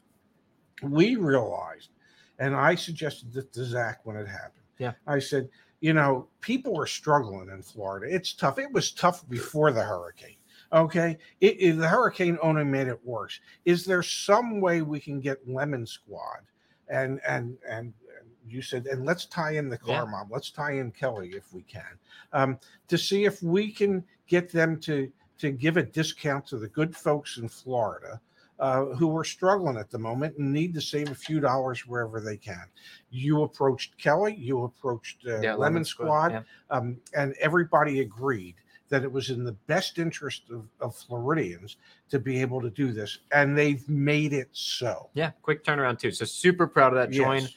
we 0.84 1.16
realized, 1.16 1.90
and 2.40 2.56
I 2.56 2.76
suggested 2.76 3.34
this 3.34 3.46
to 3.54 3.66
Zach 3.66 4.00
when 4.04 4.16
it 4.16 4.28
happened. 4.28 4.64
Yeah. 4.78 4.94
I 5.06 5.20
said, 5.20 5.50
you 5.80 5.94
know, 5.94 6.28
people 6.42 6.80
are 6.80 6.88
struggling 6.88 7.50
in 7.50 7.62
Florida. 7.62 8.14
It's 8.14 8.34
tough. 8.34 8.58
It 8.60 8.72
was 8.72 8.92
tough 8.92 9.28
before 9.30 9.72
the 9.72 9.84
hurricane. 9.84 10.38
Okay. 10.74 11.18
It, 11.40 11.56
it- 11.62 11.78
the 11.78 11.88
hurricane 11.88 12.38
only 12.42 12.64
made 12.64 12.88
it 12.88 13.00
worse. 13.06 13.40
Is 13.66 13.86
there 13.86 14.04
some 14.04 14.60
way 14.60 14.82
we 14.82 15.00
can 15.00 15.20
get 15.20 15.48
Lemon 15.48 15.86
Squad 15.86 16.42
and 16.90 17.20
and 17.28 17.58
and 17.68 17.94
you 18.50 18.62
said, 18.62 18.86
and 18.88 19.06
let's 19.06 19.26
tie 19.26 19.52
in 19.56 19.68
the 19.68 19.78
car 19.78 20.06
Yeah. 20.06 20.12
mom. 20.12 20.30
Let's 20.32 20.52
tie 20.52 20.74
in 20.78 20.92
Kelly 20.92 21.32
if 21.36 21.54
we 21.54 21.64
can, 21.64 21.84
um, 22.32 22.58
to 22.88 22.98
see 22.98 23.26
if 23.26 23.44
we 23.44 23.72
can 23.72 24.04
get 24.26 24.50
them 24.52 24.80
to 24.82 25.12
to 25.40 25.52
give 25.52 25.78
a 25.78 25.84
discount 25.84 26.48
to 26.48 26.58
the 26.58 26.70
good 26.70 26.96
folks 26.96 27.38
in 27.38 27.48
Florida 27.50 28.20
uh, 28.60 28.86
who 28.86 29.16
are 29.16 29.24
struggling 29.24 29.78
at 29.78 29.90
the 29.90 29.98
moment 29.98 30.38
and 30.38 30.52
need 30.52 30.74
to 30.74 30.82
save 30.82 31.12
a 31.12 31.16
few 31.16 31.40
dollars 31.40 31.86
wherever 31.88 32.20
they 32.20 32.38
can. 32.38 32.64
You 33.10 33.44
approached 33.44 33.98
Kelly, 33.98 34.36
you 34.36 34.64
approached 34.64 35.26
uh, 35.28 35.56
Lemon, 35.58 35.86
Squad, 35.86 36.32
yeah. 36.32 36.42
um, 36.70 36.98
and 37.16 37.36
everybody 37.40 38.00
agreed 38.00 38.56
that 38.90 39.04
it 39.04 39.12
was 39.12 39.30
in 39.30 39.44
the 39.44 39.52
best 39.68 40.00
interest 40.00 40.44
of, 40.50 40.66
of 40.80 40.96
Floridians 40.96 41.76
to 42.10 42.20
be 42.20 42.40
able 42.42 42.62
to 42.62 42.70
do 42.70 42.92
this, 42.92 43.20
and 43.34 43.58
they've 43.58 43.88
made 43.90 44.34
it 44.34 44.50
so. 44.54 45.10
Yeah, 45.14 45.32
quick 45.42 45.64
turnaround 45.64 46.00
too. 46.00 46.12
So 46.12 46.26
super 46.26 46.68
proud 46.68 46.94
of 46.94 47.00
that. 47.00 47.12
Join 47.12 47.42
Yes. 47.42 47.54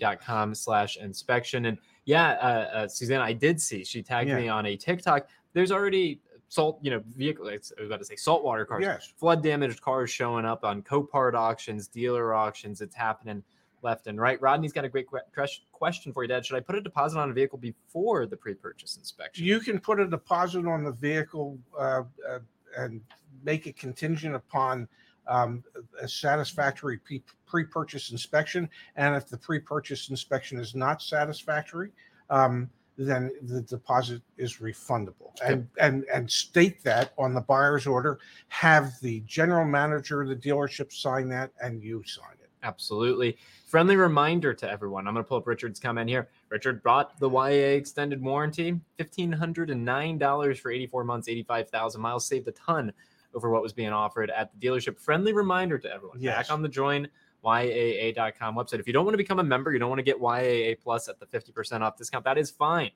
yaa.com 0.00 0.54
slash 0.54 0.96
inspection. 0.96 1.66
And 1.66 1.78
yeah, 2.04 2.30
uh, 2.32 2.76
uh, 2.76 2.88
Suzanne, 2.88 3.20
I 3.20 3.32
did 3.32 3.60
see, 3.60 3.84
she 3.84 4.02
tagged 4.02 4.28
Yeah. 4.28 4.36
me 4.36 4.48
on 4.48 4.66
a 4.66 4.76
TikTok. 4.76 5.28
There's 5.52 5.72
already 5.72 6.20
salt, 6.54 6.78
you 6.82 6.90
know, 6.90 7.02
vehicle, 7.16 7.48
it's- 7.48 7.72
I 7.76 7.80
was 7.80 7.88
about 7.88 7.98
to 7.98 8.04
say 8.04 8.14
saltwater 8.16 8.64
cars, 8.64 8.82
Yes. 8.82 9.12
flood 9.16 9.42
damaged 9.42 9.80
cars 9.82 10.08
showing 10.10 10.44
up 10.44 10.64
on 10.64 10.82
Copart 10.82 11.34
auctions, 11.34 11.88
dealer 11.88 12.32
auctions. 12.32 12.80
It's 12.80 12.94
happening 12.94 13.42
left 13.82 14.06
and 14.06 14.18
right. 14.20 14.40
Rodney's 14.40 14.72
got 14.72 14.84
a 14.84 14.88
great 14.88 15.08
que- 15.10 15.46
question 15.72 16.12
for 16.12 16.22
you, 16.22 16.28
Dad. 16.28 16.46
Should 16.46 16.56
I 16.56 16.60
put 16.60 16.76
a 16.76 16.80
deposit 16.80 17.18
on 17.18 17.28
a 17.28 17.32
vehicle 17.32 17.58
before 17.58 18.26
the 18.26 18.36
pre 18.36 18.54
purchase 18.54 18.96
inspection? 18.96 19.44
You 19.44 19.58
can 19.60 19.80
put 19.80 19.98
a 20.00 20.06
deposit 20.06 20.64
on 20.64 20.84
the 20.84 20.92
vehicle 20.92 21.58
uh, 21.76 22.04
uh, 22.28 22.38
and 22.76 23.02
make 23.42 23.66
it 23.66 23.76
contingent 23.76 24.34
upon 24.36 24.88
um, 25.26 25.64
a 26.00 26.06
satisfactory 26.06 26.98
pre- 26.98 27.22
pre-purchase 27.46 28.10
inspection. 28.10 28.68
And 28.96 29.16
if 29.16 29.26
the 29.26 29.38
pre-purchase 29.38 30.10
inspection 30.10 30.58
is 30.58 30.74
not 30.74 31.00
satisfactory, 31.00 31.92
um, 32.28 32.68
then 32.96 33.30
the 33.42 33.60
deposit 33.62 34.22
is 34.36 34.58
refundable. 34.58 35.32
And 35.44 35.68
and 35.80 36.04
and 36.12 36.30
state 36.30 36.82
that 36.84 37.12
on 37.18 37.34
the 37.34 37.40
buyer's 37.40 37.86
order. 37.86 38.18
Have 38.48 38.92
the 39.02 39.20
general 39.26 39.64
manager 39.64 40.22
of 40.22 40.28
the 40.28 40.36
dealership 40.36 40.92
sign 40.92 41.28
that, 41.30 41.50
and 41.60 41.82
you 41.82 42.02
sign 42.06 42.34
it. 42.40 42.50
Absolutely. 42.62 43.36
Friendly 43.66 43.96
reminder 43.96 44.54
to 44.54 44.70
everyone. 44.70 45.06
I'm 45.06 45.14
going 45.14 45.24
to 45.24 45.28
pull 45.28 45.36
up 45.36 45.46
Richard's 45.46 45.78
comment 45.78 46.08
here. 46.08 46.28
Richard 46.48 46.82
brought 46.82 47.18
the 47.20 47.28
YA 47.28 47.76
extended 47.76 48.22
warranty, 48.22 48.80
$1,509 48.98 50.58
for 50.58 50.70
84 50.70 51.04
months, 51.04 51.28
85,000 51.28 52.00
miles, 52.00 52.26
saved 52.26 52.48
a 52.48 52.52
ton 52.52 52.92
over 53.34 53.50
what 53.50 53.62
was 53.62 53.74
being 53.74 53.92
offered 53.92 54.30
at 54.30 54.50
the 54.52 54.66
dealership. 54.66 54.98
Friendly 54.98 55.34
reminder 55.34 55.78
to 55.78 55.92
everyone. 55.92 56.18
Yes. 56.20 56.36
Back 56.36 56.54
on 56.54 56.62
the 56.62 56.68
join 56.68 57.08
YAA.com 57.44 58.54
website. 58.56 58.80
If 58.80 58.86
you 58.86 58.92
don't 58.92 59.04
want 59.04 59.14
to 59.14 59.18
become 59.18 59.38
a 59.38 59.44
member, 59.44 59.72
you 59.72 59.78
don't 59.78 59.88
want 59.88 59.98
to 59.98 60.04
get 60.04 60.18
YAA 60.20 60.80
Plus 60.80 61.08
at 61.08 61.18
the 61.20 61.26
50% 61.26 61.80
off 61.82 61.96
discount, 61.96 62.24
that 62.24 62.38
is 62.38 62.50
fine. 62.50 62.90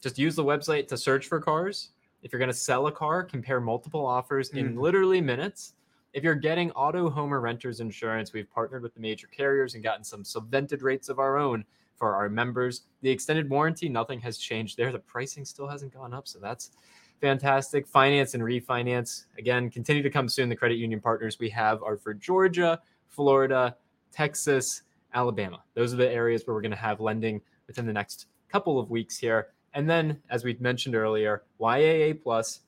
Just 0.00 0.18
use 0.18 0.34
the 0.36 0.44
website 0.44 0.88
to 0.88 0.96
search 0.96 1.26
for 1.26 1.40
cars. 1.40 1.90
If 2.22 2.32
you're 2.32 2.38
going 2.38 2.50
to 2.50 2.56
sell 2.56 2.86
a 2.86 2.92
car, 2.92 3.22
compare 3.24 3.60
multiple 3.60 4.04
offers 4.06 4.50
in 4.50 4.74
Mhm. 4.74 4.80
literally 4.80 5.20
minutes. 5.20 5.74
If 6.12 6.22
you're 6.22 6.34
getting 6.34 6.70
auto, 6.72 7.08
home, 7.08 7.32
or 7.32 7.40
renters 7.40 7.80
insurance, 7.80 8.32
we've 8.32 8.50
partnered 8.50 8.82
with 8.82 8.94
the 8.94 9.00
major 9.00 9.26
carriers 9.28 9.74
and 9.74 9.82
gotten 9.82 10.04
some 10.04 10.22
subvented 10.24 10.82
rates 10.82 11.08
of 11.08 11.18
our 11.18 11.38
own 11.38 11.64
for 11.96 12.14
our 12.14 12.28
members. 12.28 12.82
The 13.00 13.10
extended 13.10 13.48
warranty, 13.48 13.88
nothing 13.88 14.20
has 14.20 14.38
changed 14.38 14.76
there. 14.76 14.92
The 14.92 14.98
pricing 14.98 15.44
still 15.44 15.66
hasn't 15.68 15.94
gone 15.94 16.12
up. 16.12 16.28
So 16.28 16.38
that's 16.38 16.72
fantastic. 17.20 17.86
Finance 17.86 18.34
and 18.34 18.42
refinance, 18.42 19.26
again, 19.38 19.70
continue 19.70 20.02
to 20.02 20.10
come 20.10 20.28
soon. 20.28 20.48
The 20.48 20.56
credit 20.56 20.76
union 20.76 21.00
partners 21.00 21.38
we 21.38 21.48
have 21.50 21.82
are 21.82 21.96
for 21.96 22.12
Georgia, 22.12 22.80
Florida, 23.12 23.76
Texas, 24.10 24.82
Alabama. 25.14 25.62
Those 25.74 25.92
are 25.94 25.98
the 25.98 26.10
areas 26.10 26.46
where 26.46 26.54
we're 26.54 26.62
going 26.62 26.70
to 26.72 26.76
have 26.76 27.00
lending 27.00 27.40
within 27.66 27.86
the 27.86 27.92
next 27.92 28.26
couple 28.48 28.78
of 28.80 28.90
weeks 28.90 29.16
here. 29.18 29.48
And 29.74 29.88
then, 29.88 30.20
as 30.30 30.44
we 30.44 30.56
mentioned 30.60 30.94
earlier, 30.94 31.44
YAA 31.60 32.14
Plus 32.20 32.60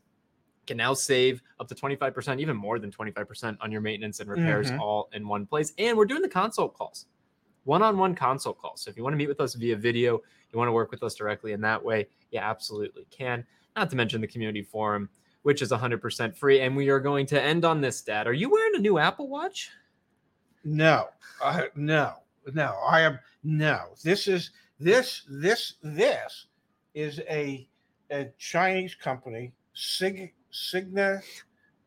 can 0.66 0.76
now 0.76 0.94
save 0.94 1.42
up 1.60 1.68
to 1.68 1.74
25%, 1.74 2.40
even 2.40 2.56
more 2.56 2.78
than 2.78 2.90
25% 2.90 3.56
on 3.60 3.70
your 3.72 3.80
maintenance 3.82 4.20
and 4.20 4.30
repairs 4.30 4.70
Mhm. 4.70 4.78
all 4.80 5.10
in 5.12 5.26
one 5.28 5.44
place. 5.46 5.72
And 5.78 5.96
we're 5.96 6.06
doing 6.06 6.22
the 6.22 6.28
consult 6.28 6.74
calls, 6.74 7.06
one 7.64 7.82
on 7.82 7.98
one 7.98 8.14
consult 8.14 8.58
calls. 8.58 8.80
So 8.82 8.90
if 8.90 8.96
you 8.96 9.02
want 9.02 9.12
to 9.12 9.18
meet 9.18 9.28
with 9.28 9.40
us 9.40 9.54
via 9.54 9.76
video, 9.76 10.22
you 10.52 10.58
want 10.58 10.68
to 10.68 10.72
work 10.72 10.90
with 10.90 11.02
us 11.02 11.14
directly 11.14 11.52
in 11.52 11.60
that 11.62 11.82
way, 11.84 12.06
you 12.30 12.38
absolutely 12.38 13.06
can. 13.10 13.46
Not 13.76 13.90
to 13.90 13.96
mention 13.96 14.20
the 14.22 14.26
community 14.26 14.62
forum, 14.62 15.10
which 15.42 15.60
is 15.60 15.70
100% 15.70 16.34
free. 16.36 16.60
And 16.60 16.74
we 16.76 16.88
are 16.88 17.00
going 17.00 17.26
to 17.26 17.40
end 17.42 17.64
on 17.66 17.80
this, 17.82 18.00
Dad. 18.00 18.26
Are 18.26 18.32
you 18.32 18.48
wearing 18.50 18.76
a 18.76 18.78
new 18.78 18.98
Apple 18.98 19.28
Watch? 19.28 19.70
No, 20.64 21.08
uh, 21.42 21.64
no, 21.74 22.14
no. 22.52 22.76
I 22.86 23.02
am 23.02 23.18
no. 23.42 23.80
This 24.02 24.26
is 24.28 24.50
this 24.80 25.22
this 25.28 25.74
this 25.82 26.46
is 26.94 27.20
a 27.28 27.68
a 28.10 28.30
Chinese 28.38 28.94
company, 28.94 29.52
Sig 29.74 30.32
Signa 30.50 31.20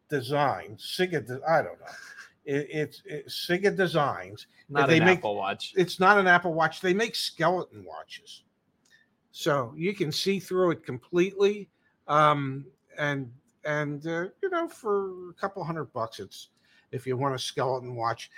Design. 0.10 0.78
Siga. 0.80 1.26
De- 1.26 1.42
I 1.48 1.62
don't 1.62 1.80
know. 1.80 1.86
It, 2.46 2.68
it's 2.70 3.02
it's 3.06 3.48
Siga 3.48 3.76
Designs. 3.76 4.48
Not 4.70 4.90
They 4.90 4.98
an 5.00 5.06
make- 5.06 5.20
Apple 5.20 5.36
Watch. 5.36 5.74
It's 5.76 6.00
not 6.00 6.18
an 6.18 6.28
Apple 6.28 6.54
Watch. 6.54 6.82
They 6.82 6.94
make 6.94 7.16
skeleton 7.16 7.84
watches, 7.84 8.44
so 9.32 9.74
you 9.76 9.94
can 9.96 10.12
see 10.12 10.40
through 10.40 10.72
it 10.72 10.86
completely. 10.86 11.70
Um, 12.08 12.66
and 12.98 13.32
and 13.66 14.06
uh, 14.06 14.26
you 14.42 14.50
know, 14.50 14.68
for 14.68 15.30
a 15.30 15.34
couple 15.34 15.64
hundred 15.64 15.86
bucks, 15.94 16.20
it's 16.20 16.50
if 16.92 17.06
you 17.08 17.18
want 17.18 17.36
a 17.36 17.40
skeleton 17.40 17.96
watch 17.96 18.30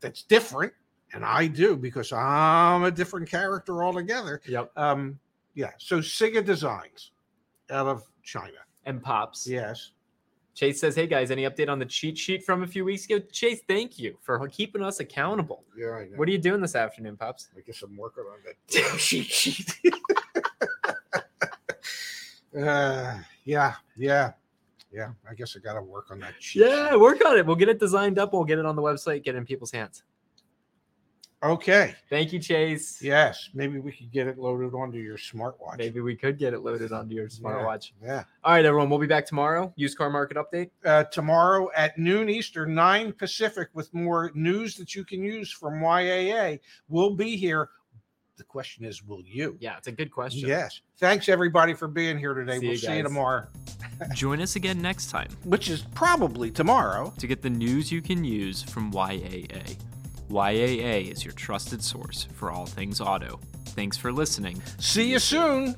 that's 0.00 0.22
different, 0.22 0.72
and 1.12 1.24
I 1.24 1.46
do 1.46 1.76
because 1.76 2.12
I'm 2.12 2.84
a 2.84 2.90
different 2.90 3.28
character 3.28 3.82
altogether. 3.82 4.40
Yep. 4.46 4.72
Um, 4.76 5.18
yeah. 5.54 5.70
So 5.78 5.98
Siga 5.98 6.44
Designs 6.44 7.12
out 7.70 7.86
of 7.86 8.04
China. 8.22 8.58
And 8.84 9.02
pops. 9.02 9.46
Yes. 9.46 9.92
Chase 10.54 10.80
says, 10.80 10.96
"Hey 10.96 11.06
guys, 11.06 11.30
any 11.30 11.42
update 11.44 11.68
on 11.68 11.78
the 11.78 11.86
cheat 11.86 12.18
sheet 12.18 12.44
from 12.44 12.64
a 12.64 12.66
few 12.66 12.84
weeks 12.84 13.04
ago?" 13.04 13.20
Chase, 13.30 13.60
thank 13.68 13.96
you 13.96 14.18
for 14.22 14.48
keeping 14.48 14.82
us 14.82 14.98
accountable. 14.98 15.62
Yeah, 15.76 15.90
I 15.90 16.04
know. 16.06 16.16
What 16.16 16.28
are 16.28 16.32
you 16.32 16.38
doing 16.38 16.60
this 16.60 16.74
afternoon, 16.74 17.16
pops? 17.16 17.48
I 17.56 17.60
guess 17.60 17.80
I'm 17.82 17.96
working 17.96 18.24
on 18.24 18.38
that 18.44 18.56
damn 18.68 18.98
cheat 18.98 19.26
sheet. 19.26 19.72
uh, 22.60 23.18
yeah, 23.44 23.74
yeah, 23.96 24.32
yeah. 24.92 25.10
I 25.28 25.34
guess 25.34 25.56
I 25.56 25.60
got 25.60 25.74
to 25.74 25.82
work 25.82 26.10
on 26.10 26.18
that 26.20 26.34
Yeah, 26.54 26.90
sheet. 26.90 27.00
work 27.00 27.24
on 27.24 27.38
it. 27.38 27.46
We'll 27.46 27.56
get 27.56 27.68
it 27.68 27.78
designed 27.78 28.18
up. 28.18 28.32
We'll 28.32 28.44
get 28.44 28.58
it 28.58 28.66
on 28.66 28.76
the 28.76 28.82
website. 28.82 29.24
Get 29.24 29.34
it 29.34 29.38
in 29.38 29.44
people's 29.44 29.70
hands. 29.72 30.02
Okay. 31.40 31.94
Thank 32.10 32.32
you, 32.32 32.40
Chase. 32.40 33.00
Yes. 33.00 33.50
Maybe 33.54 33.78
we 33.78 33.92
could 33.92 34.10
get 34.10 34.26
it 34.26 34.38
loaded 34.38 34.74
onto 34.74 34.98
your 34.98 35.16
smartwatch. 35.16 35.78
Maybe 35.78 36.00
we 36.00 36.16
could 36.16 36.36
get 36.36 36.52
it 36.52 36.60
loaded 36.60 36.90
onto 36.90 37.14
your 37.14 37.28
smartwatch. 37.28 37.92
Yeah. 38.02 38.24
All 38.42 38.54
right, 38.54 38.64
everyone. 38.64 38.90
We'll 38.90 38.98
be 38.98 39.06
back 39.06 39.24
tomorrow. 39.24 39.72
Used 39.76 39.96
car 39.96 40.10
market 40.10 40.36
update. 40.36 40.70
Uh, 40.84 41.04
tomorrow 41.04 41.68
at 41.76 41.96
noon 41.96 42.28
Eastern, 42.28 42.74
9 42.74 43.12
Pacific, 43.12 43.68
with 43.72 43.92
more 43.94 44.32
news 44.34 44.74
that 44.76 44.96
you 44.96 45.04
can 45.04 45.22
use 45.22 45.52
from 45.52 45.74
YAA. 45.74 46.58
We'll 46.88 47.14
be 47.14 47.36
here. 47.36 47.68
The 48.36 48.44
question 48.44 48.84
is, 48.84 49.04
will 49.04 49.22
you? 49.24 49.56
Yeah, 49.60 49.76
it's 49.76 49.88
a 49.88 49.92
good 49.92 50.10
question. 50.10 50.48
Yes. 50.48 50.80
Thanks, 50.98 51.28
everybody, 51.28 51.74
for 51.74 51.86
being 51.88 52.18
here 52.18 52.34
today. 52.34 52.58
See 52.58 52.66
we'll 52.66 52.72
you 52.72 52.78
see 52.78 52.96
you 52.96 53.02
tomorrow, 53.04 53.46
Join 54.14 54.40
us 54.40 54.56
again 54.56 54.80
next 54.80 55.10
time 55.10 55.28
which 55.44 55.68
is 55.68 55.82
probably 55.94 56.50
tomorrow. 56.50 57.12
to 57.18 57.26
get 57.26 57.42
the 57.42 57.50
news 57.50 57.90
you 57.90 58.00
can 58.00 58.24
use 58.24 58.62
from 58.62 58.92
YAA. 58.92 59.76
YAA 60.30 61.10
is 61.10 61.24
your 61.24 61.32
trusted 61.32 61.82
source 61.82 62.28
for 62.34 62.50
all 62.50 62.66
things 62.66 63.00
auto. 63.00 63.40
Thanks 63.66 63.96
for 63.96 64.12
listening. 64.12 64.60
See 64.78 65.10
you 65.10 65.18
soon. 65.18 65.76